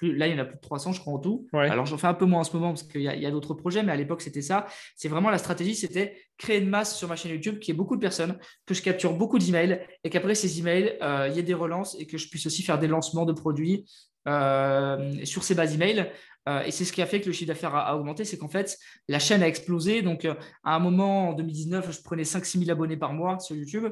là, 0.01 0.27
il 0.27 0.33
y 0.33 0.35
en 0.35 0.39
a 0.39 0.45
plus 0.45 0.57
de 0.57 0.61
300, 0.61 0.91
je 0.91 0.99
crois, 0.99 1.13
en 1.13 1.19
tout. 1.19 1.47
Alors, 1.53 1.85
j'en 1.85 1.97
fais 1.97 2.07
un 2.07 2.13
peu 2.13 2.25
moins 2.25 2.41
en 2.41 2.43
ce 2.43 2.55
moment 2.55 2.69
parce 2.69 2.83
qu'il 2.83 3.01
y 3.01 3.25
a, 3.25 3.31
d'autres 3.31 3.53
projets, 3.53 3.81
mais 3.81 3.93
à 3.93 3.95
l'époque, 3.95 4.21
c'était 4.21 4.41
ça. 4.41 4.67
C'est 4.95 5.07
vraiment 5.07 5.29
la 5.29 5.37
stratégie, 5.37 5.75
c'était 5.75 6.17
créer 6.37 6.59
une 6.59 6.69
masse 6.69 6.97
sur 6.97 7.07
ma 7.07 7.15
chaîne 7.15 7.31
YouTube 7.31 7.59
qui 7.59 7.71
est 7.71 7.73
beaucoup 7.73 7.95
de 7.95 8.01
personnes, 8.01 8.37
que 8.65 8.73
je 8.73 8.81
capture 8.81 9.13
beaucoup 9.13 9.39
d'emails 9.39 9.79
et 10.03 10.09
qu'après 10.09 10.35
ces 10.35 10.59
emails, 10.59 10.97
euh, 11.01 11.29
il 11.29 11.35
y 11.35 11.39
ait 11.39 11.43
des 11.43 11.53
relances 11.53 11.95
et 11.99 12.05
que 12.05 12.17
je 12.17 12.27
puisse 12.29 12.45
aussi 12.45 12.63
faire 12.63 12.77
des 12.77 12.87
lancements 12.87 13.25
de 13.25 13.33
produits 13.33 13.85
euh, 14.27 15.25
sur 15.25 15.43
ces 15.43 15.55
bases 15.55 15.73
emails 15.75 16.09
euh, 16.49 16.61
et 16.63 16.71
c'est 16.71 16.83
ce 16.83 16.91
qui 16.91 17.01
a 17.01 17.05
fait 17.05 17.21
que 17.21 17.27
le 17.27 17.31
chiffre 17.31 17.47
d'affaires 17.47 17.73
a, 17.73 17.95
augmenté, 17.95 18.25
c'est 18.25 18.37
qu'en 18.37 18.49
fait, 18.49 18.77
la 19.07 19.19
chaîne 19.19 19.41
a 19.41 19.47
explosé. 19.47 20.01
Donc, 20.01 20.25
euh, 20.25 20.33
à 20.63 20.75
un 20.75 20.79
moment, 20.79 21.29
en 21.29 21.33
2019, 21.33 21.91
je 21.91 22.01
prenais 22.01 22.23
5-6 22.23 22.59
000 22.59 22.71
abonnés 22.71 22.97
par 22.97 23.13
mois 23.13 23.39
sur 23.39 23.55
YouTube. 23.55 23.87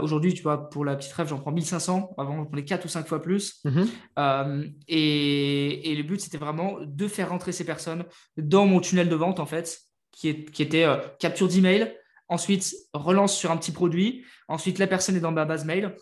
Aujourd'hui, 0.00 0.34
tu 0.34 0.42
vois, 0.42 0.68
pour 0.70 0.84
la 0.84 0.96
petite 0.96 1.12
rêve, 1.12 1.28
j'en 1.28 1.38
prends 1.38 1.52
1500. 1.52 2.14
Avant, 2.18 2.36
j'en 2.36 2.46
prenais 2.46 2.64
4 2.64 2.84
ou 2.84 2.88
5 2.88 3.06
fois 3.06 3.22
plus. 3.22 3.62
Mhm. 3.64 4.74
Et, 4.88 5.94
le 5.96 6.02
but, 6.02 6.20
c'était 6.20 6.38
vraiment 6.38 6.78
de 6.80 7.06
faire 7.06 7.28
rentrer 7.28 7.52
ces 7.52 7.64
personnes 7.64 8.04
dans 8.36 8.66
mon 8.66 8.80
tunnel 8.80 9.08
de 9.08 9.14
vente, 9.14 9.38
en 9.38 9.46
fait, 9.46 9.78
qui, 10.10 10.28
est, 10.28 10.50
qui 10.50 10.62
était 10.62 10.86
capture 11.20 11.46
d'email, 11.46 11.94
ensuite 12.28 12.74
relance 12.92 13.36
sur 13.36 13.52
un 13.52 13.56
petit 13.56 13.72
produit, 13.72 14.24
ensuite 14.48 14.78
la 14.78 14.86
personne 14.86 15.16
est 15.16 15.20
dans 15.20 15.32
ma 15.32 15.44
base 15.44 15.64
mail, 15.64 15.94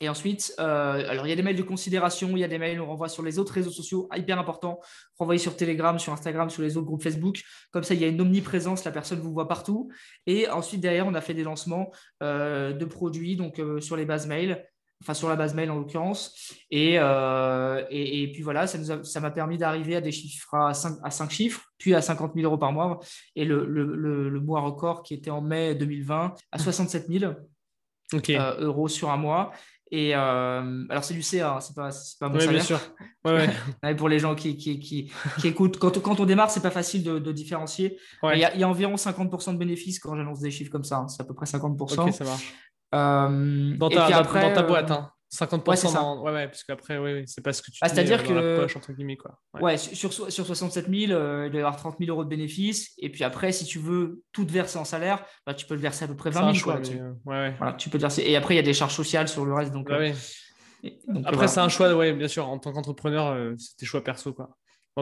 et 0.00 0.08
ensuite, 0.08 0.54
euh, 0.60 1.08
alors 1.08 1.26
il 1.26 1.30
y 1.30 1.32
a 1.32 1.36
des 1.36 1.42
mails 1.42 1.56
de 1.56 1.62
considération, 1.62 2.30
il 2.30 2.38
y 2.38 2.44
a 2.44 2.48
des 2.48 2.58
mails, 2.58 2.80
on 2.80 2.86
renvoie 2.86 3.08
sur 3.08 3.24
les 3.24 3.38
autres 3.40 3.52
réseaux 3.52 3.70
sociaux, 3.70 4.08
hyper 4.14 4.38
important, 4.38 4.80
renvoyer 5.18 5.40
sur 5.40 5.56
Telegram, 5.56 5.98
sur 5.98 6.12
Instagram, 6.12 6.50
sur 6.50 6.62
les 6.62 6.76
autres 6.76 6.86
groupes 6.86 7.02
Facebook. 7.02 7.42
Comme 7.72 7.82
ça, 7.82 7.94
il 7.94 8.00
y 8.00 8.04
a 8.04 8.06
une 8.06 8.20
omniprésence, 8.20 8.84
la 8.84 8.92
personne 8.92 9.18
vous 9.18 9.32
voit 9.32 9.48
partout. 9.48 9.90
Et 10.26 10.48
ensuite, 10.48 10.80
derrière, 10.80 11.06
on 11.06 11.14
a 11.14 11.20
fait 11.20 11.34
des 11.34 11.42
lancements 11.42 11.90
euh, 12.22 12.72
de 12.72 12.84
produits 12.84 13.34
donc 13.34 13.58
euh, 13.58 13.80
sur 13.80 13.96
les 13.96 14.04
bases 14.04 14.28
mail, 14.28 14.64
enfin 15.02 15.14
sur 15.14 15.28
la 15.28 15.34
base 15.34 15.54
mail 15.54 15.68
en 15.72 15.78
l'occurrence. 15.78 16.54
Et, 16.70 16.94
et, 16.94 18.32
puis 18.32 18.42
voilà, 18.42 18.68
ça 18.68 19.20
m'a 19.20 19.30
permis 19.32 19.58
d'arriver 19.58 19.96
à 19.96 20.00
des 20.00 20.12
chiffres 20.12 20.54
à 20.54 20.74
5, 20.74 20.98
à 21.02 21.10
5 21.10 21.28
chiffres, 21.28 21.64
puis 21.76 21.92
à 21.96 22.02
50 22.02 22.34
000 22.36 22.46
euros 22.46 22.58
par 22.58 22.70
mois. 22.70 23.00
Et 23.34 23.44
le, 23.44 23.66
le, 23.66 24.40
mois 24.40 24.60
record 24.60 25.02
qui 25.02 25.14
était 25.14 25.30
en 25.30 25.40
mai 25.40 25.74
2020 25.74 26.34
à 26.52 26.58
67 26.58 27.08
000. 27.08 27.32
euros 28.60 28.86
sur 28.86 29.10
un 29.10 29.16
mois. 29.16 29.50
Et 29.90 30.14
euh, 30.14 30.84
alors, 30.90 31.04
c'est 31.04 31.14
du 31.14 31.22
CA, 31.22 31.54
hein, 31.54 31.60
c'est 31.60 31.74
pas, 31.74 31.88
pas 32.20 32.28
mon 32.28 32.38
oui, 32.38 32.48
Bien 32.48 32.60
sûr. 32.60 32.80
pour 33.96 34.08
les 34.08 34.18
gens 34.18 34.34
qui, 34.34 34.56
qui, 34.56 34.78
qui, 34.78 35.10
écoutent, 35.44 35.78
quand, 35.78 35.98
quand, 36.00 36.20
on 36.20 36.26
démarre, 36.26 36.50
c'est 36.50 36.62
pas 36.62 36.70
facile 36.70 37.02
de, 37.02 37.18
de 37.18 37.32
différencier. 37.32 37.98
Il 38.22 38.38
y, 38.38 38.44
a, 38.44 38.54
y, 38.54 38.62
a 38.62 38.68
environ 38.68 38.96
50% 38.96 39.54
de 39.54 39.58
bénéfices 39.58 39.98
quand 39.98 40.14
j'annonce 40.14 40.40
des 40.40 40.50
chiffres 40.50 40.70
comme 40.70 40.84
ça. 40.84 40.98
Hein, 40.98 41.08
c'est 41.08 41.22
à 41.22 41.24
peu 41.24 41.34
près 41.34 41.46
50%. 41.46 42.00
Ok, 42.00 42.12
ça 42.12 42.24
marche. 42.24 42.54
Euh, 42.94 43.76
dans, 43.76 43.88
ta, 43.88 44.06
après, 44.16 44.42
dans 44.42 44.54
ta 44.54 44.62
boîte. 44.62 44.90
Hein. 44.90 45.10
50% 45.32 45.68
ouais, 45.68 45.76
ça. 45.76 46.12
Ouais, 46.14 46.32
ouais, 46.32 46.46
parce 46.46 46.64
qu'après, 46.64 46.96
oui, 46.98 47.24
c'est 47.26 47.42
pas 47.42 47.52
ce 47.52 47.60
que 47.60 47.70
tu 47.70 47.78
ah, 47.82 47.88
C'est-à-dire 47.88 48.24
que. 48.24 48.32
La 48.32 48.62
poche, 48.62 48.76
entre 48.76 48.92
guillemets, 48.92 49.16
quoi. 49.16 49.38
Ouais, 49.60 49.76
sur, 49.76 50.12
sur 50.12 50.46
67 50.46 50.86
000, 50.88 51.12
euh, 51.12 51.44
il 51.46 51.50
doit 51.50 51.60
y 51.60 51.62
avoir 51.62 51.76
30 51.76 51.96
000 51.98 52.10
euros 52.10 52.24
de 52.24 52.30
bénéfices. 52.30 52.92
Et 52.98 53.10
puis 53.10 53.24
après, 53.24 53.52
si 53.52 53.64
tu 53.64 53.78
veux 53.78 54.22
tout 54.32 54.46
verser 54.46 54.78
en 54.78 54.84
salaire, 54.84 55.24
bah, 55.46 55.54
tu 55.54 55.66
peux 55.66 55.74
le 55.74 55.80
verser 55.80 56.04
à 56.04 56.08
peu 56.08 56.16
près 56.16 56.30
20 56.30 56.40
000. 56.40 56.54
Choix, 56.54 56.80
quoi, 56.80 56.90
ouais, 56.90 57.14
ouais. 57.26 57.54
Voilà, 57.58 57.74
tu 57.74 57.90
peux 57.90 57.98
verser. 57.98 58.22
Et 58.22 58.36
après, 58.36 58.54
il 58.54 58.56
y 58.56 58.60
a 58.60 58.64
des 58.64 58.74
charges 58.74 58.94
sociales 58.94 59.28
sur 59.28 59.44
le 59.44 59.52
reste. 59.52 59.72
Donc, 59.72 59.90
euh, 59.90 60.12
donc 61.08 61.24
après, 61.26 61.48
c'est 61.48 61.60
un 61.60 61.68
choix, 61.68 61.94
ouais, 61.94 62.12
bien 62.12 62.28
sûr. 62.28 62.48
En 62.48 62.58
tant 62.58 62.72
qu'entrepreneur, 62.72 63.26
euh, 63.26 63.54
c'est 63.58 63.76
tes 63.76 63.86
choix 63.86 64.02
perso, 64.02 64.32
quoi 64.32 64.56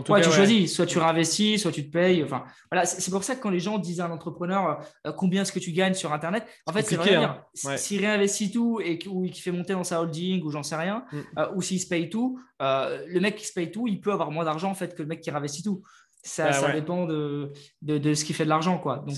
ouais, 0.09 0.21
tu 0.21 0.31
choisis, 0.31 0.75
soit 0.75 0.87
tu 0.87 0.99
réinvestis, 0.99 1.59
soit 1.59 1.73
tu 1.73 1.87
te 1.87 1.91
payes. 1.91 2.23
Enfin, 2.23 2.45
voilà, 2.71 2.87
c'est 2.87 3.11
pour 3.11 3.25
ça 3.25 3.35
que 3.35 3.41
quand 3.41 3.51
les 3.51 3.61
gens 3.61 3.79
disent 3.79 4.01
à 4.01 4.07
un 4.07 4.11
entrepreneur 4.11 4.81
euh, 5.07 5.13
combien 5.13 5.43
est-ce 5.43 5.53
que 5.53 5.59
tu 5.59 5.73
gagnes 5.73 5.95
sur 5.95 6.13
Internet, 6.13 6.47
en 6.67 6.73
fait, 6.73 6.83
c'est 6.83 6.97
vrai 6.97 7.15
hein. 7.15 7.43
s'il 7.55 8.01
réinvestit 8.01 8.51
tout 8.51 8.81
et 8.81 8.99
qu'il 8.99 9.35
fait 9.35 9.53
monter 9.53 9.73
dans 9.73 9.85
sa 9.85 10.01
holding 10.01 10.43
ou 10.43 10.51
j'en 10.51 10.63
sais 10.63 10.77
rien, 10.77 11.05
mm. 11.13 11.19
euh, 11.39 11.49
ou 11.55 11.63
s'il 11.63 11.81
se 11.81 11.89
paye 11.89 12.11
tout, 12.11 12.39
euh, 12.63 13.05
le 13.07 13.21
mec 13.21 13.37
qui 13.37 13.47
se 13.47 13.53
paye 13.53 13.71
tout, 13.71 13.87
il 13.87 14.01
peut 14.01 14.13
avoir 14.13 14.31
moins 14.31 14.45
d'argent 14.45 14.71
en 14.71 14.75
fait 14.75 14.95
que 14.95 15.03
le 15.03 15.09
mec 15.09 15.21
qui 15.21 15.31
réinvestit 15.31 15.63
tout. 15.63 15.83
Ça, 16.23 16.51
bah 16.61 16.73
dépend 16.73 17.07
de, 17.07 17.53
de, 17.83 18.15
ce 18.15 18.25
qui 18.25 18.33
fait 18.33 18.43
de 18.43 18.49
l'argent, 18.49 18.79
quoi. 18.79 19.05
Donc, 19.07 19.17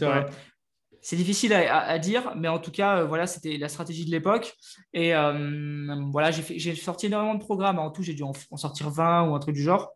c'est 1.01 1.17
difficile 1.17 1.55
à, 1.55 1.99
dire, 1.99 2.35
mais 2.37 2.49
en 2.49 2.59
tout 2.59 2.71
cas, 2.71 3.05
voilà, 3.05 3.27
c'était 3.27 3.57
la 3.57 3.71
stratégie 3.71 4.05
de 4.05 4.11
l'époque. 4.11 4.55
Et 4.93 5.13
voilà, 6.13 6.31
j'ai 6.31 6.75
sorti 6.75 7.07
énormément 7.07 7.35
de 7.35 7.43
programmes. 7.43 7.79
En 7.79 7.91
tout, 7.91 8.03
j'ai 8.03 8.13
dû 8.13 8.25
en, 8.25 8.35
sortir 8.57 8.91
20 8.91 9.31
ou 9.31 9.35
un 9.35 9.39
truc 9.39 9.55
du 9.55 9.63
genre. 9.63 9.95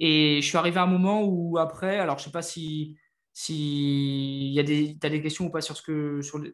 Et 0.00 0.40
je 0.40 0.46
suis 0.48 0.56
arrivé 0.56 0.78
à 0.78 0.84
un 0.84 0.86
moment 0.86 1.22
où 1.22 1.58
après, 1.58 1.98
alors 1.98 2.18
je 2.18 2.22
ne 2.22 2.24
sais 2.26 2.32
pas 2.32 2.42
si 2.42 2.96
si 3.32 4.50
y 4.52 4.58
a 4.58 4.62
des, 4.62 4.96
as 5.02 5.08
des 5.08 5.22
questions 5.22 5.46
ou 5.46 5.50
pas 5.50 5.60
sur 5.60 5.76
ce 5.76 5.82
que 5.82 6.20
sur 6.22 6.38
Non, 6.38 6.52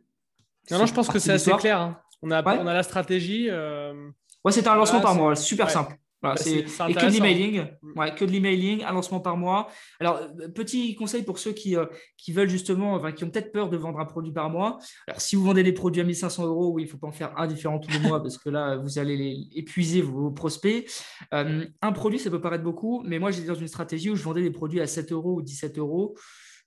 non, 0.70 0.86
je 0.86 0.92
pense 0.92 1.08
que 1.08 1.18
c'est 1.18 1.32
assez 1.32 1.52
clair. 1.52 1.80
Hein. 1.80 2.00
On, 2.22 2.30
a, 2.30 2.42
on 2.42 2.66
a 2.66 2.74
la 2.74 2.82
stratégie. 2.82 3.48
Euh... 3.48 4.10
Ouais, 4.44 4.52
c'était 4.52 4.68
un 4.68 4.74
lancement 4.74 5.00
par 5.00 5.14
mois, 5.14 5.36
super 5.36 5.70
simple. 5.70 5.96
Bah, 6.22 6.34
c'est, 6.36 6.60
et 6.60 6.94
que 6.94 7.06
de 7.06 7.12
l'emailing, 7.12 7.66
mm. 7.82 7.98
ouais, 7.98 8.14
que 8.14 8.24
de 8.24 8.30
l'emailing, 8.30 8.82
un 8.84 8.92
lancement 8.92 9.20
par 9.20 9.36
mois. 9.36 9.68
Alors, 10.00 10.20
petit 10.54 10.94
conseil 10.94 11.22
pour 11.22 11.38
ceux 11.38 11.52
qui, 11.52 11.76
euh, 11.76 11.86
qui 12.16 12.32
veulent 12.32 12.48
justement, 12.48 12.94
enfin, 12.94 13.12
qui 13.12 13.24
ont 13.24 13.30
peut-être 13.30 13.52
peur 13.52 13.68
de 13.68 13.76
vendre 13.76 14.00
un 14.00 14.06
produit 14.06 14.32
par 14.32 14.48
mois. 14.48 14.78
Alors, 15.06 15.20
si 15.20 15.36
vous 15.36 15.44
vendez 15.44 15.62
des 15.62 15.72
produits 15.72 16.00
à 16.00 16.04
1500 16.04 16.46
euros, 16.46 16.72
oui, 16.72 16.82
il 16.82 16.86
ne 16.86 16.90
faut 16.90 16.98
pas 16.98 17.08
en 17.08 17.12
faire 17.12 17.38
un 17.38 17.46
différent 17.46 17.78
tous 17.78 17.90
les 17.90 18.00
mois 18.00 18.22
parce 18.22 18.38
que 18.38 18.48
là, 18.48 18.76
vous 18.76 18.98
allez 18.98 19.16
les, 19.16 19.48
épuiser 19.54 20.00
vos, 20.00 20.30
prospects. 20.30 20.86
Euh, 21.34 21.66
un 21.82 21.92
produit, 21.92 22.18
ça 22.18 22.30
peut 22.30 22.40
paraître 22.40 22.64
beaucoup, 22.64 23.02
mais 23.04 23.18
moi, 23.18 23.30
j'étais 23.30 23.48
dans 23.48 23.54
une 23.54 23.68
stratégie 23.68 24.10
où 24.10 24.16
je 24.16 24.22
vendais 24.22 24.42
des 24.42 24.50
produits 24.50 24.80
à 24.80 24.86
7 24.86 25.12
euros 25.12 25.34
ou 25.34 25.42
17 25.42 25.78
euros. 25.78 26.16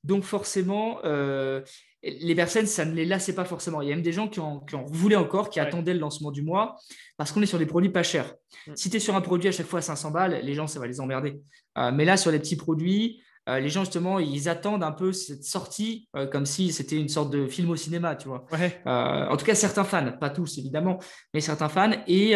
Donc 0.03 0.23
forcément, 0.23 0.99
euh, 1.03 1.61
les 2.03 2.35
personnes, 2.35 2.65
ça 2.65 2.85
ne 2.85 2.93
les 2.93 3.05
lassait 3.05 3.35
pas 3.35 3.45
forcément. 3.45 3.81
Il 3.81 3.89
y 3.89 3.91
a 3.91 3.95
même 3.95 4.03
des 4.03 4.11
gens 4.11 4.27
qui 4.27 4.39
en, 4.39 4.63
voulaient 4.87 5.15
encore, 5.15 5.49
qui 5.49 5.59
attendaient 5.59 5.93
le 5.93 5.99
lancement 5.99 6.31
du 6.31 6.41
mois, 6.41 6.75
parce 7.17 7.31
qu'on 7.31 7.41
est 7.41 7.47
sur 7.47 7.59
des 7.59 7.65
produits 7.65 7.89
pas 7.89 8.03
chers. 8.03 8.33
Mm. 8.67 8.71
Si 8.75 8.89
tu 8.89 8.97
es 8.97 8.99
sur 8.99 9.15
un 9.15 9.21
produit 9.21 9.49
à 9.49 9.51
chaque 9.51 9.67
fois 9.67 9.79
à 9.79 9.81
500 9.81 10.11
balles, 10.11 10.39
les 10.43 10.53
gens, 10.53 10.67
ça 10.67 10.79
va 10.79 10.87
les 10.87 11.01
emmerder. 11.01 11.41
Euh, 11.77 11.91
mais 11.93 12.05
là, 12.05 12.17
sur 12.17 12.31
les 12.31 12.39
petits 12.39 12.55
produits, 12.55 13.21
euh, 13.47 13.59
les 13.59 13.69
gens, 13.69 13.83
justement, 13.83 14.19
ils 14.19 14.47
attendent 14.47 14.83
un 14.83 14.91
peu 14.91 15.11
cette 15.11 15.43
sortie 15.43 16.07
comme 16.31 16.45
si 16.45 16.71
c'était 16.71 16.97
une 16.97 17.09
sorte 17.09 17.31
de 17.31 17.47
film 17.47 17.69
au 17.69 17.75
cinéma, 17.75 18.15
tu 18.15 18.27
vois. 18.27 18.45
en 18.85 19.35
tout 19.37 19.45
cas, 19.45 19.55
certains 19.55 19.83
fans, 19.83 20.11
pas 20.19 20.29
tous 20.29 20.57
évidemment, 20.57 20.99
mais 21.33 21.41
certains 21.41 21.69
fans. 21.69 21.93
Et 22.07 22.35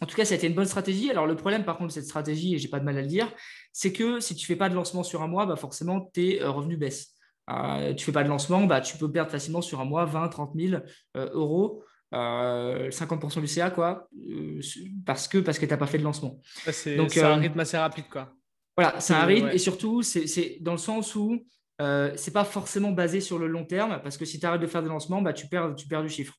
en 0.00 0.06
tout 0.06 0.16
cas, 0.16 0.24
ça 0.24 0.34
a 0.34 0.36
été 0.36 0.46
une 0.46 0.54
bonne 0.54 0.66
stratégie. 0.66 1.10
Alors, 1.10 1.26
le 1.26 1.36
problème, 1.36 1.64
par 1.64 1.76
contre, 1.76 1.88
de 1.88 1.92
cette 1.92 2.06
stratégie, 2.06 2.54
et 2.54 2.58
j'ai 2.58 2.68
pas 2.68 2.80
de 2.80 2.84
mal 2.84 2.98
à 2.98 3.02
le 3.02 3.06
dire, 3.06 3.32
c'est 3.72 3.92
que 3.92 4.20
si 4.20 4.34
tu 4.34 4.46
fais 4.46 4.56
pas 4.56 4.68
de 4.68 4.74
lancement 4.74 5.02
sur 5.02 5.22
un 5.22 5.28
mois, 5.28 5.46
bah 5.46 5.56
forcément, 5.56 6.00
tes 6.12 6.42
euh, 6.42 6.50
revenus 6.50 6.78
baissent. 6.78 7.13
Euh, 7.50 7.94
tu 7.94 8.04
fais 8.04 8.12
pas 8.12 8.24
de 8.24 8.28
lancement, 8.28 8.64
bah, 8.64 8.80
tu 8.80 8.96
peux 8.96 9.10
perdre 9.10 9.30
facilement 9.30 9.60
sur 9.60 9.80
un 9.80 9.84
mois 9.84 10.04
20, 10.04 10.28
30 10.28 10.52
000 10.54 10.82
euros. 11.14 11.82
50% 12.12 13.40
du 13.40 13.48
CA, 13.48 13.70
quoi, 13.70 14.08
euh, 14.30 14.60
parce 15.04 15.26
que, 15.26 15.38
parce 15.38 15.58
que 15.58 15.66
tu 15.66 15.70
n'as 15.72 15.76
pas 15.76 15.88
fait 15.88 15.98
de 15.98 16.04
lancement. 16.04 16.40
C'est 16.70 16.96
un 17.22 17.34
rythme 17.34 17.58
assez 17.58 17.76
rapide, 17.76 18.04
quoi. 18.08 18.32
Voilà, 18.76 19.00
c'est 19.00 19.14
un 19.14 19.24
rythme, 19.24 19.48
et 19.48 19.58
surtout, 19.58 20.02
c'est 20.02 20.58
dans 20.60 20.72
le 20.72 20.78
sens 20.78 21.16
où 21.16 21.44
euh, 21.80 22.12
c'est 22.16 22.32
pas 22.32 22.44
forcément 22.44 22.92
basé 22.92 23.20
sur 23.20 23.38
le 23.38 23.48
long 23.48 23.64
terme 23.64 24.00
parce 24.02 24.16
que 24.16 24.24
si 24.24 24.38
tu 24.38 24.46
arrêtes 24.46 24.60
de 24.60 24.66
faire 24.66 24.82
des 24.82 24.88
lancements, 24.88 25.22
bah, 25.22 25.32
tu, 25.32 25.48
perds, 25.48 25.74
tu 25.74 25.88
perds 25.88 26.02
du 26.02 26.08
chiffre. 26.08 26.34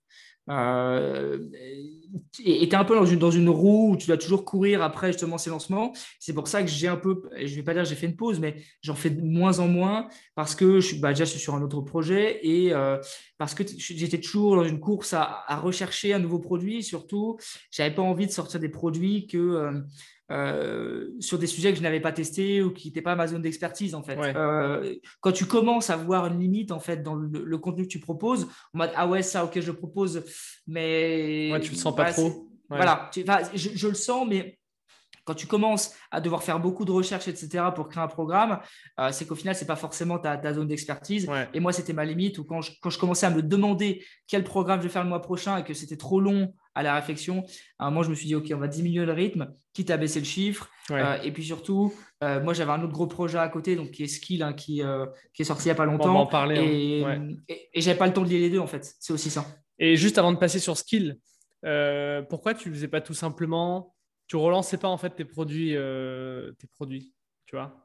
Euh, 0.49 1.39
et 2.43 2.69
tu 2.69 2.75
un 2.75 2.85
peu 2.85 2.95
dans 2.95 3.31
une, 3.31 3.49
roue 3.49 3.91
où 3.91 3.97
tu 3.97 4.07
dois 4.07 4.17
toujours 4.17 4.45
courir 4.45 4.81
après 4.81 5.11
justement 5.11 5.37
ces 5.37 5.49
lancements. 5.49 5.93
C'est 6.19 6.33
pour 6.33 6.47
ça 6.47 6.61
que 6.61 6.69
j'ai 6.69 6.87
un 6.87 6.97
peu, 6.97 7.23
je 7.43 7.55
vais 7.55 7.63
pas 7.63 7.73
dire 7.73 7.83
j'ai 7.85 7.95
fait 7.95 8.05
une 8.05 8.15
pause, 8.15 8.39
mais 8.39 8.55
j'en 8.81 8.95
fais 8.95 9.09
de 9.09 9.21
moins 9.21 9.59
en 9.59 9.67
moins 9.67 10.07
parce 10.35 10.55
que 10.55 10.79
je 10.79 10.95
bah, 10.95 11.09
déjà 11.09 11.25
je 11.25 11.31
suis 11.31 11.39
sur 11.39 11.55
un 11.55 11.61
autre 11.61 11.81
projet 11.81 12.39
et 12.43 12.73
euh, 12.73 12.97
parce 13.37 13.53
que 13.53 13.63
j'étais 13.77 14.19
toujours 14.19 14.55
dans 14.55 14.63
une 14.63 14.79
course 14.79 15.13
à, 15.13 15.43
à, 15.47 15.57
rechercher 15.57 16.13
un 16.13 16.19
nouveau 16.19 16.39
produit. 16.39 16.83
Surtout, 16.83 17.37
j'avais 17.71 17.93
pas 17.93 18.01
envie 18.01 18.27
de 18.27 18.31
sortir 18.31 18.59
des 18.59 18.69
produits 18.69 19.27
que 19.27 19.37
euh, 19.37 19.81
euh, 20.31 21.09
sur 21.19 21.37
des 21.37 21.45
sujets 21.45 21.71
que 21.71 21.77
je 21.77 21.83
n'avais 21.83 21.99
pas 21.99 22.11
testés 22.11 22.63
ou 22.63 22.71
qui 22.71 22.87
n'étaient 22.87 23.03
pas 23.03 23.15
ma 23.15 23.27
zone 23.27 23.43
d'expertise 23.43 23.93
en 23.93 24.01
fait. 24.01 24.17
Euh, 24.17 24.95
quand 25.21 25.31
tu 25.31 25.45
commences 25.45 25.91
à 25.91 25.97
voir 25.97 26.25
une 26.27 26.39
limite 26.39 26.71
en 26.71 26.79
fait 26.79 27.03
dans 27.03 27.13
le, 27.13 27.57
contenu 27.59 27.83
que 27.83 27.89
tu 27.89 27.99
proposes, 27.99 28.45
en 28.73 28.79
mode 28.79 28.91
ah 28.95 29.07
ouais 29.07 29.21
ça 29.21 29.45
ok 29.45 29.59
je 29.59 29.71
propose, 29.71 30.23
mais 30.65 31.51
ouais, 31.51 31.59
tu 31.59 31.71
le 31.71 31.77
sens 31.77 31.95
pas 31.95 32.11
trop. 32.11 32.49
Voilà, 32.69 33.11
je, 33.53 33.87
le 33.87 33.93
sens 33.93 34.27
mais 34.27 34.57
quand 35.25 35.33
tu 35.33 35.47
commences 35.47 35.93
à 36.11 36.21
devoir 36.21 36.43
faire 36.43 36.59
beaucoup 36.59 36.85
de 36.85 36.91
recherches, 36.91 37.27
etc., 37.27 37.65
pour 37.75 37.89
créer 37.89 38.03
un 38.03 38.07
programme, 38.07 38.59
euh, 38.99 39.11
c'est 39.11 39.25
qu'au 39.25 39.35
final, 39.35 39.55
ce 39.55 39.61
n'est 39.61 39.67
pas 39.67 39.75
forcément 39.75 40.19
ta, 40.19 40.53
zone 40.53 40.67
d'expertise. 40.67 41.27
Et 41.53 41.59
moi, 41.59 41.73
c'était 41.73 41.93
ma 41.93 42.05
limite, 42.05 42.37
ou 42.37 42.43
quand 42.43 42.61
je, 42.61 42.71
quand 42.79 42.91
je, 42.91 42.99
commençais 42.99 43.25
à 43.25 43.31
me 43.31 43.41
demander 43.41 44.05
quel 44.27 44.43
programme 44.43 44.79
je 44.79 44.83
vais 44.83 44.93
faire 44.93 45.03
le 45.03 45.09
mois 45.09 45.21
prochain 45.21 45.57
et 45.57 45.63
que 45.63 45.73
c'était 45.73 45.97
trop 45.97 46.21
long 46.21 46.53
à 46.75 46.83
la 46.83 46.93
réflexion, 46.93 47.43
à 47.79 47.87
un 47.87 47.89
moment, 47.89 48.03
je 48.03 48.09
me 48.11 48.15
suis 48.15 48.27
dit, 48.27 48.35
OK, 48.35 48.51
on 48.53 48.57
va 48.57 48.67
diminuer 48.67 49.05
le 49.05 49.13
rythme, 49.13 49.51
quitte 49.73 49.89
à 49.89 49.97
baisser 49.97 50.19
le 50.19 50.25
chiffre. 50.25 50.69
Euh, 50.91 51.17
et 51.23 51.31
puis 51.31 51.43
surtout, 51.43 51.91
euh, 52.23 52.41
moi, 52.43 52.53
j'avais 52.53 52.71
un 52.71 52.83
autre 52.83 52.93
gros 52.93 53.07
projet 53.07 53.39
à 53.39 53.49
côté, 53.49 53.75
donc 53.75 53.91
qui 53.91 54.03
est 54.03 54.07
Skill, 54.07 54.43
hein, 54.43 54.53
qui, 54.53 54.83
qui, 55.33 55.41
est 55.41 55.45
sorti 55.45 55.63
il 55.63 55.67
n'y 55.67 55.71
a 55.71 55.75
pas 55.75 55.85
longtemps. 55.85 56.11
On 56.11 56.13
va 56.13 56.19
en 56.19 56.27
parler. 56.27 56.59
Et, 56.59 57.03
hein. 57.03 57.29
et, 57.49 57.69
et 57.73 57.81
j'avais 57.81 57.97
pas 57.97 58.05
le 58.05 58.13
temps 58.13 58.21
de 58.21 58.29
lier 58.29 58.39
les 58.39 58.51
deux, 58.51 58.59
en 58.59 58.67
fait. 58.67 58.93
C'est 58.99 59.13
aussi 59.13 59.31
ça. 59.31 59.45
Et 59.79 59.97
juste 59.97 60.19
avant 60.19 60.31
de 60.31 60.37
passer 60.37 60.59
sur 60.59 60.77
Skill, 60.77 61.17
pourquoi 62.29 62.53
tu 62.53 62.69
ne 62.69 62.75
faisais 62.75 62.87
pas 62.87 63.01
tout 63.01 63.15
simplement? 63.15 63.94
Tu 64.27 64.35
relançais 64.35 64.77
pas 64.77 64.87
en 64.87 64.97
fait 64.97 65.11
tes 65.11 65.25
produits, 65.25 65.75
euh, 65.75 66.51
tes 66.53 66.67
produits, 66.67 67.13
tu 67.45 67.55
vois 67.55 67.81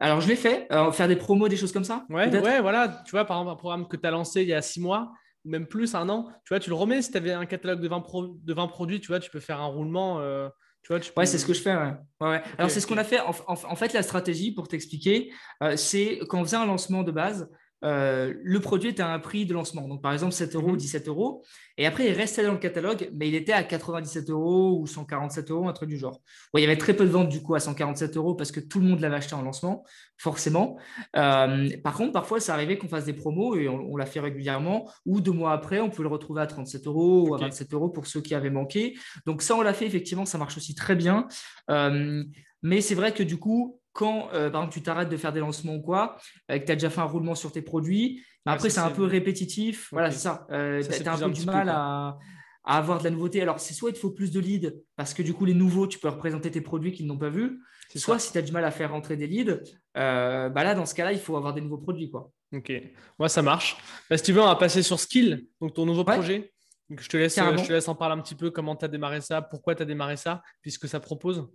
Alors 0.00 0.20
je 0.20 0.28
l'ai 0.28 0.36
fait, 0.36 0.66
euh, 0.72 0.90
faire 0.92 1.08
des 1.08 1.16
promos, 1.16 1.48
des 1.48 1.56
choses 1.56 1.72
comme 1.72 1.84
ça. 1.84 2.04
Ouais, 2.08 2.28
ouais, 2.40 2.60
voilà. 2.60 3.02
Tu 3.04 3.12
vois, 3.12 3.24
par 3.24 3.38
exemple, 3.38 3.52
un 3.52 3.56
programme 3.56 3.88
que 3.88 3.96
tu 3.96 4.06
as 4.06 4.10
lancé 4.10 4.42
il 4.42 4.48
y 4.48 4.54
a 4.54 4.62
six 4.62 4.80
mois, 4.80 5.12
ou 5.44 5.50
même 5.50 5.66
plus, 5.66 5.94
un 5.94 6.08
an, 6.08 6.28
tu 6.44 6.50
vois, 6.50 6.60
tu 6.60 6.70
le 6.70 6.76
remets. 6.76 7.02
Si 7.02 7.10
tu 7.10 7.16
avais 7.16 7.32
un 7.32 7.46
catalogue 7.46 7.80
de 7.80 7.88
20, 7.88 8.04
de 8.42 8.54
20 8.54 8.68
produits, 8.68 9.00
tu 9.00 9.08
vois, 9.08 9.20
tu 9.20 9.30
peux 9.30 9.40
faire 9.40 9.60
un 9.60 9.66
roulement. 9.66 10.20
Euh, 10.20 10.48
tu 10.82 10.92
vois, 10.92 11.00
tu 11.00 11.12
Ouais, 11.16 11.26
c'est 11.26 11.38
ce 11.38 11.46
que 11.46 11.54
je 11.54 11.60
fais. 11.60 11.74
Ouais. 12.20 12.42
Alors, 12.56 12.70
c'est 12.70 12.80
ce 12.80 12.86
qu'on 12.86 12.98
a 12.98 13.04
fait. 13.04 13.20
En, 13.20 13.76
fait, 13.76 13.92
la 13.92 14.02
stratégie, 14.02 14.52
pour 14.52 14.68
t'expliquer, 14.68 15.32
c'est 15.76 16.20
quand 16.28 16.40
on 16.40 16.44
faisait 16.44 16.56
un 16.56 16.66
lancement 16.66 17.02
de 17.02 17.12
base, 17.12 17.48
euh, 17.84 18.34
le 18.42 18.60
produit 18.60 18.90
était 18.90 19.02
à 19.02 19.12
un 19.12 19.18
prix 19.18 19.46
de 19.46 19.54
lancement. 19.54 19.86
Donc, 19.86 20.02
par 20.02 20.12
exemple, 20.12 20.32
7 20.32 20.54
euros, 20.56 20.76
17 20.76 21.06
mhm. 21.06 21.12
euros. 21.12 21.44
Et 21.76 21.86
après, 21.86 22.06
il 22.08 22.12
restait 22.12 22.42
dans 22.42 22.52
le 22.52 22.58
catalogue, 22.58 23.08
mais 23.14 23.28
il 23.28 23.34
était 23.34 23.52
à 23.52 23.62
97 23.62 24.30
euros 24.30 24.80
ou 24.80 24.86
147 24.86 25.50
euros, 25.50 25.68
un 25.68 25.72
truc 25.72 25.88
du 25.88 25.96
genre. 25.96 26.20
il 26.54 26.60
y 26.60 26.64
avait 26.64 26.76
très 26.76 26.94
peu 26.94 27.04
de 27.04 27.10
ventes 27.10 27.28
du 27.28 27.40
coup 27.40 27.54
à 27.54 27.60
147 27.60 28.16
euros 28.16 28.34
parce 28.34 28.50
que 28.50 28.58
tout 28.58 28.80
le 28.80 28.86
monde 28.86 29.00
l'avait 29.00 29.16
acheté 29.16 29.34
en 29.34 29.42
lancement, 29.42 29.84
forcément. 30.16 30.76
Euh, 31.16 31.68
par 31.84 31.94
contre, 31.96 32.12
parfois, 32.12 32.40
ça 32.40 32.54
arrivait 32.54 32.78
qu'on 32.78 32.88
fasse 32.88 33.04
des 33.04 33.12
promos 33.12 33.54
et 33.54 33.68
on, 33.68 33.96
l'a 33.96 34.06
fait 34.06 34.20
régulièrement. 34.20 34.90
Ou 35.06 35.20
deux 35.20 35.32
mois 35.32 35.52
après, 35.52 35.80
on 35.80 35.90
peut 35.90 36.02
le 36.02 36.08
retrouver 36.08 36.42
à 36.42 36.46
37 36.46 36.86
euros 36.86 37.28
ou 37.28 37.34
à 37.34 37.38
27 37.38 37.72
euros 37.74 37.88
pour 37.88 38.06
ceux 38.06 38.20
qui 38.20 38.34
avaient 38.34 38.50
manqué. 38.50 38.96
Donc, 39.24 39.42
ça, 39.42 39.54
on 39.54 39.62
l'a 39.62 39.72
fait 39.72 39.86
effectivement, 39.86 40.24
ça 40.24 40.38
marche 40.38 40.56
aussi 40.56 40.74
très 40.74 40.96
bien. 40.96 41.28
Euh, 41.70 42.24
mais 42.62 42.80
c'est 42.80 42.96
vrai 42.96 43.12
que 43.12 43.22
du 43.22 43.38
coup, 43.38 43.80
quand, 43.98 44.28
euh, 44.32 44.48
par 44.48 44.60
exemple, 44.60 44.74
tu 44.74 44.82
t'arrêtes 44.82 45.08
de 45.08 45.16
faire 45.16 45.32
des 45.32 45.40
lancements 45.40 45.74
ou 45.74 45.82
quoi, 45.82 46.18
euh, 46.52 46.58
que 46.60 46.64
tu 46.64 46.70
as 46.70 46.76
déjà 46.76 46.88
fait 46.88 47.00
un 47.00 47.04
roulement 47.04 47.34
sur 47.34 47.50
tes 47.50 47.62
produits, 47.62 48.24
après, 48.46 48.70
c'est 48.70 48.78
un 48.78 48.92
peu 48.92 49.02
répétitif. 49.02 49.88
Voilà, 49.90 50.12
c'est 50.12 50.20
ça. 50.20 50.46
Euh, 50.52 50.80
tu 50.84 51.08
as 51.08 51.12
un 51.12 51.18
peu 51.18 51.30
du 51.30 51.44
mal 51.44 51.68
à, 51.68 52.16
avoir 52.64 53.00
de 53.00 53.04
la 53.04 53.10
nouveauté. 53.10 53.42
Alors, 53.42 53.58
c'est 53.58 53.74
soit 53.74 53.90
il 53.90 53.94
te 53.94 53.98
faut 53.98 54.12
plus 54.12 54.30
de 54.30 54.38
leads, 54.38 54.72
parce 54.94 55.14
que 55.14 55.22
du 55.22 55.34
coup, 55.34 55.44
les 55.44 55.52
nouveaux, 55.52 55.88
tu 55.88 55.98
peux 55.98 56.08
représenter 56.08 56.48
tes 56.48 56.60
produits 56.60 56.92
qu'ils 56.92 57.08
n'ont 57.08 57.18
pas 57.18 57.28
vus. 57.28 57.60
Soit 57.96 58.20
si 58.20 58.30
tu 58.30 58.38
as 58.38 58.42
du 58.42 58.52
mal 58.52 58.64
à 58.64 58.70
faire 58.70 58.92
rentrer 58.92 59.16
des 59.16 59.26
leads, 59.26 59.64
bah 59.96 60.52
là, 60.54 60.76
dans 60.76 60.86
ce 60.86 60.94
cas-là, 60.94 61.12
il 61.12 61.18
faut 61.18 61.36
avoir 61.36 61.52
des 61.52 61.60
nouveaux 61.60 61.78
produits. 61.78 62.08
Quoi. 62.08 62.30
Ok, 62.54 62.72
moi, 63.18 63.28
ça 63.28 63.42
marche. 63.42 63.78
Bah, 64.08 64.16
si 64.16 64.22
tu 64.22 64.32
veux, 64.32 64.40
on 64.40 64.46
va 64.46 64.54
passer 64.54 64.84
sur 64.84 65.00
Skill, 65.00 65.44
donc 65.60 65.74
ton 65.74 65.84
nouveau 65.84 66.04
projet. 66.04 66.52
je, 66.88 67.08
te 67.08 67.16
laisse, 67.16 67.34
je 67.34 67.66
te 67.66 67.72
laisse 67.72 67.88
en 67.88 67.96
parler 67.96 68.14
un 68.14 68.22
petit 68.22 68.36
peu, 68.36 68.52
comment 68.52 68.76
tu 68.76 68.84
as 68.84 68.88
démarré 68.88 69.20
ça, 69.20 69.42
pourquoi 69.42 69.74
tu 69.74 69.82
as 69.82 69.86
démarré 69.86 70.16
ça, 70.16 70.40
puisque 70.62 70.86
ça 70.86 71.00
propose. 71.00 71.48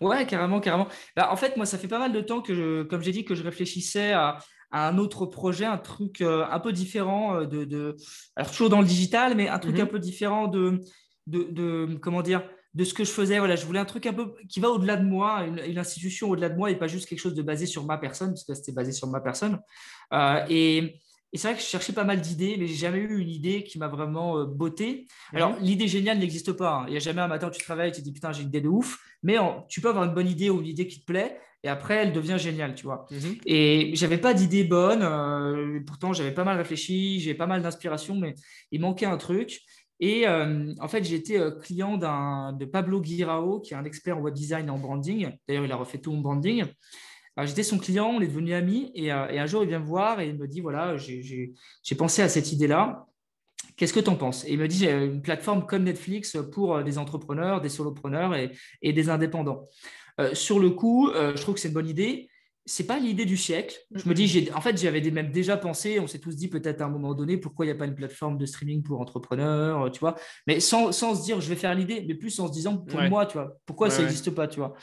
Ouais, 0.00 0.26
carrément, 0.26 0.60
carrément. 0.60 0.88
Bah, 1.16 1.30
en 1.30 1.36
fait, 1.36 1.56
moi, 1.56 1.66
ça 1.66 1.78
fait 1.78 1.88
pas 1.88 1.98
mal 1.98 2.12
de 2.12 2.20
temps 2.20 2.40
que, 2.40 2.54
je, 2.54 2.82
comme 2.82 3.02
j'ai 3.02 3.12
dit, 3.12 3.24
que 3.24 3.34
je 3.34 3.42
réfléchissais 3.42 4.12
à, 4.12 4.38
un 4.72 4.98
autre 4.98 5.24
projet, 5.26 5.64
un 5.64 5.78
truc 5.78 6.20
euh, 6.20 6.44
un 6.50 6.58
peu 6.58 6.72
différent 6.72 7.36
euh, 7.36 7.46
de, 7.46 7.96
alors 8.34 8.50
toujours 8.50 8.70
dans 8.70 8.80
le 8.80 8.86
digital, 8.86 9.36
mais 9.36 9.48
un 9.48 9.60
truc 9.60 9.78
un 9.78 9.84
mhm. 9.84 9.90
peu 9.90 9.98
différent 10.00 10.48
de, 10.48 10.80
de, 11.28 11.96
comment 12.02 12.22
dire, 12.22 12.42
de 12.74 12.82
ce 12.82 12.92
que 12.92 13.04
je 13.04 13.10
faisais. 13.10 13.38
Voilà, 13.38 13.54
je 13.54 13.66
voulais 13.66 13.78
un 13.78 13.84
truc 13.84 14.06
un 14.06 14.12
peu 14.12 14.34
qui 14.48 14.58
va 14.58 14.70
au-delà 14.70 14.96
de 14.96 15.04
moi, 15.04 15.44
une, 15.44 15.78
institution 15.78 16.28
au-delà 16.28 16.48
de 16.48 16.56
moi 16.56 16.72
et 16.72 16.76
pas 16.76 16.88
juste 16.88 17.08
quelque 17.08 17.20
chose 17.20 17.34
de 17.34 17.42
basé 17.42 17.66
sur 17.66 17.84
ma 17.84 17.98
personne, 17.98 18.30
parce 18.30 18.42
que 18.42 18.54
c'était 18.54 18.72
basé 18.72 18.90
sur 18.90 19.06
ma 19.06 19.20
personne. 19.20 19.60
Euh, 20.12 20.44
et 20.48 21.00
et 21.34 21.36
c'est 21.36 21.48
vrai 21.48 21.56
que 21.56 21.62
je 21.62 21.66
cherchais 21.66 21.92
pas 21.92 22.04
mal 22.04 22.20
d'idées, 22.20 22.54
mais 22.56 22.68
j'ai 22.68 22.76
jamais 22.76 22.98
eu 22.98 23.18
une 23.18 23.28
idée 23.28 23.64
qui 23.64 23.76
m'a 23.80 23.88
vraiment 23.88 24.38
euh, 24.38 24.44
botté. 24.44 25.08
Alors, 25.32 25.56
l'idée 25.60 25.88
géniale 25.88 26.20
n'existe 26.20 26.52
pas. 26.52 26.74
Hein. 26.76 26.84
Il 26.86 26.92
n'y 26.92 26.96
a 26.96 27.00
jamais 27.00 27.22
un 27.22 27.26
matin 27.26 27.48
où 27.48 27.50
tu 27.50 27.60
travailles 27.60 27.88
et 27.88 27.92
tu 27.92 28.02
te 28.02 28.04
dis 28.04 28.12
putain, 28.12 28.30
j'ai 28.30 28.42
une 28.42 28.48
idée 28.48 28.60
de 28.60 28.68
ouf. 28.68 29.00
Mais 29.24 29.36
tu 29.68 29.80
peux 29.80 29.88
avoir 29.88 30.04
une 30.04 30.14
bonne 30.14 30.28
idée 30.28 30.48
ou 30.48 30.60
une 30.60 30.68
idée 30.68 30.86
qui 30.86 31.00
te 31.00 31.04
plaît 31.04 31.40
et 31.64 31.68
après, 31.68 31.94
elle 31.96 32.12
devient 32.12 32.36
géniale, 32.38 32.76
tu 32.76 32.84
vois. 32.84 33.06
Mhm. 33.10 33.36
Et 33.46 33.90
j'avais 33.94 34.18
pas 34.18 34.32
d'idée 34.32 34.62
bonne. 34.62 35.02
Euh, 35.02 35.80
pourtant, 35.84 36.12
j'avais 36.12 36.30
pas 36.30 36.44
mal 36.44 36.56
réfléchi, 36.56 37.18
j'ai 37.18 37.34
pas 37.34 37.46
mal 37.46 37.62
d'inspiration, 37.62 38.14
mais 38.14 38.34
il 38.70 38.80
manquait 38.80 39.06
un 39.06 39.16
truc. 39.16 39.60
Et 39.98 40.28
euh, 40.28 40.72
en 40.78 40.86
fait, 40.86 41.02
j'étais 41.02 41.40
client 41.62 41.96
de 41.96 42.64
Pablo 42.64 43.00
Guirao, 43.00 43.58
qui 43.58 43.74
est 43.74 43.76
un 43.76 43.84
expert 43.84 44.18
en 44.18 44.20
web 44.20 44.34
design 44.34 44.68
et 44.68 44.70
en 44.70 44.78
branding. 44.78 45.30
D'ailleurs, 45.48 45.64
il 45.64 45.72
a 45.72 45.76
refait 45.76 45.98
tout 45.98 46.12
mon 46.12 46.20
branding. 46.20 46.64
J'étais 47.42 47.64
son 47.64 47.78
client, 47.78 48.06
on 48.06 48.20
est 48.20 48.28
devenus 48.28 48.54
amis, 48.54 48.92
et, 48.94 49.12
euh, 49.12 49.28
et, 49.28 49.38
un 49.40 49.46
jour, 49.46 49.64
il 49.64 49.68
vient 49.68 49.80
me 49.80 49.84
voir 49.84 50.20
et 50.20 50.28
il 50.28 50.36
me 50.36 50.46
dit, 50.46 50.60
voilà, 50.60 50.96
j'ai 50.96 51.54
pensé 51.96 52.22
à 52.22 52.28
cette 52.28 52.52
idée-là. 52.52 53.06
Qu'est-ce 53.76 53.92
que 53.92 54.00
tu 54.00 54.10
en 54.10 54.14
penses? 54.14 54.44
Et 54.44 54.52
il 54.52 54.58
me 54.58 54.68
dit, 54.68 54.78
j'ai 54.78 54.92
une 54.92 55.20
plateforme 55.20 55.66
comme 55.66 55.82
Netflix 55.82 56.36
pour 56.52 56.76
euh, 56.76 56.82
des 56.84 56.96
entrepreneurs, 56.96 57.60
des 57.60 57.68
solopreneurs 57.68 58.36
et, 58.36 58.52
et 58.82 58.92
des 58.92 59.10
indépendants. 59.10 59.68
Euh, 60.20 60.32
sur 60.32 60.60
le 60.60 60.70
coup, 60.70 61.10
je 61.12 61.40
trouve 61.40 61.54
que 61.54 61.60
c'est 61.60 61.68
une 61.68 61.74
bonne 61.74 61.88
idée 61.88 62.28
c'est 62.66 62.86
pas 62.86 62.98
l'idée 62.98 63.26
du 63.26 63.36
siècle. 63.36 63.78
Je 63.94 64.08
me 64.08 64.14
dis, 64.14 64.26
j'ai, 64.26 64.50
en 64.52 64.60
fait, 64.60 64.80
j'avais 64.80 65.02
même 65.10 65.30
déjà 65.30 65.56
pensé, 65.56 66.00
on 66.00 66.06
s'est 66.06 66.18
tous 66.18 66.34
dit 66.34 66.48
peut-être 66.48 66.80
à 66.80 66.86
un 66.86 66.88
moment 66.88 67.12
donné, 67.14 67.36
pourquoi 67.36 67.66
il 67.66 67.68
n'y 67.68 67.74
a 67.74 67.78
pas 67.78 67.84
une 67.84 67.94
plateforme 67.94 68.38
de 68.38 68.46
streaming 68.46 68.82
pour 68.82 69.00
entrepreneurs, 69.00 69.90
tu 69.90 70.00
vois. 70.00 70.14
Mais 70.46 70.60
sans, 70.60 70.90
sans, 70.90 71.14
se 71.14 71.24
dire, 71.24 71.40
je 71.42 71.48
vais 71.48 71.56
faire 71.56 71.74
l'idée, 71.74 72.02
mais 72.08 72.14
plus 72.14 72.38
en 72.40 72.48
se 72.48 72.52
disant, 72.52 72.78
pour 72.78 73.02
moi, 73.02 73.26
tu 73.26 73.34
vois, 73.34 73.58
pourquoi 73.66 73.90
ça 73.90 74.00
n'existe 74.02 74.30
pas, 74.30 74.48
tu 74.48 74.60
vois. 74.60 74.74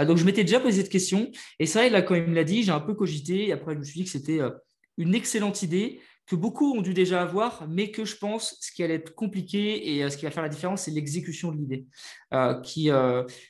Euh, 0.00 0.06
donc, 0.06 0.16
je 0.16 0.24
m'étais 0.24 0.44
déjà 0.44 0.60
posé 0.60 0.80
cette 0.80 0.90
question. 0.90 1.30
Et 1.58 1.66
ça, 1.66 1.86
là, 1.88 2.00
quand 2.00 2.14
il 2.14 2.22
me 2.22 2.34
l'a 2.34 2.44
dit, 2.44 2.62
j'ai 2.62 2.72
un 2.72 2.80
peu 2.80 2.94
cogité. 2.94 3.48
Et 3.48 3.52
après, 3.52 3.74
je 3.74 3.80
me 3.80 3.84
suis 3.84 4.00
dit 4.00 4.04
que 4.04 4.10
c'était 4.10 4.40
euh, 4.40 4.50
une 4.96 5.14
excellente 5.14 5.62
idée 5.62 6.00
que 6.26 6.36
beaucoup 6.36 6.74
ont 6.74 6.80
dû 6.80 6.94
déjà 6.94 7.22
avoir, 7.22 7.68
mais 7.68 7.90
que 7.90 8.04
je 8.04 8.16
pense 8.16 8.56
ce 8.60 8.72
qui 8.72 8.82
allait 8.82 8.94
être 8.94 9.14
compliqué 9.14 9.94
et 9.94 10.02
euh, 10.02 10.10
ce 10.10 10.16
qui 10.16 10.24
va 10.24 10.30
faire 10.30 10.42
la 10.42 10.48
différence, 10.48 10.82
c'est 10.82 10.90
l'exécution 10.90 11.52
de 11.52 11.58
l'idée, 11.58 11.86
qui, 12.64 12.90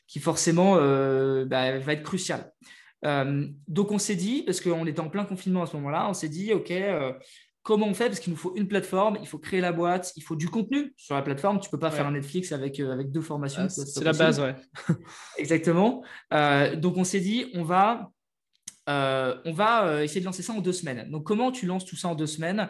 qui 0.06 0.18
forcément 0.18 0.74
bah, 0.74 1.78
va 1.78 1.92
être 1.92 2.02
cruciale. 2.02 2.52
Euh, 3.04 3.46
donc 3.68 3.92
on 3.92 3.98
s'est 3.98 4.16
dit, 4.16 4.42
parce 4.42 4.60
qu'on 4.60 4.86
était 4.86 5.00
en 5.00 5.08
plein 5.08 5.24
confinement 5.24 5.62
à 5.62 5.66
ce 5.66 5.76
moment-là, 5.76 6.08
on 6.08 6.14
s'est 6.14 6.28
dit, 6.28 6.52
OK, 6.52 6.70
euh, 6.70 7.12
comment 7.62 7.86
on 7.86 7.94
fait? 7.94 8.06
Parce 8.06 8.20
qu'il 8.20 8.32
nous 8.32 8.38
faut 8.38 8.54
une 8.56 8.68
plateforme, 8.68 9.18
il 9.20 9.28
faut 9.28 9.38
créer 9.38 9.60
la 9.60 9.72
boîte, 9.72 10.12
il 10.16 10.22
faut 10.22 10.36
du 10.36 10.48
contenu 10.48 10.92
sur 10.96 11.14
la 11.14 11.22
plateforme. 11.22 11.60
Tu 11.60 11.68
ne 11.68 11.70
peux 11.70 11.78
pas 11.78 11.90
faire 11.90 12.06
un 12.06 12.12
Netflix 12.12 12.52
avec, 12.52 12.80
euh, 12.80 12.92
avec 12.92 13.10
deux 13.10 13.20
formations. 13.20 13.62
Ah, 13.64 13.68
c'est 13.68 14.04
la 14.04 14.12
base, 14.12 14.40
ouais. 14.40 14.54
Exactement. 15.38 16.02
donc 16.76 16.96
on 16.96 17.04
s'est 17.04 17.20
dit, 17.20 17.46
on 17.54 17.62
va 17.62 18.10
on 18.86 19.52
va 19.52 20.02
essayer 20.02 20.20
de 20.20 20.26
lancer 20.26 20.42
ça 20.42 20.52
en 20.52 20.60
deux 20.60 20.72
semaines. 20.72 21.10
Donc, 21.10 21.24
comment 21.24 21.52
tu 21.52 21.66
lances 21.66 21.84
tout 21.84 21.96
ça 21.96 22.08
en 22.08 22.14
deux 22.14 22.26
semaines, 22.26 22.68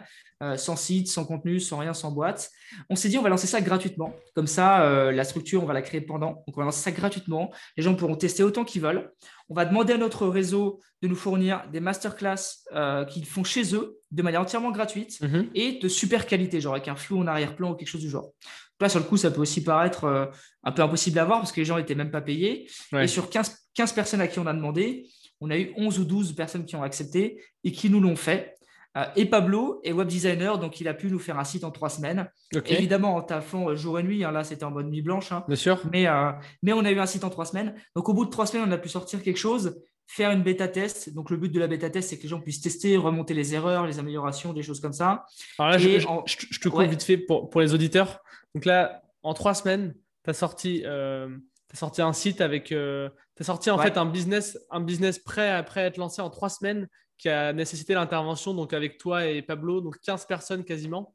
sans 0.55 0.75
site, 0.75 1.07
sans 1.07 1.25
contenu, 1.25 1.59
sans 1.59 1.77
rien, 1.77 1.93
sans 1.93 2.11
boîte? 2.11 2.49
On 2.89 2.95
s'est 2.95 3.09
dit, 3.09 3.17
on 3.17 3.21
va 3.21 3.29
lancer 3.29 3.47
ça 3.47 3.61
gratuitement. 3.61 4.13
Comme 4.35 4.47
ça, 4.47 5.11
la 5.11 5.23
structure, 5.23 5.63
on 5.63 5.65
va 5.65 5.73
la 5.73 5.81
créer 5.81 6.01
pendant. 6.01 6.43
Donc, 6.47 6.57
on 6.57 6.61
va 6.61 6.65
lancer 6.65 6.81
ça 6.81 6.91
gratuitement. 6.91 7.51
Les 7.75 7.83
gens 7.83 7.95
pourront 7.95 8.15
tester 8.15 8.43
autant 8.43 8.63
qu'ils 8.63 8.81
veulent. 8.81 9.11
On 9.49 9.55
va 9.55 9.65
demander 9.65 9.93
à 9.93 9.97
notre 9.97 10.27
réseau 10.27 10.81
de 11.01 11.07
nous 11.07 11.15
fournir 11.15 11.63
des 11.71 11.79
masterclass 11.79 12.63
euh, 12.73 13.05
qu'ils 13.05 13.25
font 13.25 13.43
chez 13.43 13.75
eux 13.75 13.99
de 14.11 14.23
manière 14.23 14.41
entièrement 14.41 14.71
gratuite 14.71 15.21
mhm. 15.21 15.49
et 15.53 15.79
de 15.79 15.87
super 15.87 16.25
qualité, 16.25 16.59
genre 16.59 16.73
avec 16.73 16.87
un 16.87 16.95
flou 16.95 17.19
en 17.19 17.27
arrière-plan 17.27 17.71
ou 17.71 17.75
quelque 17.75 17.87
chose 17.87 18.01
du 18.01 18.09
genre. 18.09 18.31
Là, 18.79 18.89
sur 18.89 18.99
le 18.99 19.05
coup, 19.05 19.17
ça 19.17 19.31
peut 19.31 19.41
aussi 19.41 19.63
paraître 19.63 20.03
euh, 20.05 20.25
un 20.63 20.71
peu 20.71 20.81
impossible 20.81 21.17
à 21.19 21.25
voir 21.25 21.39
parce 21.39 21.51
que 21.51 21.59
les 21.59 21.65
gens 21.65 21.77
n'étaient 21.77 21.95
même 21.95 22.11
pas 22.11 22.21
payés. 22.21 22.69
Et 22.93 23.07
sur 23.07 23.29
15, 23.29 23.69
15 23.73 23.93
personnes 23.93 24.21
à 24.21 24.27
qui 24.27 24.39
on 24.39 24.45
a 24.47 24.53
demandé, 24.53 25.07
on 25.41 25.49
a 25.49 25.57
eu 25.57 25.73
11 25.77 25.99
ou 25.99 26.05
12 26.05 26.33
personnes 26.33 26.65
qui 26.65 26.75
ont 26.75 26.83
accepté 26.83 27.41
et 27.63 27.71
qui 27.71 27.89
nous 27.89 27.99
l'ont 27.99 28.15
fait. 28.15 28.55
Euh, 28.97 29.05
et 29.15 29.25
Pablo 29.25 29.79
est 29.83 29.91
web 29.91 30.07
designer, 30.07 30.57
donc 30.57 30.81
il 30.81 30.87
a 30.87 30.93
pu 30.93 31.07
nous 31.07 31.19
faire 31.19 31.37
un 31.37 31.43
site 31.43 31.63
en 31.63 31.71
trois 31.71 31.89
semaines. 31.89 32.29
Évidemment, 32.65 33.15
en 33.15 33.21
taffant 33.21 33.69
euh, 33.69 33.75
jour 33.75 33.99
et 33.99 34.03
nuit, 34.03 34.23
hein, 34.23 34.31
là 34.31 34.43
c'était 34.43 34.63
en 34.63 34.71
mode 34.71 34.87
nuit 34.87 35.01
blanche. 35.01 35.31
Hein. 35.31 35.43
Bien 35.47 35.55
sûr. 35.55 35.81
Mais, 35.91 36.07
euh, 36.07 36.31
mais 36.63 36.73
on 36.73 36.83
a 36.83 36.91
eu 36.91 36.99
un 36.99 37.05
site 37.05 37.23
en 37.23 37.29
trois 37.29 37.45
semaines. 37.45 37.75
Donc 37.95 38.09
au 38.09 38.13
bout 38.13 38.25
de 38.25 38.31
trois 38.31 38.47
semaines, 38.47 38.67
on 38.67 38.71
a 38.71 38.77
pu 38.77 38.89
sortir 38.89 39.21
quelque 39.21 39.37
chose 39.37 39.79
faire 40.07 40.31
une 40.31 40.41
bêta 40.41 40.67
test. 40.67 41.13
Donc, 41.13 41.29
le 41.29 41.37
but 41.37 41.51
de 41.51 41.59
la 41.59 41.67
bêta 41.67 41.89
test, 41.89 42.09
c'est 42.09 42.17
que 42.17 42.23
les 42.23 42.29
gens 42.29 42.39
puissent 42.39 42.61
tester, 42.61 42.97
remonter 42.97 43.33
les 43.33 43.53
erreurs, 43.53 43.85
les 43.85 43.99
améliorations, 43.99 44.53
des 44.53 44.63
choses 44.63 44.79
comme 44.79 44.93
ça. 44.93 45.25
Alors 45.59 45.71
là, 45.71 45.77
je, 45.77 46.59
te 46.59 46.69
coupe 46.69 46.81
vite 46.83 47.03
fait 47.03 47.17
pour, 47.17 47.49
pour, 47.49 47.61
les 47.61 47.73
auditeurs. 47.73 48.21
Donc 48.55 48.65
là, 48.65 49.01
en 49.21 49.33
trois 49.33 49.53
semaines, 49.53 49.93
tu 50.23 50.29
as 50.29 50.33
sorti, 50.33 50.83
euh, 50.85 51.27
sorti 51.75 52.01
un 52.01 52.13
site 52.13 52.41
avec. 52.41 52.71
Euh, 52.71 53.09
tu 53.35 53.43
as 53.43 53.45
sorti 53.45 53.69
en 53.69 53.77
fait 53.77 53.97
un 53.97 54.05
business, 54.05 54.57
un 54.71 54.79
business 54.79 55.19
prêt 55.19 55.49
après 55.49 55.81
être 55.81 55.97
lancé 55.97 56.21
en 56.21 56.29
trois 56.29 56.49
semaines 56.49 56.87
qui 57.17 57.29
a 57.29 57.51
nécessité 57.51 57.93
l'intervention 57.93 58.53
donc 58.53 58.73
avec 58.73 58.97
toi 58.97 59.25
et 59.25 59.41
Pablo, 59.41 59.81
donc 59.81 59.99
15 59.99 60.25
personnes 60.25 60.63
quasiment. 60.63 61.13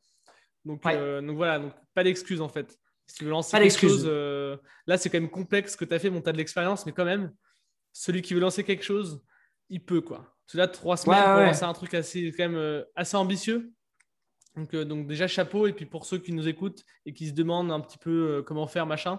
Donc, 0.65 0.85
euh, 0.87 1.21
donc 1.21 1.37
voilà, 1.37 1.59
donc 1.59 1.73
pas 1.95 2.05
d'excuses 2.05 2.41
en 2.41 2.49
fait. 2.49 2.79
Si 3.07 3.17
tu 3.17 3.25
veux 3.25 3.31
lancer 3.31 3.59
quelque 3.59 3.79
chose, 3.79 4.05
euh, 4.07 4.57
là 4.87 4.99
c'est 4.99 5.11
quand 5.11 5.21
même 5.21 5.31
complexe 5.31 5.73
ce 5.73 5.77
que 5.77 5.85
tu 5.85 5.95
as 5.95 5.99
fait, 5.99 6.11
bon, 6.11 6.21
tu 6.21 6.29
as 6.29 6.33
de 6.33 6.38
l'expérience, 6.38 6.87
mais 6.87 6.93
quand 6.93 7.05
même, 7.05 7.33
celui 7.93 8.23
qui 8.23 8.35
veut 8.35 8.41
lancer 8.41 8.62
quelque 8.62 8.85
chose, 8.85 9.23
il 9.69 9.85
peut 9.85 10.01
quoi. 10.01 10.37
Parce 10.47 10.55
là, 10.55 10.69
trois 10.69 10.97
semaines 10.97 11.23
pour 11.23 11.45
lancer 11.45 11.65
un 11.65 11.73
truc 11.73 11.95
assez, 11.95 12.33
quand 12.37 12.49
même, 12.49 12.85
assez 12.95 13.17
ambitieux. 13.17 13.73
Donc, 14.55 14.77
donc 14.77 15.07
déjà 15.07 15.27
chapeau, 15.27 15.67
et 15.67 15.73
puis 15.73 15.87
pour 15.87 16.05
ceux 16.05 16.19
qui 16.19 16.33
nous 16.33 16.47
écoutent 16.47 16.85
et 17.07 17.15
qui 17.15 17.29
se 17.29 17.33
demandent 17.33 17.73
un 17.73 17.81
petit 17.81 17.99
peu 17.99 18.45
comment 18.47 18.67
faire, 18.67 18.87
machin, 18.87 19.19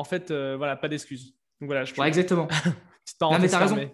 en 0.00 0.04
fait, 0.04 0.32
voilà, 0.32 0.76
pas 0.76 0.88
d'excuses. 0.88 1.34
Donc 1.60 1.68
voilà, 1.68 1.84
je... 1.84 2.00
exactement. 2.02 2.48
non, 3.20 3.38
mais 3.38 3.48
tu 3.48 3.54
as 3.54 3.58
raison. 3.58 3.90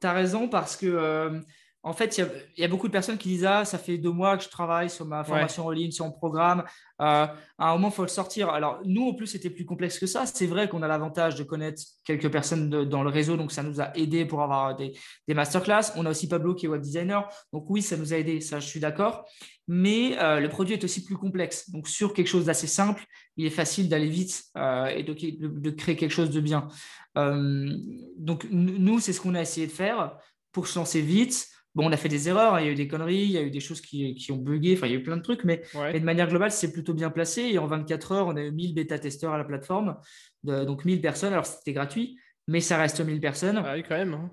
Tu 0.00 0.06
as 0.06 0.12
raison 0.12 0.48
parce 0.48 0.76
que 0.76 1.40
en 1.84 1.92
fait, 1.92 2.16
il 2.16 2.62
y, 2.62 2.64
a 2.64 2.68
beaucoup 2.68 2.86
de 2.86 2.92
personnes 2.92 3.18
qui 3.18 3.28
disent 3.28 3.44
Ah, 3.44 3.64
ça 3.64 3.76
fait 3.76 3.98
deux 3.98 4.12
mois 4.12 4.36
que 4.36 4.44
je 4.44 4.48
travaille 4.48 4.88
sur 4.88 5.04
ma 5.04 5.24
formation 5.24 5.66
en 5.66 5.70
ligne, 5.70 5.90
sur 5.90 6.04
mon 6.04 6.12
programme. 6.12 6.62
Euh, 7.00 7.26
à 7.26 7.36
un 7.58 7.72
moment, 7.72 7.88
il 7.88 7.94
faut 7.94 8.02
le 8.02 8.08
sortir. 8.08 8.50
Alors, 8.50 8.80
nous, 8.84 9.08
en 9.08 9.14
plus, 9.14 9.26
c'était 9.26 9.50
plus 9.50 9.64
complexe 9.64 9.98
que 9.98 10.06
ça. 10.06 10.24
C'est 10.24 10.46
vrai 10.46 10.68
qu'on 10.68 10.82
a 10.82 10.86
l'avantage 10.86 11.34
de 11.34 11.42
connaître 11.42 11.82
quelques 12.04 12.30
personnes 12.30 12.70
dans 12.84 13.02
le 13.02 13.10
réseau, 13.10 13.36
donc 13.36 13.50
ça 13.50 13.64
nous 13.64 13.80
a 13.80 13.90
aidé 13.96 14.24
pour 14.24 14.42
avoir 14.42 14.76
des, 14.76 14.92
masterclass. 15.26 15.92
On 15.96 16.06
a 16.06 16.10
aussi 16.10 16.28
Pablo 16.28 16.54
qui 16.54 16.66
est 16.66 16.68
web 16.68 16.82
designer. 16.82 17.28
Donc, 17.52 17.68
oui, 17.68 17.82
ça 17.82 17.96
nous 17.96 18.12
a 18.14 18.16
aidé, 18.16 18.40
ça, 18.40 18.60
je 18.60 18.66
suis 18.68 18.78
d'accord. 18.78 19.28
Mais 19.66 20.16
euh, 20.20 20.38
le 20.38 20.48
produit 20.48 20.74
est 20.74 20.84
aussi 20.84 21.04
plus 21.04 21.16
complexe. 21.16 21.68
Donc, 21.70 21.88
sur 21.88 22.14
quelque 22.14 22.28
chose 22.28 22.44
d'assez 22.44 22.68
simple, 22.68 23.04
il 23.36 23.44
est 23.44 23.50
facile 23.50 23.88
d'aller 23.88 24.08
vite 24.08 24.44
euh, 24.56 24.86
et 24.86 25.02
de, 25.02 25.14
de, 25.14 25.70
créer 25.70 25.96
quelque 25.96 26.12
chose 26.12 26.30
de 26.30 26.40
bien. 26.40 26.68
donc, 27.16 28.46
nous, 28.52 29.00
c'est 29.00 29.12
ce 29.12 29.20
qu'on 29.20 29.34
a 29.34 29.42
essayé 29.42 29.66
de 29.66 29.72
faire 29.72 30.16
pour 30.52 30.68
se 30.68 30.78
lancer 30.78 31.00
vite. 31.00 31.48
Bon, 31.74 31.88
on 31.88 31.92
a 31.92 31.96
fait 31.96 32.08
des 32.08 32.28
erreurs, 32.28 32.54
hein. 32.54 32.60
il 32.60 32.66
y 32.66 32.68
a 32.68 32.72
eu 32.72 32.74
des 32.74 32.86
conneries, 32.86 33.24
il 33.24 33.30
y 33.30 33.38
a 33.38 33.42
eu 33.42 33.50
des 33.50 33.60
choses 33.60 33.80
qui, 33.80 34.26
ont 34.30 34.36
bugué, 34.36 34.74
enfin, 34.76 34.86
il 34.86 34.92
y 34.92 34.96
a 34.96 34.98
eu 34.98 35.02
plein 35.02 35.16
de 35.16 35.22
trucs, 35.22 35.44
mais, 35.44 35.62
de 35.74 35.98
manière 36.00 36.28
globale, 36.28 36.52
c'est 36.52 36.72
plutôt 36.72 36.92
bien 36.92 37.10
placé. 37.10 37.42
Et 37.42 37.58
en 37.58 37.66
24 37.66 38.12
heures, 38.12 38.26
on 38.26 38.36
a 38.36 38.42
eu 38.42 38.52
1000 38.52 38.74
bêta-testeurs 38.74 39.32
à 39.32 39.38
la 39.38 39.44
plateforme, 39.44 39.96
donc 40.44 40.84
1000 40.84 41.00
personnes. 41.00 41.32
Alors, 41.32 41.46
c'était 41.46 41.72
gratuit, 41.72 42.18
mais 42.46 42.60
ça 42.60 42.76
reste 42.76 43.00
1000 43.00 43.20
personnes. 43.20 43.62
Ah 43.64 43.74
oui, 43.74 43.82
quand 43.88 43.96
même. 43.96 44.14
Hein. 44.14 44.30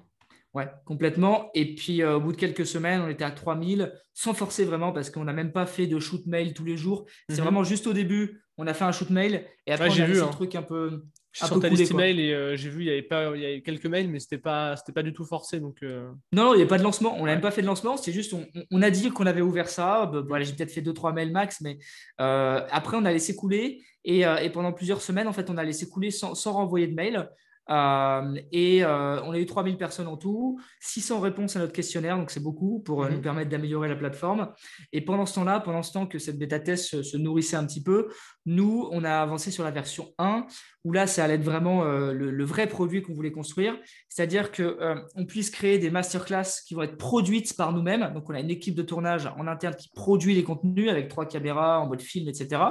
Ouais, 0.54 0.68
complètement. 0.86 1.52
Et 1.54 1.76
puis, 1.76 2.02
euh, 2.02 2.16
au 2.16 2.20
bout 2.20 2.32
de 2.32 2.38
quelques 2.38 2.66
semaines, 2.66 3.02
on 3.02 3.08
était 3.08 3.24
à 3.24 3.32
3000, 3.32 3.94
sans 4.14 4.34
forcer 4.34 4.66
vraiment, 4.66 4.92
parce 4.92 5.12
qu'on 5.12 5.24
n'a 5.24 5.34
même 5.34 5.52
pas 5.52 5.68
fait 5.68 5.86
de 5.86 6.00
shoot 6.00 6.26
mail 6.26 6.54
tous 6.54 6.66
les 6.66 6.76
jours. 6.76 7.06
C'est 7.30 7.38
mhm. 7.38 7.44
vraiment 7.44 7.64
juste 7.64 7.86
au 7.86 7.94
début, 7.94 8.42
on 8.58 8.66
a 8.66 8.74
fait 8.74 8.86
un 8.86 8.92
shoot 8.92 9.12
mail, 9.12 9.46
et 9.68 9.72
après, 9.72 9.90
on 9.90 10.02
a 10.02 10.06
vu, 10.06 10.20
un 10.20 10.26
hein. 10.26 10.30
truc 10.32 10.56
un 10.56 10.64
peu, 10.64 11.06
je 11.40 11.46
suis 11.46 11.54
sur 11.54 11.62
ta 11.62 11.70
liste 11.70 11.92
email 11.92 12.20
et 12.20 12.34
euh, 12.34 12.56
j'ai 12.56 12.70
vu, 12.70 12.82
il 12.82 12.88
y 12.88 12.90
avait 12.90 13.02
pas, 13.02 13.36
il 13.36 13.42
y 13.42 13.46
avait 13.46 13.62
quelques 13.62 13.86
mails, 13.86 14.10
mais 14.10 14.20
c'était 14.20 14.38
pas, 14.38 14.76
c'était 14.76 14.92
pas 14.92 15.04
du 15.04 15.14
tout 15.14 15.26
forcé. 15.26 15.60
Donc, 15.60 15.78
euh. 15.84 16.12
Non, 16.34 16.54
il 16.54 16.58
n'y 16.58 16.64
a 16.64 16.66
pas 16.66 16.78
de 16.78 16.84
lancement. 16.84 17.16
On 17.18 17.26
n'a 17.26 17.32
même 17.32 17.42
pas 17.42 17.52
fait 17.52 17.62
de 17.62 17.68
lancement. 17.68 17.98
C'est 17.98 18.12
juste, 18.12 18.34
on, 18.72 18.82
a 18.82 18.90
dit 18.90 19.10
qu'on 19.10 19.26
avait 19.26 19.42
ouvert 19.42 19.70
ça. 19.70 20.06
Bah, 20.06 20.22
voilà, 20.28 20.44
j'ai 20.44 20.54
peut-être 20.54 20.72
fait 20.72 20.82
deux, 20.82 20.94
trois 20.94 21.14
mails 21.14 21.32
max, 21.32 21.62
mais 21.62 21.80
euh, 22.20 22.62
après, 22.72 22.98
on 22.98 23.06
a 23.06 23.12
laissé 23.12 23.36
couler. 23.36 23.82
Et, 24.06 24.22
et, 24.22 24.50
pendant 24.50 24.72
plusieurs 24.74 25.02
semaines, 25.02 25.28
en 25.28 25.34
fait, 25.34 25.50
on 25.50 25.58
a 25.58 25.64
laissé 25.64 25.88
couler 25.88 26.12
sans, 26.12 26.34
sans 26.34 26.54
renvoyer 26.54 26.88
de 26.88 26.96
mail. 26.96 27.30
Euh, 27.70 28.36
et 28.52 28.84
euh, 28.84 29.22
on 29.24 29.32
a 29.32 29.40
eu 29.40 29.46
3000 29.46 29.78
personnes 29.78 30.08
en 30.08 30.18
tout, 30.18 30.60
600 30.80 31.20
réponses 31.20 31.56
à 31.56 31.60
notre 31.60 31.74
questionnaire, 31.74 32.18
donc 32.18 32.32
c'est 32.32 32.40
beaucoup 32.40 32.80
pour 32.80 33.04
euh, 33.04 33.10
nous 33.10 33.18
mhm. 33.18 33.22
permettre 33.22 33.50
d'améliorer 33.50 33.88
la 33.88 33.96
plateforme. 33.96 34.52
Et 34.92 35.02
pendant 35.02 35.26
ce 35.26 35.36
temps-là, 35.36 35.60
pendant 35.60 35.84
ce 35.84 35.94
temps 35.94 36.08
que 36.08 36.18
cette 36.18 36.40
bêta 36.40 36.60
test 36.60 37.02
se, 37.04 37.18
nourrissait 37.18 37.58
un 37.58 37.66
petit 37.66 37.84
peu, 37.84 38.08
nous, 38.46 38.90
on 38.92 39.04
a 39.04 39.12
avancé 39.12 39.52
sur 39.52 39.64
la 39.64 39.72
version 39.72 40.14
1, 40.18 40.48
où 40.86 40.94
là, 40.94 41.06
ça 41.06 41.24
allait 41.24 41.36
être 41.36 41.44
vraiment 41.44 41.84
le, 41.84 42.44
vrai 42.46 42.68
produit 42.68 43.04
qu'on 43.04 43.14
voulait 43.14 43.32
construire, 43.32 43.78
c'est-à-dire 44.08 44.52
qu'on 44.52 45.26
puisse 45.28 45.50
créer 45.50 45.78
des 45.78 45.92
masterclass 45.92 46.64
qui 46.66 46.74
vont 46.74 46.82
être 46.82 46.98
produites 46.98 47.56
par 47.56 47.74
nous-mêmes. 47.74 48.12
Donc, 48.14 48.30
on 48.30 48.34
a 48.34 48.40
une 48.40 48.50
équipe 48.50 48.76
de 48.76 48.82
tournage 48.82 49.30
en 49.38 49.46
interne 49.46 49.76
qui 49.76 49.90
produit 49.94 50.34
les 50.34 50.44
contenus 50.44 50.90
avec 50.90 51.10
trois 51.10 51.26
caméras 51.28 51.82
en 51.82 51.88
mode 51.88 52.02
film, 52.02 52.28
etc. 52.30 52.62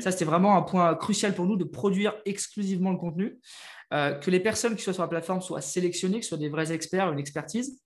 Ça, 0.00 0.12
c'était 0.12 0.24
vraiment 0.24 0.56
un 0.56 0.62
point 0.62 0.94
crucial 0.94 1.34
pour 1.34 1.46
nous 1.46 1.56
de 1.56 1.64
produire 1.64 2.14
exclusivement 2.24 2.92
le 2.92 2.98
contenu. 2.98 3.38
Euh, 3.94 4.12
que 4.14 4.30
les 4.30 4.40
personnes 4.40 4.76
qui 4.76 4.82
soient 4.82 4.92
sur 4.92 5.02
la 5.02 5.08
plateforme 5.08 5.40
soient 5.40 5.62
sélectionnées, 5.62 6.18
que 6.18 6.24
ce 6.24 6.30
soient 6.30 6.38
des 6.38 6.50
vrais 6.50 6.72
experts, 6.72 7.10
une 7.10 7.18
expertise, 7.18 7.80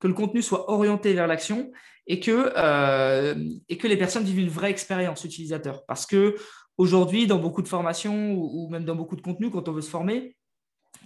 que 0.00 0.08
le 0.08 0.14
contenu 0.14 0.42
soit 0.42 0.70
orienté 0.70 1.14
vers 1.14 1.26
l'action 1.26 1.70
et, 2.06 2.18
que, 2.18 2.52
euh, 2.56 3.34
et 3.68 3.78
que 3.78 3.86
les 3.86 3.96
personnes 3.96 4.24
vivent 4.24 4.40
une 4.40 4.48
vraie 4.48 4.70
expérience 4.70 5.24
utilisateur. 5.24 5.84
Parce 5.86 6.06
que 6.06 6.34
aujourd'hui, 6.76 7.26
dans 7.26 7.38
beaucoup 7.38 7.62
de 7.62 7.68
formations 7.68 8.32
ou, 8.32 8.68
même 8.68 8.84
dans 8.84 8.96
beaucoup 8.96 9.16
de 9.16 9.22
contenus, 9.22 9.50
quand 9.52 9.68
on 9.68 9.72
veut 9.72 9.82
se 9.82 9.90
former, 9.90 10.36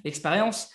l'expérience, 0.04 0.70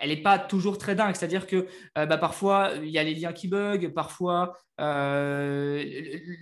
elle 0.00 0.10
n'est 0.10 0.22
pas 0.22 0.38
toujours 0.38 0.78
très 0.78 0.94
dingue. 0.94 1.14
C'est-à-dire 1.14 1.46
que 1.46 1.66
euh, 1.96 2.06
bah, 2.06 2.18
parfois, 2.18 2.72
il 2.82 2.90
y 2.90 2.98
a 2.98 3.02
les 3.02 3.14
liens 3.14 3.32
qui 3.32 3.48
bug, 3.48 3.92
parfois, 3.92 4.56
euh, 4.80 5.82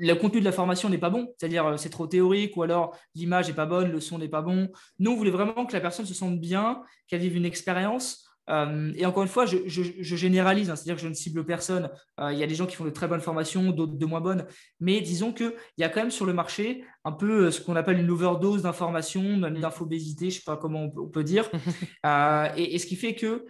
le 0.01 0.15
contenu 0.15 0.41
de 0.41 0.45
la 0.45 0.53
formation 0.53 0.89
n'est 0.89 0.99
pas 0.99 1.11
bon. 1.11 1.33
C'est-à-dire, 1.39 1.67
euh, 1.67 1.77
c'est 1.77 1.91
trop 1.91 2.07
théorique, 2.07 2.57
ou 2.57 2.63
alors 2.63 2.97
l'image 3.15 3.49
n'est 3.49 3.55
pas 3.55 3.67
bonne, 3.67 3.91
le 3.91 4.01
son 4.01 4.19
n'est 4.19 4.29
pas 4.29 4.43
bon. 4.43 4.71
Nous, 4.99 5.11
on 5.11 5.17
voulait 5.17 5.31
vraiment 5.31 5.67
que 5.67 5.73
la 5.73 5.81
personne 5.81 6.07
se 6.07 6.15
sente 6.15 6.39
bien, 6.41 6.83
qu'elle 7.09 7.21
vive 7.21 7.37
une 7.37 7.47
expérience 7.47 8.26
euh, 8.49 8.93
et 8.97 9.07
encore 9.07 9.23
une 9.23 9.29
fois, 9.29 9.47
je, 9.47 9.59
généralise, 9.69 10.71
hein, 10.71 10.77
c'est-à-dire 10.77 10.97
que 10.97 11.03
je 11.03 11.09
ne 11.09 11.15
cible 11.15 11.45
personne. 11.45 11.91
Euh, 12.21 12.33
il 12.33 12.39
y 12.39 12.43
a 12.43 12.47
des 12.47 12.55
gens 12.55 12.67
qui 12.67 12.77
font 12.77 12.85
de 12.85 12.91
très 12.91 13.09
bonnes 13.09 13.21
formations, 13.21 13.71
d'autres 13.71 13.95
de 13.95 14.07
moins 14.07 14.21
bonnes. 14.21 14.47
Mais 14.81 15.01
disons 15.01 15.33
qu'il 15.33 15.55
y 15.79 15.85
a 15.85 15.89
quand 15.89 16.01
même 16.01 16.11
sur 16.11 16.27
le 16.27 16.33
marché 16.33 16.85
un 17.05 17.13
peu 17.13 17.47
euh, 17.47 17.51
ce 17.51 17.61
qu'on 17.61 17.77
appelle 17.77 17.99
une 17.99 18.11
overdose 18.11 18.63
d'informations, 18.63 19.37
même 19.37 19.59
d'infobésité, 19.61 20.31
je 20.31 20.37
ne 20.37 20.41
sais 20.41 20.45
pas 20.45 20.57
comment 20.57 20.91
on 20.97 21.09
peut, 21.09 21.25
dire. 21.25 21.51
et, 22.57 22.79
ce 22.79 22.87
qui 22.87 22.97
fait 22.97 23.15
qu'il 23.15 23.41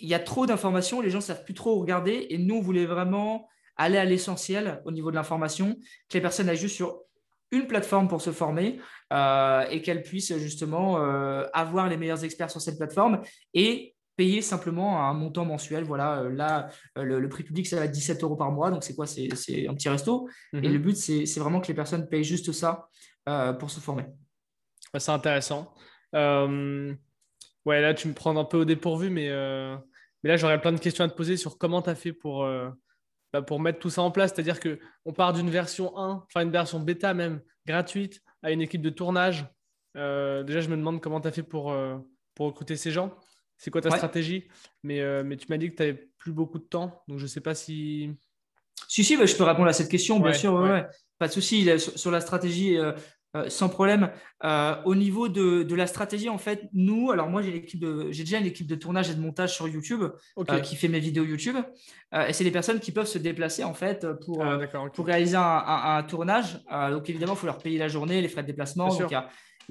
y 0.00 0.14
a 0.14 0.18
trop 0.18 0.46
d'informations, 0.46 1.00
les 1.00 1.10
gens 1.10 1.18
ne 1.18 1.24
savent 1.24 1.44
plus 1.44 1.54
trop 1.54 1.80
regarder. 1.80 2.26
Et 2.30 2.38
nous, 2.38 2.56
on 2.56 2.60
voulait 2.60 2.86
vraiment 2.86 3.48
aller 3.76 3.98
à 3.98 4.04
l'essentiel 4.04 4.80
au 4.84 4.92
niveau 4.92 5.10
de 5.10 5.16
l'information, 5.16 5.76
que 6.08 6.14
les 6.14 6.20
personnes 6.20 6.48
aillent 6.48 6.56
juste 6.56 6.76
sur 6.76 7.02
une 7.52 7.66
plateforme 7.66 8.08
pour 8.08 8.22
se 8.22 8.32
former 8.32 8.80
et 9.12 9.82
qu'elles 9.82 10.02
puissent 10.02 10.36
justement 10.38 10.96
avoir 11.52 11.88
les 11.88 11.96
meilleurs 11.96 12.24
experts 12.24 12.50
sur 12.50 12.60
cette 12.60 12.78
plateforme 12.78 13.20
et 13.54 13.95
payer 14.16 14.40
simplement 14.42 15.06
un 15.06 15.12
montant 15.12 15.44
mensuel. 15.44 15.84
Voilà, 15.84 16.20
euh, 16.20 16.30
là, 16.30 16.70
euh, 16.98 17.04
le, 17.04 17.28
prix 17.28 17.44
public, 17.44 17.66
ça 17.66 17.76
va 17.76 17.84
être 17.84 17.92
17 17.92 18.22
euros 18.22 18.36
par 18.36 18.50
mois. 18.50 18.70
Donc, 18.70 18.82
c'est 18.82 18.94
quoi? 18.94 19.06
C'est 19.06 19.28
un 19.68 19.74
petit 19.74 19.88
resto. 19.88 20.28
Et 20.52 20.56
mhm. 20.56 20.72
le 20.72 20.78
but, 20.78 20.96
c'est 20.96 21.38
vraiment 21.38 21.60
que 21.60 21.68
les 21.68 21.74
personnes 21.74 22.08
payent 22.08 22.24
juste 22.24 22.52
ça 22.52 22.88
euh, 23.28 23.52
pour 23.52 23.70
se 23.70 23.78
former. 23.78 24.04
C'est 24.96 25.12
intéressant. 25.12 25.74
ouais, 26.14 27.80
là, 27.80 27.94
tu 27.94 28.08
me 28.08 28.14
prends 28.14 28.36
un 28.36 28.44
peu 28.44 28.58
au 28.58 28.64
dépourvu, 28.64 29.10
mais, 29.10 29.28
mais 30.22 30.30
là, 30.30 30.36
j'aurais 30.36 30.60
plein 30.60 30.72
de 30.72 30.80
questions 30.80 31.04
à 31.04 31.08
te 31.08 31.14
poser 31.14 31.36
sur 31.36 31.58
comment 31.58 31.82
tu 31.82 31.90
as 31.90 31.94
fait 31.94 32.12
pour, 32.12 32.48
bah, 33.32 33.42
pour 33.42 33.60
mettre 33.60 33.78
tout 33.78 33.90
ça 33.90 34.00
en 34.00 34.10
place. 34.10 34.32
C'est-à-dire 34.34 34.58
qu'on 34.60 35.12
part 35.12 35.34
d'une 35.34 35.50
version 35.50 35.96
1, 35.98 36.24
enfin 36.26 36.40
une 36.42 36.50
version 36.50 36.80
bêta 36.80 37.12
même, 37.12 37.42
gratuite, 37.66 38.22
à 38.42 38.52
une 38.52 38.62
équipe 38.62 38.80
de 38.80 38.90
tournage. 38.90 39.46
déjà, 39.94 40.60
je 40.60 40.68
me 40.70 40.76
demande 40.76 41.02
comment 41.02 41.20
tu 41.20 41.28
as 41.28 41.32
fait 41.32 41.42
pour, 41.42 41.76
pour 42.34 42.46
recruter 42.46 42.76
ces 42.76 42.92
gens. 42.92 43.12
C'est 43.58 43.70
quoi 43.70 43.80
ta 43.80 43.90
stratégie? 43.90 44.48
Mais, 44.82 45.00
euh, 45.00 45.22
mais 45.24 45.36
tu 45.36 45.46
m'as 45.48 45.56
dit 45.56 45.70
que 45.70 45.76
tu 45.76 45.82
n'avais 45.82 46.08
plus 46.18 46.32
beaucoup 46.32 46.58
de 46.58 46.64
temps, 46.64 47.02
donc 47.08 47.18
je 47.18 47.24
ne 47.24 47.28
sais 47.28 47.40
pas 47.40 47.54
si. 47.54 48.10
Si, 48.88 49.02
si, 49.02 49.16
bah, 49.16 49.26
je 49.26 49.34
peux 49.34 49.44
répondre 49.44 49.68
à 49.68 49.72
cette 49.72 49.90
question, 49.90 50.20
bien 50.20 50.32
sûr. 50.32 50.52
Pas 51.18 51.28
de 51.28 51.32
souci. 51.32 51.66
Sur 51.78 52.10
la 52.10 52.20
stratégie, 52.20 52.76
euh, 52.76 52.92
euh, 53.34 53.48
sans 53.48 53.70
problème. 53.70 54.10
au 54.84 54.94
niveau 54.94 55.28
de, 55.28 55.62
de, 55.62 55.74
la 55.74 55.86
stratégie, 55.86 56.28
en 56.28 56.36
fait, 56.36 56.68
nous, 56.74 57.10
alors 57.10 57.30
moi, 57.30 57.40
j'ai 57.40 57.64
déjà 58.10 58.38
une 58.38 58.46
équipe 58.46 58.66
de 58.66 58.74
tournage 58.74 59.08
et 59.08 59.14
de 59.14 59.20
montage 59.20 59.54
sur 59.54 59.66
YouTube 59.66 60.04
qui 60.62 60.76
fait 60.76 60.88
mes 60.88 61.00
vidéos 61.00 61.24
YouTube. 61.24 61.56
et 62.28 62.32
c'est 62.34 62.44
des 62.44 62.50
personnes 62.50 62.80
qui 62.80 62.92
peuvent 62.92 63.06
se 63.06 63.18
déplacer, 63.18 63.64
en 63.64 63.74
fait, 63.74 64.06
pour, 64.26 64.44
ah, 64.44 64.58
pour 64.92 65.06
réaliser 65.06 65.36
un, 65.36 65.62
un, 65.66 66.02
tournage. 66.02 66.60
donc, 66.90 67.08
évidemment, 67.08 67.32
il 67.32 67.38
faut 67.38 67.46
leur 67.46 67.58
payer 67.58 67.78
la 67.78 67.88
journée, 67.88 68.20
les 68.20 68.28
frais 68.28 68.42
de 68.42 68.48
déplacement. 68.48 68.88
Donc, 68.88 69.10
il 69.10 69.12
y 69.12 69.16
a 69.16 69.30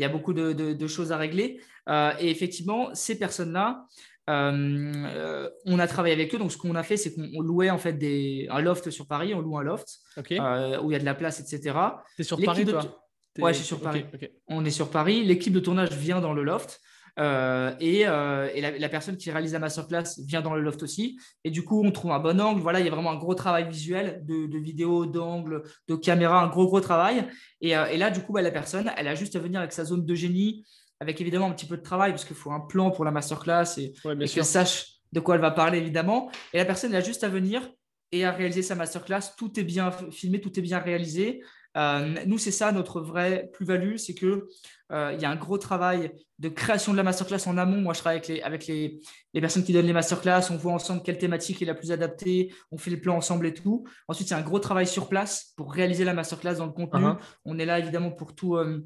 beaucoup 0.10 0.34
de, 0.34 0.88
choses 0.88 1.12
à 1.12 1.18
régler. 1.18 1.60
Euh, 1.90 2.12
et 2.20 2.30
effectivement, 2.30 2.94
ces 2.94 3.18
personnes-là, 3.18 3.86
euh, 4.30 5.50
on 5.66 5.80
a 5.80 5.88
travaillé 5.88 6.14
avec 6.14 6.34
eux. 6.34 6.38
Donc, 6.38 6.52
ce 6.52 6.58
qu'on 6.58 6.76
a 6.76 6.84
fait, 6.84 6.98
c'est 6.98 7.14
qu'on 7.14 7.42
louait 7.42 7.70
en 7.70 7.78
fait 7.78 7.94
des, 7.94 8.48
un 8.50 8.62
loft 8.62 8.90
sur 8.90 9.08
Paris. 9.08 9.34
On 9.34 9.40
loue 9.40 9.58
un 9.58 9.64
loft 9.64 10.00
euh, 10.32 10.82
où 10.82 10.92
il 10.92 10.94
y 10.94 10.96
a 10.96 11.00
de 11.00 11.06
la 11.06 11.16
place, 11.16 11.40
etc. 11.40 11.78
C'est 12.18 12.24
sur 12.24 12.42
Paris, 12.42 12.66
toi 12.66 13.02
Ouais, 13.38 13.52
je 13.52 13.58
suis 13.58 13.68
sur 13.68 13.82
Paris. 13.82 14.06
On 14.48 14.64
est 14.64 14.72
sur 14.72 14.90
Paris. 14.90 15.24
L'équipe 15.24 15.52
de 15.52 15.60
tournage 15.60 15.92
vient 15.92 16.22
dans 16.22 16.34
le 16.34 16.44
loft. 16.44 16.80
Euh, 17.18 17.74
et, 17.80 18.04
euh, 18.08 18.50
la, 18.78 18.90
personne 18.90 19.18
qui 19.18 19.32
réalise 19.32 19.54
la 19.54 19.60
masterclass 19.60 20.20
vient 20.26 20.42
dans 20.42 20.54
le 20.54 20.62
loft 20.62 20.84
aussi. 20.84 21.18
Et 21.44 21.52
du 21.52 21.64
coup, 21.64 21.84
on 21.86 21.92
trouve 21.92 22.12
un 22.12 22.20
bon 22.20 22.40
angle. 22.42 22.62
Voilà, 22.62 22.80
il 22.80 22.86
y 22.86 22.90
a 22.90 22.92
vraiment 22.92 23.12
un 23.12 23.18
gros 23.18 23.36
travail 23.36 23.70
visuel 23.70 24.22
de, 24.26 24.48
de 24.48 24.58
vidéo, 24.58 25.06
d'angle, 25.06 25.64
de 25.88 25.96
caméra, 25.96 26.42
un 26.42 26.48
gros, 26.48 26.68
gros 26.68 26.82
travail. 26.82 27.28
Et, 27.62 27.76
euh, 27.76 27.96
là, 27.98 28.12
du 28.12 28.22
coup, 28.22 28.34
bah, 28.34 28.42
la 28.42 28.52
personne, 28.52 28.92
elle 28.98 29.08
a 29.08 29.16
juste 29.16 29.36
à 29.36 29.40
venir 29.40 29.60
avec 29.60 29.72
sa 29.72 29.86
zone 29.86 30.06
de 30.06 30.16
génie 30.16 30.66
avec 31.00 31.20
évidemment 31.20 31.48
un 31.48 31.52
petit 31.52 31.66
peu 31.66 31.78
de 31.78 31.82
travail 31.82 32.12
parce 32.12 32.26
qu'il 32.26 32.36
faut 32.36 32.52
un 32.52 32.62
plan 32.62 32.92
pour 32.92 33.04
la 33.04 33.12
masterclass 33.12 33.78
et, 33.78 33.94
qu'elle 34.28 34.46
sache 34.46 34.94
de 35.12 35.20
quoi 35.20 35.36
elle 35.36 35.42
va 35.42 35.52
parler, 35.52 35.78
évidemment. 35.78 36.32
Et 36.54 36.58
la 36.58 36.66
personne, 36.66 36.92
elle 36.92 37.02
a 37.02 37.06
juste 37.06 37.24
à 37.24 37.30
venir 37.30 37.70
et 38.12 38.26
à 38.26 38.32
réaliser 38.32 38.62
sa 38.62 38.76
masterclass. 38.76 39.36
Tout 39.38 39.60
est 39.60 39.64
bien 39.64 39.92
filmé, 40.12 40.40
tout 40.40 40.58
est 40.58 40.62
bien 40.62 40.80
réalisé. 40.80 41.42
Euh, 41.76 42.16
nous, 42.26 42.38
c'est 42.38 42.52
ça 42.52 42.72
notre 42.72 43.02
vraie 43.02 43.50
plus-value, 43.54 43.98
c'est 43.98 44.14
que 44.14 44.48
euh, 44.92 45.12
il 45.14 45.22
y 45.22 45.26
a 45.26 45.30
un 45.30 45.36
gros 45.36 45.58
travail 45.58 46.12
de 46.40 46.50
création 46.50 46.92
de 46.92 46.98
la 46.98 47.04
masterclass 47.04 47.48
en 47.48 47.58
amont. 47.58 47.82
Moi, 47.82 47.94
je 47.94 48.00
travaille 48.00 48.18
avec 48.18 48.28
les, 48.28 48.42
avec 48.42 48.68
les, 48.68 49.00
les, 49.34 49.42
personnes 49.42 49.64
qui 49.64 49.74
donnent 49.74 49.86
les 49.86 49.94
masterclass. 49.94 50.52
On 50.52 50.58
voit 50.58 50.74
ensemble 50.74 51.02
quelle 51.02 51.18
thématique 51.18 51.62
est 51.62 51.66
la 51.66 51.76
plus 51.76 51.92
adaptée. 51.92 52.54
On 52.72 52.78
fait 52.78 52.92
les 52.92 52.98
plans 52.98 53.18
ensemble 53.18 53.48
et 53.48 53.54
tout. 53.54 53.86
Ensuite, 54.08 54.30
il 54.30 54.32
y 54.32 54.34
a 54.34 54.38
un 54.38 54.44
gros 54.44 54.60
travail 54.60 54.88
sur 54.88 55.10
place 55.10 55.54
pour 55.58 55.74
réaliser 55.74 56.04
la 56.04 56.14
masterclass 56.14 56.56
dans 56.56 56.66
le 56.66 56.72
contenu. 56.72 57.06
Uh-huh. 57.06 57.18
On 57.46 57.58
est 57.58 57.66
là 57.66 57.80
évidemment 57.80 58.12
pour 58.12 58.36
tout. 58.36 58.56
Euh, 58.56 58.86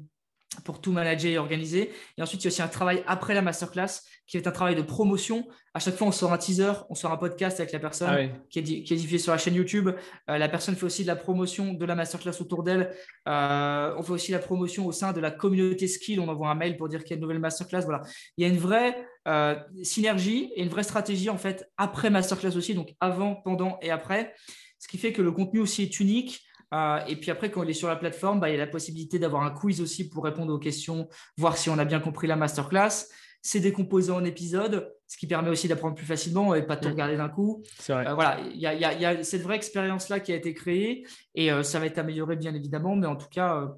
pour 0.64 0.80
tout 0.80 0.90
manager 0.90 1.30
et 1.30 1.38
organiser. 1.38 1.92
Et 2.18 2.22
ensuite, 2.22 2.42
il 2.42 2.46
y 2.46 2.48
a 2.48 2.50
aussi 2.50 2.60
un 2.60 2.68
travail 2.68 3.04
après 3.06 3.34
la 3.34 3.40
masterclass 3.40 4.02
qui 4.30 4.36
est 4.36 4.46
un 4.46 4.52
travail 4.52 4.76
de 4.76 4.82
promotion. 4.82 5.48
À 5.74 5.80
chaque 5.80 5.96
fois, 5.96 6.06
on 6.06 6.12
sort 6.12 6.32
un 6.32 6.38
teaser, 6.38 6.72
on 6.88 6.94
sort 6.94 7.10
un 7.10 7.16
podcast 7.16 7.58
avec 7.58 7.72
la 7.72 7.80
personne 7.80 8.08
ah 8.10 8.38
qui, 8.48 8.60
est, 8.60 8.62
qui, 8.62 8.94
est, 8.94 8.96
diffusé 8.96 9.18
sur 9.18 9.32
la 9.32 9.38
chaîne 9.38 9.54
YouTube. 9.54 9.90
Euh, 10.28 10.38
la 10.38 10.48
personne 10.48 10.76
fait 10.76 10.86
aussi 10.86 11.02
de 11.02 11.08
la 11.08 11.16
promotion 11.16 11.72
de 11.72 11.84
la 11.84 11.96
masterclass 11.96 12.40
autour 12.40 12.62
d'elle. 12.62 12.94
Euh, 13.26 13.92
on 13.98 14.02
fait 14.04 14.12
aussi 14.12 14.30
la 14.30 14.38
promotion 14.38 14.86
au 14.86 14.92
sein 14.92 15.12
de 15.12 15.18
la 15.18 15.32
communauté 15.32 15.88
skill. 15.88 16.20
On 16.20 16.28
envoie 16.28 16.48
un 16.48 16.54
mail 16.54 16.76
pour 16.76 16.88
dire 16.88 17.00
qu'il 17.02 17.10
y 17.10 17.14
a 17.14 17.16
une 17.16 17.22
nouvelle 17.22 17.40
masterclass. 17.40 17.80
Voilà. 17.80 18.02
Il 18.36 18.46
y 18.46 18.48
a 18.48 18.52
une 18.52 18.60
vraie 18.60 19.04
euh, 19.26 19.56
synergie 19.82 20.52
et 20.54 20.62
une 20.62 20.68
vraie 20.68 20.84
stratégie 20.84 21.28
en 21.28 21.38
fait 21.38 21.68
après 21.76 22.08
masterclass 22.08 22.56
aussi, 22.56 22.74
donc 22.74 22.94
avant, 23.00 23.34
pendant 23.34 23.80
et 23.82 23.90
après. 23.90 24.32
Ce 24.78 24.86
qui 24.86 24.96
fait 24.96 25.12
que 25.12 25.22
le 25.22 25.32
contenu 25.32 25.58
aussi 25.58 25.82
est 25.82 25.98
unique. 25.98 26.40
Euh, 26.72 27.00
et 27.08 27.16
puis 27.16 27.32
après, 27.32 27.50
quand 27.50 27.62
il 27.64 27.70
est 27.70 27.74
sur 27.74 27.88
la 27.88 27.96
plateforme, 27.96 28.38
bah, 28.38 28.48
il 28.48 28.52
y 28.52 28.54
a 28.54 28.58
la 28.58 28.66
possibilité 28.66 29.18
d'avoir 29.18 29.42
un 29.42 29.50
quiz 29.50 29.80
aussi 29.80 30.08
pour 30.08 30.22
répondre 30.22 30.54
aux 30.54 30.58
questions, 30.58 31.08
voir 31.36 31.56
si 31.56 31.68
on 31.68 31.78
a 31.78 31.84
bien 31.84 32.00
compris 32.00 32.28
la 32.28 32.36
masterclass. 32.36 33.06
C'est 33.42 33.60
décomposé 33.60 34.12
en 34.12 34.24
épisodes, 34.24 34.94
ce 35.06 35.16
qui 35.16 35.26
permet 35.26 35.48
aussi 35.48 35.66
d'apprendre 35.66 35.94
plus 35.94 36.06
facilement 36.06 36.54
et 36.54 36.62
pas 36.62 36.76
tout 36.76 36.88
mm. 36.88 36.92
regarder 36.92 37.16
d'un 37.16 37.28
coup. 37.28 37.62
Euh, 37.88 38.14
voilà, 38.14 38.38
il 38.40 38.60
y, 38.60 38.66
a 38.66 39.24
cette 39.24 39.42
vraie 39.42 39.56
expérience-là 39.56 40.20
qui 40.20 40.32
a 40.32 40.36
été 40.36 40.52
créée 40.54 41.06
et 41.34 41.50
euh, 41.50 41.62
ça 41.62 41.78
va 41.78 41.86
être 41.86 41.98
amélioré 41.98 42.36
bien 42.36 42.54
évidemment, 42.54 42.96
mais 42.96 43.06
en 43.06 43.16
tout 43.16 43.28
cas, 43.30 43.68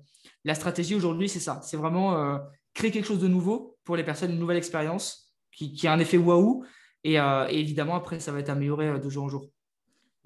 la 0.44 0.54
stratégie 0.54 0.94
aujourd'hui, 0.94 1.28
c'est 1.28 1.40
ça. 1.40 1.60
C'est 1.62 1.76
vraiment 1.76 2.38
créer 2.74 2.90
quelque 2.90 3.06
chose 3.06 3.20
de 3.20 3.28
nouveau 3.28 3.76
pour 3.84 3.96
les 3.96 4.04
personnes, 4.04 4.32
une 4.32 4.38
nouvelle 4.38 4.56
expérience 4.56 5.32
qui, 5.52 5.86
a 5.86 5.92
un 5.92 5.98
effet 5.98 6.16
waouh. 6.16 6.64
Et, 7.04 7.16
évidemment, 7.50 7.94
après, 7.94 8.20
ça 8.20 8.32
va 8.32 8.40
être 8.40 8.50
amélioré 8.50 8.98
de 8.98 9.08
jour 9.08 9.24
en 9.24 9.28
jour. 9.28 9.46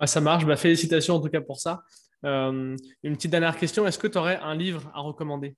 ça 0.04 0.20
marche. 0.20 0.46
Bah, 0.46 0.56
félicitations 0.56 1.16
en 1.16 1.20
tout 1.20 1.28
cas 1.28 1.40
pour 1.40 1.60
ça. 1.60 1.82
Euh, 2.24 2.76
une 3.02 3.16
petite 3.16 3.30
dernière 3.30 3.56
question, 3.56 3.86
est-ce 3.86 3.98
que 3.98 4.06
tu 4.06 4.18
aurais 4.18 4.38
un 4.38 4.54
livre 4.54 4.90
à 4.94 5.00
recommander? 5.00 5.56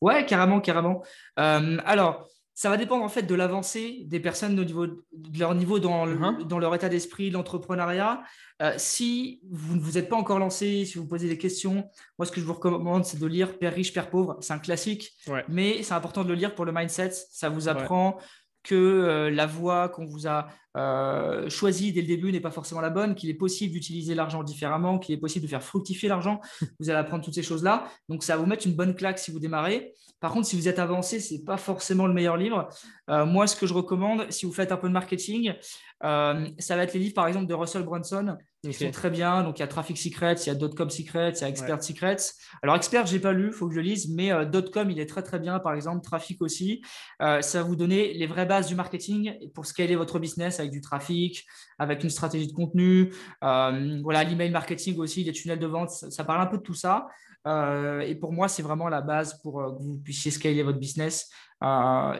Ouais, 0.00 0.26
carrément, 0.26 0.60
carrément. 0.60 1.02
Euh, 1.38 1.78
alors, 1.84 2.28
ça 2.62 2.70
va 2.70 2.76
dépendre 2.76 3.02
en 3.02 3.08
fait 3.08 3.24
de 3.24 3.34
l'avancée 3.34 4.04
des 4.06 4.20
personnes 4.20 4.56
au 4.56 4.62
niveau 4.62 4.86
de 4.86 5.36
leur 5.36 5.52
niveau 5.56 5.80
dans, 5.80 6.06
uh-huh. 6.06 6.46
dans 6.46 6.60
leur 6.60 6.72
état 6.76 6.88
d'esprit, 6.88 7.28
l'entrepreneuriat. 7.28 8.22
Euh, 8.62 8.72
si 8.76 9.40
vous 9.50 9.74
ne 9.74 9.80
vous 9.80 9.98
êtes 9.98 10.08
pas 10.08 10.14
encore 10.14 10.38
lancé, 10.38 10.84
si 10.84 10.96
vous 10.96 11.08
posez 11.08 11.28
des 11.28 11.38
questions, 11.38 11.90
moi 12.20 12.24
ce 12.24 12.30
que 12.30 12.40
je 12.40 12.46
vous 12.46 12.52
recommande 12.52 13.04
c'est 13.04 13.18
de 13.18 13.26
lire 13.26 13.58
Père 13.58 13.74
riche, 13.74 13.92
Père 13.92 14.10
pauvre. 14.10 14.36
C'est 14.42 14.52
un 14.52 14.60
classique, 14.60 15.12
mais 15.48 15.82
c'est 15.82 15.94
important 15.94 16.22
de 16.22 16.28
le 16.28 16.36
lire 16.36 16.54
pour 16.54 16.64
le 16.64 16.70
mindset. 16.70 17.10
Ça 17.32 17.48
vous 17.48 17.66
apprend 17.66 18.16
que 18.62 18.76
euh, 18.76 19.28
la 19.28 19.46
voie 19.46 19.88
qu'on 19.88 20.06
vous 20.06 20.28
a 20.28 20.46
euh, 20.76 21.48
choisie 21.50 21.92
dès 21.92 22.00
le 22.00 22.06
début 22.06 22.32
n'est 22.32 22.40
pas 22.40 22.50
forcément 22.50 22.80
la 22.80 22.90
bonne, 22.90 23.14
qu'il 23.14 23.28
est 23.30 23.34
possible 23.34 23.72
d'utiliser 23.72 24.14
l'argent 24.14 24.42
différemment, 24.42 24.98
qu'il 24.98 25.14
est 25.14 25.18
possible 25.18 25.44
de 25.44 25.50
faire 25.50 25.62
fructifier 25.62 26.08
l'argent. 26.08 26.40
Vous 26.80 26.90
allez 26.90 26.98
apprendre 26.98 27.24
toutes 27.24 27.34
ces 27.34 27.42
choses-là. 27.42 27.84
Donc, 28.08 28.22
ça 28.22 28.36
va 28.36 28.42
vous 28.42 28.48
mettre 28.48 28.66
une 28.66 28.74
bonne 28.74 28.94
claque 28.94 29.18
si 29.18 29.30
vous 29.30 29.38
démarrez. 29.38 29.92
Par 30.20 30.32
contre, 30.32 30.46
si 30.46 30.54
vous 30.54 30.68
êtes 30.68 30.78
avancé, 30.78 31.18
ce 31.18 31.34
n'est 31.34 31.42
pas 31.42 31.56
forcément 31.56 32.06
le 32.06 32.14
meilleur 32.14 32.36
livre. 32.36 32.68
Euh, 33.10 33.26
moi, 33.26 33.48
ce 33.48 33.56
que 33.56 33.66
je 33.66 33.74
recommande, 33.74 34.30
si 34.30 34.46
vous 34.46 34.52
faites 34.52 34.70
un 34.70 34.76
peu 34.76 34.86
de 34.88 34.92
marketing, 34.92 35.52
ça 36.00 36.76
va 36.76 36.82
être 36.82 36.94
les 36.94 37.00
livres, 37.00 37.14
par 37.14 37.28
exemple, 37.28 37.46
de 37.46 37.54
Russell 37.54 37.82
Brunson, 37.84 38.36
qui 38.64 38.72
sont 38.72 38.90
très 38.90 39.10
bien. 39.10 39.42
Donc, 39.44 39.58
il 39.58 39.60
y 39.60 39.64
a 39.64 39.68
Traffic 39.68 39.96
Secrets, 39.96 40.34
il 40.34 40.46
y 40.46 40.50
a 40.50 40.54
Dotcom 40.54 40.90
Secrets, 40.90 41.32
il 41.36 41.40
y 41.42 41.44
a 41.44 41.48
Expert 41.48 41.82
Secrets. 41.82 42.16
Alors, 42.62 42.74
Expert, 42.74 43.06
je 43.06 43.14
n'ai 43.14 43.20
pas 43.20 43.32
lu, 43.32 43.48
il 43.48 43.52
faut 43.52 43.68
que 43.68 43.74
je 43.74 43.78
le 43.78 43.84
lise, 43.84 44.12
mais 44.12 44.46
Dotcom, 44.46 44.90
il 44.90 44.98
est 44.98 45.06
très, 45.06 45.22
très 45.22 45.38
bien, 45.38 45.60
par 45.60 45.74
exemple, 45.74 46.04
Traffic 46.04 46.40
aussi. 46.42 46.82
ça 47.20 47.40
va 47.42 47.62
vous 47.62 47.76
donner 47.76 48.14
les 48.14 48.26
vraies 48.26 48.46
bases 48.46 48.66
du 48.66 48.74
marketing 48.74 49.32
pour 49.54 49.66
scaler 49.66 49.94
votre 49.94 50.18
business 50.18 50.60
avec 50.62 50.72
du 50.72 50.80
trafic, 50.80 51.46
avec 51.78 52.02
une 52.02 52.10
stratégie 52.10 52.46
de 52.46 52.52
contenu. 52.52 53.12
Euh, 53.44 54.00
voilà, 54.02 54.24
l'email 54.24 54.50
marketing 54.50 54.96
aussi, 54.98 55.24
les 55.24 55.32
tunnels 55.32 55.58
de 55.58 55.66
vente, 55.66 55.90
ça, 55.90 56.24
parle 56.24 56.40
un 56.40 56.46
peu 56.46 56.58
de 56.58 56.62
tout 56.62 56.74
ça. 56.74 57.06
Euh, 57.46 58.00
et 58.00 58.14
pour 58.14 58.32
moi, 58.32 58.48
c'est 58.48 58.62
vraiment 58.62 58.88
la 58.88 59.00
base 59.00 59.40
pour 59.42 59.60
euh, 59.60 59.72
que 59.72 59.82
vous 59.82 59.98
puissiez 59.98 60.30
scaler 60.30 60.62
votre 60.62 60.78
business. 60.78 61.30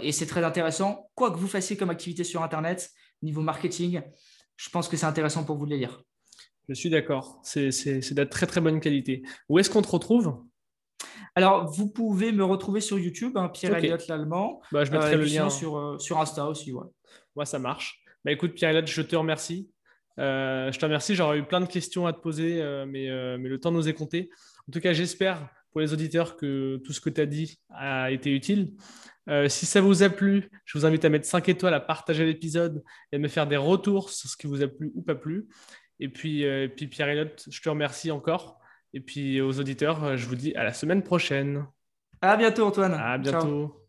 et 0.03 0.12
c'est 0.12 0.26
très 0.26 0.45
intéressant. 0.45 1.09
Quoi 1.14 1.30
que 1.30 1.38
vous 1.38 1.49
fassiez 1.49 1.76
comme 1.76 1.90
activité 1.90 2.24
sur 2.24 2.43
Internet, 2.43 2.90
niveau 3.22 3.40
marketing, 3.40 4.03
je 4.57 4.68
pense 4.70 4.88
que 4.88 4.97
c'est 4.97 5.07
intéressant 5.07 5.45
pour 5.45 5.57
vous 5.57 5.66
de 5.66 5.70
les 5.70 5.78
lire. 5.78 6.03
Je 6.68 6.74
suis 6.74 6.90
d'accord. 6.90 7.40
C'est 7.43 7.70
de 7.70 8.24
très 8.24 8.47
très 8.47 8.61
bonne 8.61 8.80
qualité. 8.80 9.22
Où 9.49 9.59
est-ce 9.59 9.70
qu'on 9.70 9.82
te 9.82 9.88
retrouve? 9.90 10.43
Alors, 11.34 11.66
vous 11.66 11.88
pouvez 11.88 12.30
me 12.30 12.45
retrouver 12.45 12.80
sur 12.80 12.99
YouTube, 12.99 13.36
hein, 13.36 13.49
Pierre 13.49 13.76
Elliott 13.76 14.07
l'Allemand. 14.07 14.61
Bah, 14.70 14.84
je 14.84 14.90
mettrai 14.90 15.16
le 15.16 15.24
lien 15.24 15.49
sur, 15.49 15.97
sur 15.99 16.20
Insta 16.20 16.47
aussi. 16.47 16.72
Ouais. 16.72 16.84
Moi, 17.34 17.47
ça 17.47 17.59
marche. 17.59 18.01
Bah, 18.25 18.33
écoute, 18.33 18.55
Pierre-Elliott, 18.55 18.87
je 18.87 19.03
te 19.03 19.16
remercie. 19.16 19.70
Euh, 20.18 20.70
je 20.70 20.79
te 20.79 20.85
remercie. 20.85 21.14
J'aurais 21.14 21.39
eu 21.39 21.45
plein 21.45 21.61
de 21.61 21.66
questions 21.66 22.07
à 22.07 22.12
te 22.12 22.20
poser, 22.20 22.61
euh, 22.62 22.87
mais, 22.87 23.11
euh, 23.11 23.39
mais, 23.39 23.49
le 23.49 23.59
temps 23.59 23.70
nous 23.70 23.89
est 23.89 23.95
compté. 23.95 24.31
En 24.68 24.73
tout 24.73 24.81
cas, 24.81 24.93
j'espère 24.93 25.49
pour 25.70 25.81
les 25.81 25.93
auditeurs 25.93 26.37
que 26.37 26.81
tout 26.85 26.93
ce 26.93 27.01
que 27.01 27.11
tu 27.11 27.20
as 27.20 27.27
dit 27.27 27.59
a 27.70 28.11
été 28.11 28.31
utile. 28.31 28.75
si 29.49 29.64
ça 29.64 29.81
vous 29.81 30.03
a 30.03 30.11
plu, 30.11 30.51
je 30.66 30.77
vous 30.77 30.85
invite 30.85 31.05
à 31.05 31.09
mettre 31.09 31.27
5 31.27 31.49
étoiles, 31.49 31.73
à 31.73 31.81
partager 31.81 32.27
l'épisode 32.27 32.83
et 33.11 33.16
à 33.16 33.18
me 33.18 33.29
faire 33.29 33.47
des 33.47 33.57
retours 33.57 34.11
sur 34.11 34.29
ce 34.29 34.37
qui 34.37 34.47
vous 34.47 34.62
a 34.62 34.68
plu 34.68 34.93
ou 34.95 35.01
pas 35.01 35.14
plu. 35.14 35.49
Et 35.99 36.09
puis, 36.09 36.45
puis 36.77 36.89
Pierre-Elliott, 36.89 37.47
je 37.51 37.61
te 37.62 37.68
remercie 37.70 38.11
encore. 38.11 38.61
Et 38.93 39.01
puis 39.01 39.41
aux 39.41 39.59
auditeurs, 39.61 40.18
je 40.18 40.27
vous 40.27 40.37
dis 40.37 40.55
à 40.57 40.64
la 40.64 40.75
semaine 40.75 41.03
prochaine. 41.03 41.64
À 42.20 42.37
bientôt, 42.37 42.66
Antoine. 42.66 42.93
À 42.93 43.16
bientôt. 43.16 43.82